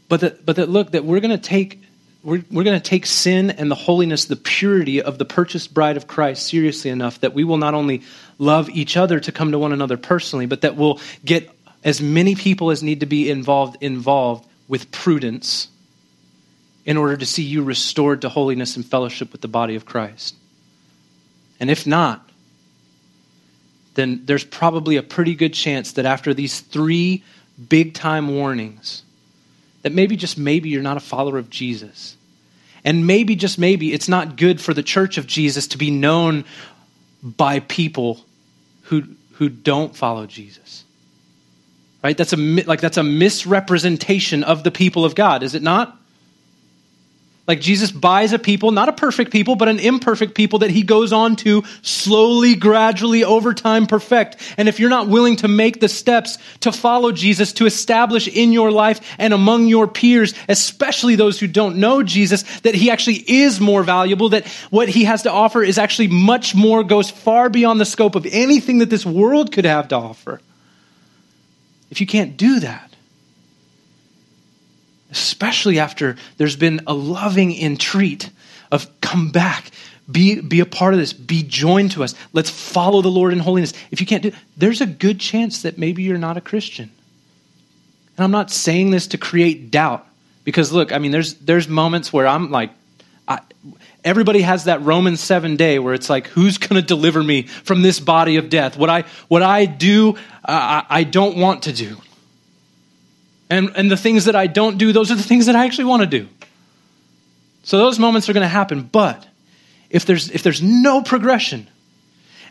but 0.09 0.21
that, 0.21 0.47
but 0.47 0.57
that 0.57 0.69
look, 0.69 0.93
that 0.93 1.05
we're 1.05 1.21
going 1.21 1.37
to 1.37 1.39
take 1.39 1.83
we're, 2.23 2.43
we're 2.51 2.64
going 2.64 2.79
to 2.79 2.85
take 2.85 3.07
sin 3.07 3.51
and 3.51 3.71
the 3.71 3.77
holiness, 3.77 4.25
the 4.25 4.37
purity 4.37 5.01
of 5.01 5.19
the 5.19 5.25
purchased 5.25 5.73
bride 5.73 5.97
of 5.97 6.07
Christ 6.07 6.47
seriously 6.47 6.91
enough 6.91 7.21
that 7.21 7.33
we 7.33 7.45
will 7.45 7.59
not 7.59 7.75
only 7.75 8.03
love 8.39 8.69
each 8.71 8.97
other 8.97 9.21
to 9.21 9.33
come 9.33 9.53
to 9.53 9.59
one 9.59 9.73
another 9.73 9.97
personally, 9.97 10.47
but 10.47 10.62
that 10.62 10.77
we'll 10.77 11.01
get 11.25 11.51
as 11.85 12.01
many 12.01 12.35
people 12.35 12.71
as 12.71 12.83
need 12.83 13.01
to 13.01 13.07
be 13.07 13.31
involved 13.31 13.77
involved 13.83 14.49
with 14.66 14.91
prudence 14.91 15.69
in 16.85 16.97
order 16.97 17.16
to 17.16 17.27
see 17.27 17.43
you 17.43 17.62
restored 17.62 18.23
to 18.23 18.29
holiness 18.29 18.77
and 18.77 18.85
fellowship 18.85 19.31
with 19.31 19.41
the 19.41 19.49
body 19.49 19.77
of 19.77 19.85
Christ. 19.85 20.35
And 21.61 21.71
if 21.71 21.87
not, 21.87 22.29
then 23.95 24.23
there's 24.25 24.45
probably 24.45 24.97
a 24.97 25.03
pretty 25.03 25.35
good 25.35 25.55
chance 25.55 25.93
that 25.93 26.07
after 26.07 26.35
these 26.35 26.61
three 26.61 27.25
big 27.69 27.95
time 27.95 28.29
warnings, 28.29 29.03
that 29.83 29.93
maybe 29.93 30.17
just 30.17 30.39
maybe 30.39 30.69
you're 30.69 30.83
not 30.83 30.97
a 30.97 31.01
follower 31.01 31.39
of 31.39 31.51
Jesus. 31.51 32.17
And 32.85 33.07
maybe 33.07 33.35
just 33.37 33.59
maybe 33.59 33.93
it's 33.93 34.09
not 34.09 34.37
good 34.37 34.61
for 34.61 34.73
the 34.73 34.83
church 34.83 35.19
of 35.19 35.27
Jesus 35.27 35.67
to 35.69 35.79
be 35.79 35.91
known 35.91 36.45
by 37.23 37.61
people 37.61 38.25
who 38.83 39.05
who 39.33 39.49
don't 39.49 39.95
follow 39.95 40.27
Jesus. 40.27 40.85
Right? 42.03 42.17
That's 42.17 42.33
a 42.33 42.37
like 42.37 42.81
that's 42.81 42.97
a 42.97 43.03
misrepresentation 43.03 44.45
of 44.45 44.63
the 44.63 44.71
people 44.71 45.05
of 45.05 45.15
God, 45.15 45.43
is 45.43 45.55
it 45.55 45.63
not? 45.63 45.97
Like 47.49 47.62
Jesus 47.62 47.90
buys 47.90 48.34
a 48.34 48.38
people, 48.38 48.72
not 48.72 48.90
a 48.90 48.92
perfect 48.92 49.32
people, 49.32 49.57
but 49.57 49.68
an 49.68 49.78
imperfect 49.78 50.34
people 50.34 50.59
that 50.59 50.70
he 50.70 50.82
goes 50.82 51.14
on 51.14 51.34
to 51.36 51.64
slowly, 51.80 52.55
gradually, 52.55 53.24
over 53.24 53.55
time 53.55 53.86
perfect. 53.86 54.36
And 54.59 54.68
if 54.68 54.78
you're 54.78 54.90
not 54.90 55.09
willing 55.09 55.36
to 55.36 55.49
make 55.49 55.80
the 55.80 55.88
steps 55.88 56.36
to 56.61 56.70
follow 56.70 57.11
Jesus, 57.11 57.55
to 57.55 57.64
establish 57.64 58.28
in 58.28 58.53
your 58.53 58.70
life 58.70 59.01
and 59.18 59.32
among 59.32 59.66
your 59.66 59.88
peers, 59.88 60.34
especially 60.46 61.16
those 61.16 61.40
who 61.40 61.46
don't 61.46 61.76
know 61.76 62.03
Jesus, 62.03 62.42
that 62.61 62.74
he 62.74 62.90
actually 62.90 63.24
is 63.26 63.61
more 63.61 63.82
valuable, 63.82 64.28
that 64.28 64.46
what 64.68 64.90
he 64.90 65.05
has 65.05 65.22
to 65.22 65.32
offer 65.32 65.62
is 65.62 65.78
actually 65.78 66.09
much 66.09 66.55
more, 66.55 66.84
goes 66.84 67.11
far 67.11 67.49
beyond 67.49 67.80
the 67.80 67.86
scope 67.86 68.14
of 68.14 68.26
anything 68.26 68.78
that 68.78 68.90
this 68.90 69.07
world 69.07 69.53
could 69.53 69.64
have 69.64 69.88
to 69.88 69.96
offer. 69.96 70.42
If 71.90 72.03
you 72.03 72.07
can't 72.07 72.36
do 72.36 72.61
that, 72.61 72.92
especially 75.11 75.79
after 75.79 76.17
there's 76.37 76.57
been 76.57 76.81
a 76.87 76.95
loving 76.95 77.53
entreat 77.59 78.31
of 78.71 78.89
come 79.01 79.31
back. 79.31 79.71
Be, 80.11 80.41
be 80.41 80.61
a 80.61 80.67
part 80.67 80.95
of 80.95 81.01
this. 81.01 81.13
Be 81.13 81.43
joined 81.43 81.93
to 81.93 82.03
us. 82.03 82.15
Let's 82.33 82.51
follow 82.51 83.03
the 83.03 83.09
lord 83.09 83.33
in 83.33 83.39
holiness. 83.39 83.73
If 83.91 84.01
you 84.01 84.07
can't 84.07 84.23
do 84.23 84.33
there's 84.57 84.81
a 84.81 84.87
good 84.87 85.21
chance 85.21 85.63
that 85.63 85.79
maybe 85.79 86.03
you're 86.03 86.19
not 86.19 86.37
a 86.37 86.41
christian. 86.41 86.91
And 88.17 88.25
i'm 88.25 88.31
not 88.31 88.51
saying 88.51 88.91
this 88.91 89.09
to 89.09 89.19
create 89.19 89.71
doubt 89.71 90.07
because 90.45 90.73
look 90.73 90.93
i 90.93 90.99
mean 90.99 91.13
there's 91.13 91.35
there's 91.35 91.69
moments 91.69 92.13
where 92.13 92.27
i'm 92.27 92.51
like 92.51 92.71
I, 93.29 93.41
everybody 94.03 94.41
has 94.41 94.65
that 94.65 94.83
romans 94.83 95.21
7 95.21 95.57
day 95.57 95.79
where 95.79 95.95
it's 95.95 96.09
like 96.09 96.27
who's 96.29 96.59
going 96.59 96.81
to 96.81 96.87
deliver 96.87 97.23
me 97.23 97.43
from 97.43 97.83
this 97.83 98.01
body 98.01 98.37
of 98.37 98.49
death? 98.49 98.77
What 98.77 98.91
i 98.91 99.05
what 99.29 99.43
i 99.43 99.67
do 99.67 100.17
uh, 100.45 100.83
I, 100.89 101.01
I 101.01 101.05
don't 101.05 101.37
want 101.37 101.65
to 101.65 101.73
do 101.73 101.99
and, 103.51 103.72
and 103.76 103.90
the 103.90 103.96
things 103.96 104.26
that 104.26 104.36
I 104.36 104.46
don't 104.46 104.78
do, 104.78 104.92
those 104.92 105.11
are 105.11 105.14
the 105.14 105.22
things 105.22 105.46
that 105.46 105.57
I 105.57 105.64
actually 105.64 105.86
want 105.86 106.03
to 106.03 106.07
do. 106.07 106.28
So 107.62 107.78
those 107.78 107.99
moments 107.99 108.28
are 108.28 108.32
going 108.32 108.44
to 108.44 108.49
happen. 108.49 108.82
But 108.82 109.26
if 109.90 110.05
there's, 110.05 110.30
if 110.30 110.42
there's 110.42 110.62
no 110.62 111.03
progression, 111.03 111.68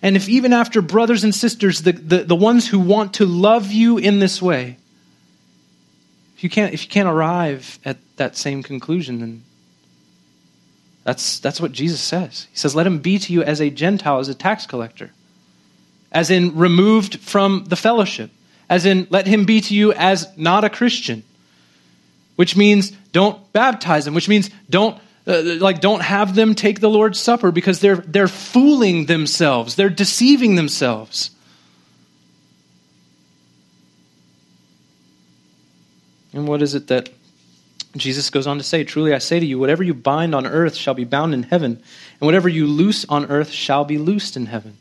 and 0.02 0.16
if 0.16 0.30
even 0.30 0.54
after 0.54 0.82
brothers 0.82 1.24
and 1.24 1.34
sisters, 1.34 1.82
the, 1.82 1.92
the, 1.92 2.18
the 2.24 2.36
ones 2.36 2.68
who 2.68 2.80
want 2.80 3.16
to 3.16 3.26
love 3.26 3.72
you 3.72 3.98
in 3.98 4.20
this 4.20 4.42
way, 4.42 4.78
if 6.36 6.44
you 6.44 6.50
can't, 6.50 6.74
if 6.74 6.84
you 6.84 6.90
can't 6.90 7.08
arrive 7.08 7.80
at 7.84 7.98
that 8.18 8.38
same 8.38 8.62
conclusion, 8.62 9.20
then 9.20 9.44
that's, 11.04 11.40
that's 11.40 11.60
what 11.62 11.72
Jesus 11.72 12.02
says. 12.02 12.48
He 12.52 12.58
says, 12.58 12.76
Let 12.76 12.86
him 12.86 13.00
be 13.00 13.18
to 13.18 13.34
you 13.34 13.42
as 13.42 13.60
a 13.60 13.70
Gentile, 13.70 14.20
as 14.20 14.30
a 14.30 14.36
tax 14.36 14.68
collector, 14.68 15.12
as 16.12 16.30
in 16.30 16.56
removed 16.56 17.20
from 17.20 17.66
the 17.68 17.76
fellowship 17.76 18.30
as 18.70 18.86
in, 18.86 19.08
let 19.10 19.28
him 19.28 19.46
be 19.46 19.62
to 19.62 19.76
you 19.76 19.94
as 19.94 20.28
not 20.38 20.64
a 20.64 20.70
Christian, 20.70 21.24
which 22.36 22.56
means 22.56 22.92
don't 23.12 23.52
baptize 23.54 24.06
them, 24.06 24.14
which 24.14 24.30
means 24.30 24.50
don't. 24.70 25.00
Uh, 25.26 25.58
like 25.60 25.82
don't 25.82 26.00
have 26.00 26.36
them 26.36 26.56
take 26.56 26.80
the 26.80 26.90
lord's 26.90 27.20
supper 27.20 27.52
because 27.52 27.82
they're 27.82 27.98
they're 27.98 28.30
fooling 28.30 29.08
themselves 29.08 29.76
they're 29.76 29.90
deceiving 29.90 30.56
themselves 30.56 31.32
and 36.32 36.48
what 36.48 36.62
is 36.62 36.76
it 36.76 36.88
that 36.88 37.10
Jesus 37.98 38.30
goes 38.30 38.48
on 38.48 38.58
to 38.58 38.64
say, 38.64 38.84
Truly 38.84 39.14
I 39.14 39.18
say 39.18 39.40
to 39.40 39.46
you, 39.46 39.60
whatever 39.60 39.84
you 39.84 39.94
bind 39.94 40.36
on 40.36 40.46
earth 40.46 40.76
shall 40.76 40.94
be 40.94 41.04
bound 41.04 41.34
in 41.34 41.44
heaven, 41.44 41.82
and 42.20 42.26
whatever 42.26 42.50
you 42.50 42.68
loose 42.68 43.06
on 43.06 43.26
earth 43.26 43.52
shall 43.52 43.86
be 43.86 43.98
loosed 43.98 44.38
in 44.38 44.48
heaven. 44.48 44.78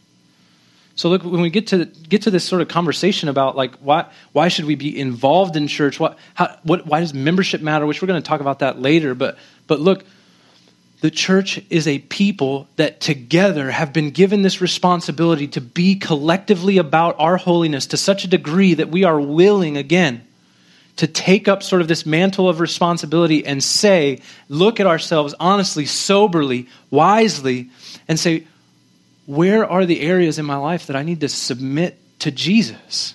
So 0.96 1.10
look, 1.10 1.22
when 1.22 1.42
we 1.42 1.50
get 1.50 1.68
to 1.68 1.84
get 1.84 2.22
to 2.22 2.30
this 2.30 2.44
sort 2.44 2.62
of 2.62 2.68
conversation 2.68 3.28
about 3.28 3.54
like 3.54 3.76
why 3.76 4.06
why 4.32 4.48
should 4.48 4.64
we 4.64 4.74
be 4.74 4.98
involved 4.98 5.54
in 5.54 5.68
church? 5.68 6.00
What, 6.00 6.18
how, 6.34 6.56
what 6.62 6.86
why 6.86 7.00
does 7.00 7.12
membership 7.12 7.60
matter? 7.60 7.86
Which 7.86 8.00
we're 8.00 8.08
going 8.08 8.22
to 8.22 8.26
talk 8.26 8.40
about 8.40 8.60
that 8.60 8.80
later. 8.80 9.14
But 9.14 9.38
but 9.66 9.78
look, 9.78 10.04
the 11.02 11.10
church 11.10 11.60
is 11.68 11.86
a 11.86 11.98
people 11.98 12.66
that 12.76 13.00
together 13.00 13.70
have 13.70 13.92
been 13.92 14.10
given 14.10 14.40
this 14.40 14.62
responsibility 14.62 15.48
to 15.48 15.60
be 15.60 15.96
collectively 15.96 16.78
about 16.78 17.16
our 17.18 17.36
holiness 17.36 17.86
to 17.88 17.98
such 17.98 18.24
a 18.24 18.28
degree 18.28 18.72
that 18.72 18.88
we 18.88 19.04
are 19.04 19.20
willing 19.20 19.76
again 19.76 20.26
to 20.96 21.06
take 21.06 21.46
up 21.46 21.62
sort 21.62 21.82
of 21.82 21.88
this 21.88 22.06
mantle 22.06 22.48
of 22.48 22.58
responsibility 22.58 23.44
and 23.44 23.62
say, 23.62 24.20
look 24.48 24.80
at 24.80 24.86
ourselves 24.86 25.34
honestly, 25.38 25.84
soberly, 25.84 26.68
wisely, 26.90 27.68
and 28.08 28.18
say, 28.18 28.46
where 29.26 29.68
are 29.68 29.84
the 29.84 30.00
areas 30.00 30.38
in 30.38 30.44
my 30.44 30.56
life 30.56 30.86
that 30.86 30.96
I 30.96 31.02
need 31.02 31.20
to 31.20 31.28
submit 31.28 31.98
to 32.20 32.30
Jesus? 32.30 33.14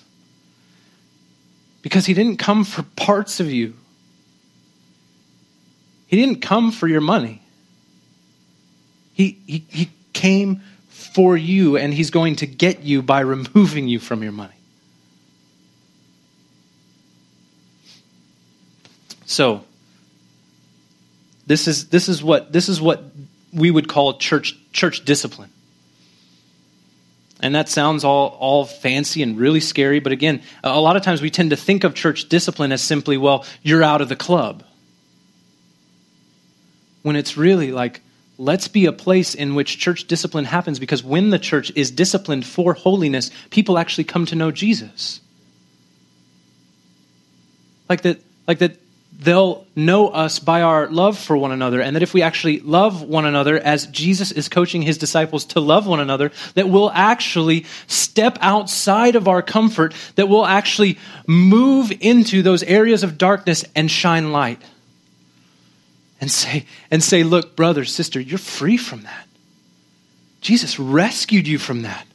Because 1.80 2.06
he 2.06 2.14
didn't 2.14 2.36
come 2.36 2.64
for 2.64 2.82
parts 2.82 3.40
of 3.40 3.50
you. 3.50 3.74
He 6.06 6.16
didn't 6.16 6.42
come 6.42 6.70
for 6.70 6.86
your 6.86 7.00
money. 7.00 7.40
He, 9.14 9.38
he, 9.46 9.64
he 9.68 9.90
came 10.12 10.60
for 10.88 11.36
you, 11.36 11.76
and 11.76 11.92
he's 11.92 12.10
going 12.10 12.36
to 12.36 12.46
get 12.46 12.82
you 12.82 13.02
by 13.02 13.20
removing 13.20 13.88
you 13.88 13.98
from 13.98 14.22
your 14.22 14.32
money. 14.32 14.52
So, 19.24 19.64
this 21.46 21.66
is, 21.66 21.88
this 21.88 22.08
is, 22.10 22.22
what, 22.22 22.52
this 22.52 22.68
is 22.68 22.80
what 22.80 23.02
we 23.52 23.70
would 23.70 23.88
call 23.88 24.18
church, 24.18 24.56
church 24.72 25.04
discipline. 25.06 25.51
And 27.42 27.56
that 27.56 27.68
sounds 27.68 28.04
all, 28.04 28.36
all 28.38 28.64
fancy 28.64 29.20
and 29.20 29.36
really 29.36 29.58
scary, 29.58 29.98
but 29.98 30.12
again, 30.12 30.42
a 30.62 30.80
lot 30.80 30.94
of 30.94 31.02
times 31.02 31.20
we 31.20 31.28
tend 31.28 31.50
to 31.50 31.56
think 31.56 31.82
of 31.82 31.92
church 31.92 32.28
discipline 32.28 32.70
as 32.70 32.80
simply, 32.80 33.16
well, 33.16 33.44
you're 33.62 33.82
out 33.82 34.00
of 34.00 34.08
the 34.08 34.14
club. 34.14 34.62
When 37.02 37.16
it's 37.16 37.36
really 37.36 37.72
like, 37.72 38.00
let's 38.38 38.68
be 38.68 38.86
a 38.86 38.92
place 38.92 39.34
in 39.34 39.56
which 39.56 39.78
church 39.78 40.06
discipline 40.06 40.44
happens 40.44 40.78
because 40.78 41.02
when 41.02 41.30
the 41.30 41.38
church 41.38 41.72
is 41.74 41.90
disciplined 41.90 42.46
for 42.46 42.74
holiness, 42.74 43.32
people 43.50 43.76
actually 43.76 44.04
come 44.04 44.24
to 44.26 44.36
know 44.36 44.52
Jesus. 44.52 45.20
Like 47.88 48.02
that, 48.02 48.20
like 48.46 48.60
that 48.60 48.76
they'll 49.24 49.66
know 49.74 50.08
us 50.08 50.38
by 50.38 50.62
our 50.62 50.88
love 50.88 51.18
for 51.18 51.36
one 51.36 51.52
another 51.52 51.80
and 51.80 51.96
that 51.96 52.02
if 52.02 52.14
we 52.14 52.22
actually 52.22 52.60
love 52.60 53.02
one 53.02 53.24
another 53.24 53.58
as 53.58 53.86
Jesus 53.86 54.32
is 54.32 54.48
coaching 54.48 54.82
his 54.82 54.98
disciples 54.98 55.44
to 55.46 55.60
love 55.60 55.86
one 55.86 56.00
another 56.00 56.30
that 56.54 56.68
we'll 56.68 56.90
actually 56.90 57.64
step 57.86 58.38
outside 58.40 59.16
of 59.16 59.28
our 59.28 59.42
comfort 59.42 59.94
that 60.16 60.28
we'll 60.28 60.46
actually 60.46 60.98
move 61.26 61.92
into 62.00 62.42
those 62.42 62.62
areas 62.62 63.02
of 63.02 63.18
darkness 63.18 63.64
and 63.74 63.90
shine 63.90 64.32
light. 64.32 64.60
And 66.20 66.30
say 66.30 66.66
and 66.90 67.02
say 67.02 67.24
look 67.24 67.56
brother 67.56 67.84
sister 67.84 68.20
you're 68.20 68.38
free 68.38 68.76
from 68.76 69.02
that. 69.02 69.26
Jesus 70.40 70.78
rescued 70.78 71.48
you 71.48 71.58
from 71.58 71.82
that. 71.82 72.06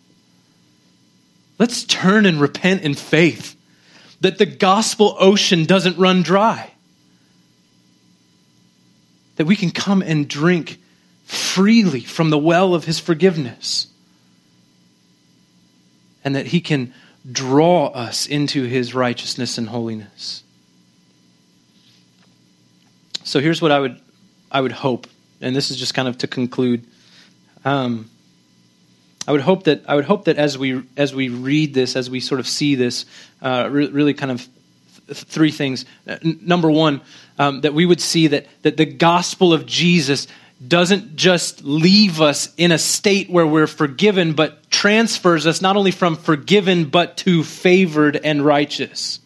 Let's 1.60 1.84
turn 1.84 2.26
and 2.26 2.40
repent 2.40 2.84
in 2.84 2.94
faith 2.94 3.56
that 4.22 4.38
the 4.38 4.46
gospel 4.46 5.16
ocean 5.20 5.66
doesn't 5.66 5.98
run 5.98 6.24
dry 6.24 6.72
that 9.38 9.46
we 9.46 9.56
can 9.56 9.72
come 9.72 10.02
and 10.02 10.28
drink 10.28 10.80
freely 11.24 12.02
from 12.02 12.30
the 12.30 12.38
well 12.38 12.76
of 12.76 12.86
his 12.86 13.00
forgiveness. 13.00 13.88
And 16.24 16.36
that 16.36 16.48
he 16.48 16.60
can 16.60 16.94
draw 17.32 17.88
us 17.88 18.28
into 18.28 18.64
his 18.64 18.94
righteousness 18.94 19.58
and 19.58 19.70
holiness. 19.70 20.44
So 23.24 23.40
here's 23.40 23.62
what 23.62 23.72
I 23.72 23.80
would 23.80 24.00
I 24.50 24.62
would 24.62 24.72
hope, 24.72 25.08
and 25.42 25.54
this 25.54 25.70
is 25.70 25.78
just 25.78 25.94
kind 25.94 26.08
of 26.08 26.18
to 26.20 26.28
conclude. 26.28 26.86
Um, 27.66 28.10
I 29.28 29.34
would 29.34 29.42
hope 29.42 29.66
that 29.66 29.84
I 29.88 29.96
would 29.96 30.06
hope 30.06 30.26
that 30.26 30.38
as 30.38 30.58
we 30.58 30.82
as 30.96 31.14
we 31.14 31.28
read 31.28 31.74
this, 31.74 31.98
as 31.98 32.10
we 32.10 32.22
sort 32.22 32.40
of 32.40 32.48
see 32.48 32.76
this, 32.76 33.06
uh, 33.42 33.68
re- 33.70 33.90
really 33.90 34.14
kind 34.14 34.32
of 34.32 34.48
three 35.10 35.52
things. 35.52 35.86
Uh, 36.08 36.18
number 36.24 36.70
one, 36.70 37.02
um, 37.40 37.62
that 37.62 37.74
we 37.74 37.86
would 37.86 38.02
see 38.02 38.28
that 38.28 38.48
that 38.64 38.78
the 38.78 38.86
gospel 38.86 39.54
of 39.54 39.66
Jesus 39.66 40.28
doesn't 40.66 41.16
just 41.16 41.64
leave 41.64 42.20
us 42.20 42.54
in 42.58 42.72
a 42.72 42.78
state 42.78 43.30
where 43.30 43.46
we're 43.46 43.68
forgiven, 43.68 44.34
but 44.34 44.70
transfers 44.72 45.46
us 45.46 45.62
not 45.62 45.78
only 45.78 45.92
from 45.92 46.16
forgiven 46.16 46.86
but 46.86 47.18
to 47.18 47.44
favored 47.44 48.16
and 48.18 48.44
righteous. 48.44 49.20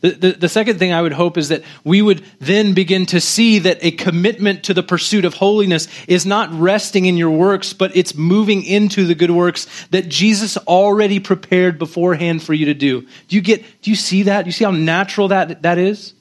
The, 0.00 0.10
the, 0.10 0.32
the, 0.32 0.48
second 0.48 0.78
thing 0.78 0.92
I 0.92 1.00
would 1.00 1.12
hope 1.12 1.38
is 1.38 1.48
that 1.48 1.62
we 1.82 2.02
would 2.02 2.22
then 2.38 2.74
begin 2.74 3.06
to 3.06 3.20
see 3.20 3.60
that 3.60 3.78
a 3.82 3.90
commitment 3.90 4.64
to 4.64 4.74
the 4.74 4.82
pursuit 4.82 5.24
of 5.24 5.34
holiness 5.34 5.88
is 6.06 6.26
not 6.26 6.52
resting 6.52 7.06
in 7.06 7.16
your 7.16 7.30
works, 7.30 7.72
but 7.72 7.96
it's 7.96 8.14
moving 8.14 8.62
into 8.62 9.06
the 9.06 9.14
good 9.14 9.30
works 9.30 9.66
that 9.90 10.08
Jesus 10.08 10.56
already 10.58 11.18
prepared 11.18 11.78
beforehand 11.78 12.42
for 12.42 12.52
you 12.52 12.66
to 12.66 12.74
do. 12.74 13.02
Do 13.28 13.36
you 13.36 13.40
get, 13.40 13.62
do 13.82 13.90
you 13.90 13.96
see 13.96 14.24
that? 14.24 14.42
Do 14.42 14.48
you 14.48 14.52
see 14.52 14.64
how 14.64 14.70
natural 14.70 15.28
that, 15.28 15.62
that 15.62 15.78
is? 15.78 16.12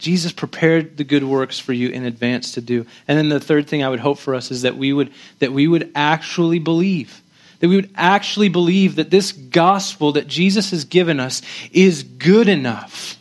Jesus 0.00 0.32
prepared 0.32 0.96
the 0.96 1.04
good 1.04 1.24
works 1.24 1.58
for 1.58 1.72
you 1.72 1.90
in 1.90 2.04
advance 2.04 2.52
to 2.52 2.60
do. 2.60 2.86
And 3.06 3.18
then 3.18 3.28
the 3.28 3.38
third 3.38 3.68
thing 3.68 3.84
I 3.84 3.88
would 3.88 4.00
hope 4.00 4.18
for 4.18 4.34
us 4.34 4.50
is 4.50 4.62
that 4.62 4.76
we 4.76 4.92
would, 4.92 5.12
that 5.40 5.52
we 5.52 5.68
would 5.68 5.92
actually 5.94 6.58
believe 6.58 7.19
that 7.60 7.68
we 7.68 7.76
would 7.76 7.90
actually 7.94 8.48
believe 8.48 8.96
that 8.96 9.10
this 9.10 9.32
gospel 9.32 10.12
that 10.12 10.26
Jesus 10.26 10.70
has 10.70 10.84
given 10.84 11.20
us 11.20 11.42
is 11.72 12.02
good 12.02 12.48
enough, 12.48 13.16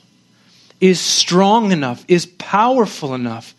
is 0.81 0.99
strong 0.99 1.71
enough, 1.71 2.03
is 2.07 2.25
powerful 2.25 3.13
enough, 3.13 3.53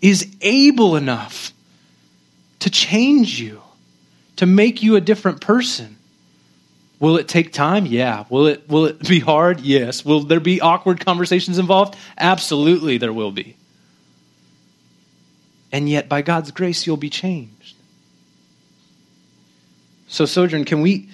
is 0.00 0.34
able 0.40 0.96
enough 0.96 1.52
to 2.60 2.70
change 2.70 3.40
you, 3.40 3.60
to 4.36 4.46
make 4.46 4.82
you 4.82 4.96
a 4.96 5.00
different 5.00 5.40
person. 5.40 5.96
Will 7.00 7.16
it 7.16 7.26
take 7.26 7.52
time? 7.52 7.84
Yeah. 7.84 8.24
Will 8.30 8.46
it 8.46 8.68
will 8.68 8.86
it 8.86 9.00
be 9.08 9.18
hard? 9.18 9.60
Yes. 9.60 10.04
Will 10.04 10.20
there 10.20 10.38
be 10.38 10.60
awkward 10.60 11.04
conversations 11.04 11.58
involved? 11.58 11.96
Absolutely 12.16 12.98
there 12.98 13.12
will 13.12 13.32
be. 13.32 13.56
And 15.72 15.88
yet 15.88 16.08
by 16.08 16.22
God's 16.22 16.52
grace 16.52 16.86
you'll 16.86 16.96
be 16.96 17.10
changed. 17.10 17.61
So, 20.12 20.26
Sojourn, 20.26 20.66
can 20.66 20.82
we, 20.82 21.08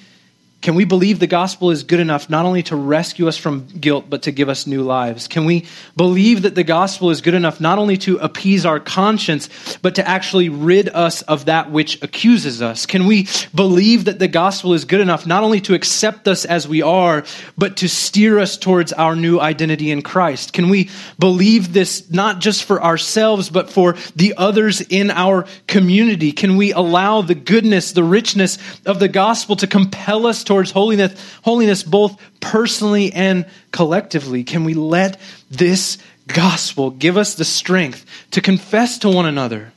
can 0.60 0.74
we 0.74 0.84
believe 0.84 1.20
the 1.20 1.28
gospel 1.28 1.70
is 1.70 1.84
good 1.84 2.00
enough 2.00 2.28
not 2.28 2.44
only 2.44 2.64
to 2.64 2.74
rescue 2.74 3.28
us 3.28 3.36
from 3.36 3.66
guilt, 3.80 4.06
but 4.10 4.22
to 4.22 4.32
give 4.32 4.48
us 4.48 4.66
new 4.66 4.82
lives? 4.82 5.28
Can 5.28 5.44
we 5.44 5.66
believe 5.96 6.42
that 6.42 6.56
the 6.56 6.64
gospel 6.64 7.10
is 7.10 7.20
good 7.20 7.34
enough 7.34 7.60
not 7.60 7.78
only 7.78 7.96
to 7.98 8.18
appease 8.18 8.66
our 8.66 8.80
conscience, 8.80 9.48
but 9.82 9.94
to 9.94 10.06
actually 10.06 10.48
rid 10.48 10.88
us 10.88 11.22
of 11.22 11.44
that 11.44 11.70
which 11.70 12.02
accuses 12.02 12.60
us? 12.60 12.86
Can 12.86 13.06
we 13.06 13.28
believe 13.54 14.06
that 14.06 14.18
the 14.18 14.26
gospel 14.26 14.74
is 14.74 14.84
good 14.84 15.00
enough 15.00 15.28
not 15.28 15.44
only 15.44 15.60
to 15.60 15.74
accept 15.74 16.26
us 16.26 16.44
as 16.44 16.66
we 16.66 16.82
are, 16.82 17.24
but 17.56 17.76
to 17.76 17.88
steer 17.88 18.40
us 18.40 18.56
towards 18.56 18.92
our 18.92 19.14
new 19.14 19.38
identity 19.38 19.92
in 19.92 20.02
Christ? 20.02 20.52
Can 20.52 20.68
we 20.70 20.90
believe 21.20 21.72
this 21.72 22.10
not 22.10 22.40
just 22.40 22.64
for 22.64 22.82
ourselves, 22.82 23.48
but 23.48 23.70
for 23.70 23.94
the 24.16 24.34
others 24.36 24.80
in 24.80 25.12
our 25.12 25.46
community? 25.68 26.32
Can 26.32 26.56
we 26.56 26.72
allow 26.72 27.22
the 27.22 27.36
goodness, 27.36 27.92
the 27.92 28.02
richness 28.02 28.58
of 28.84 28.98
the 28.98 29.08
gospel 29.08 29.54
to 29.54 29.68
compel 29.68 30.26
us 30.26 30.47
towards 30.48 30.72
holiness, 30.72 31.14
holiness 31.44 31.84
both 31.84 32.20
personally 32.40 33.12
and 33.12 33.46
collectively? 33.70 34.42
Can 34.42 34.64
we 34.64 34.74
let 34.74 35.20
this 35.50 35.98
gospel 36.26 36.90
give 36.90 37.16
us 37.16 37.34
the 37.34 37.44
strength 37.44 38.04
to 38.32 38.40
confess 38.40 38.98
to 38.98 39.08
one 39.08 39.26
another, 39.26 39.72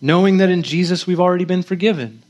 knowing 0.00 0.36
that 0.36 0.50
in 0.50 0.62
Jesus 0.62 1.06
we've 1.06 1.18
already 1.18 1.44
been 1.44 1.64
forgiven? 1.64 2.22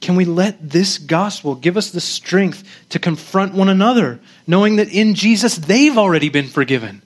Can 0.00 0.16
we 0.16 0.24
let 0.24 0.70
this 0.70 0.96
gospel 0.96 1.54
give 1.54 1.76
us 1.76 1.90
the 1.90 2.00
strength 2.00 2.64
to 2.88 2.98
confront 2.98 3.54
one 3.54 3.68
another, 3.68 4.18
knowing 4.46 4.76
that 4.76 4.88
in 4.88 5.14
Jesus 5.14 5.56
they've 5.56 5.98
already 5.98 6.30
been 6.30 6.48
forgiven? 6.48 7.02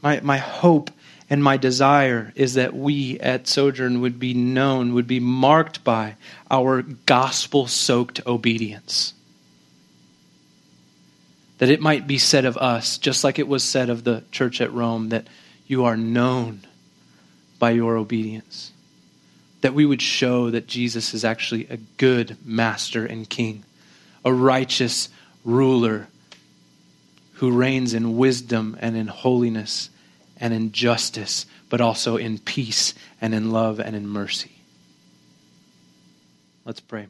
My, 0.00 0.20
my 0.20 0.38
hope 0.38 0.90
and 1.32 1.42
my 1.42 1.56
desire 1.56 2.30
is 2.36 2.54
that 2.54 2.76
we 2.76 3.18
at 3.18 3.48
Sojourn 3.48 4.02
would 4.02 4.18
be 4.18 4.34
known, 4.34 4.92
would 4.92 5.06
be 5.06 5.18
marked 5.18 5.82
by 5.82 6.16
our 6.50 6.82
gospel 6.82 7.66
soaked 7.66 8.20
obedience. 8.26 9.14
That 11.56 11.70
it 11.70 11.80
might 11.80 12.06
be 12.06 12.18
said 12.18 12.44
of 12.44 12.58
us, 12.58 12.98
just 12.98 13.24
like 13.24 13.38
it 13.38 13.48
was 13.48 13.64
said 13.64 13.88
of 13.88 14.04
the 14.04 14.24
church 14.30 14.60
at 14.60 14.74
Rome, 14.74 15.08
that 15.08 15.26
you 15.66 15.86
are 15.86 15.96
known 15.96 16.66
by 17.58 17.70
your 17.70 17.96
obedience. 17.96 18.70
That 19.62 19.72
we 19.72 19.86
would 19.86 20.02
show 20.02 20.50
that 20.50 20.66
Jesus 20.66 21.14
is 21.14 21.24
actually 21.24 21.66
a 21.70 21.78
good 21.96 22.36
master 22.44 23.06
and 23.06 23.26
king, 23.26 23.64
a 24.22 24.34
righteous 24.34 25.08
ruler 25.46 26.08
who 27.36 27.52
reigns 27.52 27.94
in 27.94 28.18
wisdom 28.18 28.76
and 28.80 28.98
in 28.98 29.06
holiness 29.06 29.88
and 30.42 30.52
in 30.52 30.72
justice, 30.72 31.46
but 31.70 31.80
also 31.80 32.16
in 32.16 32.36
peace 32.36 32.94
and 33.20 33.32
in 33.32 33.52
love 33.52 33.78
and 33.78 33.94
in 33.94 34.06
mercy. 34.06 34.50
Let's 36.64 36.80
pray. 36.80 37.06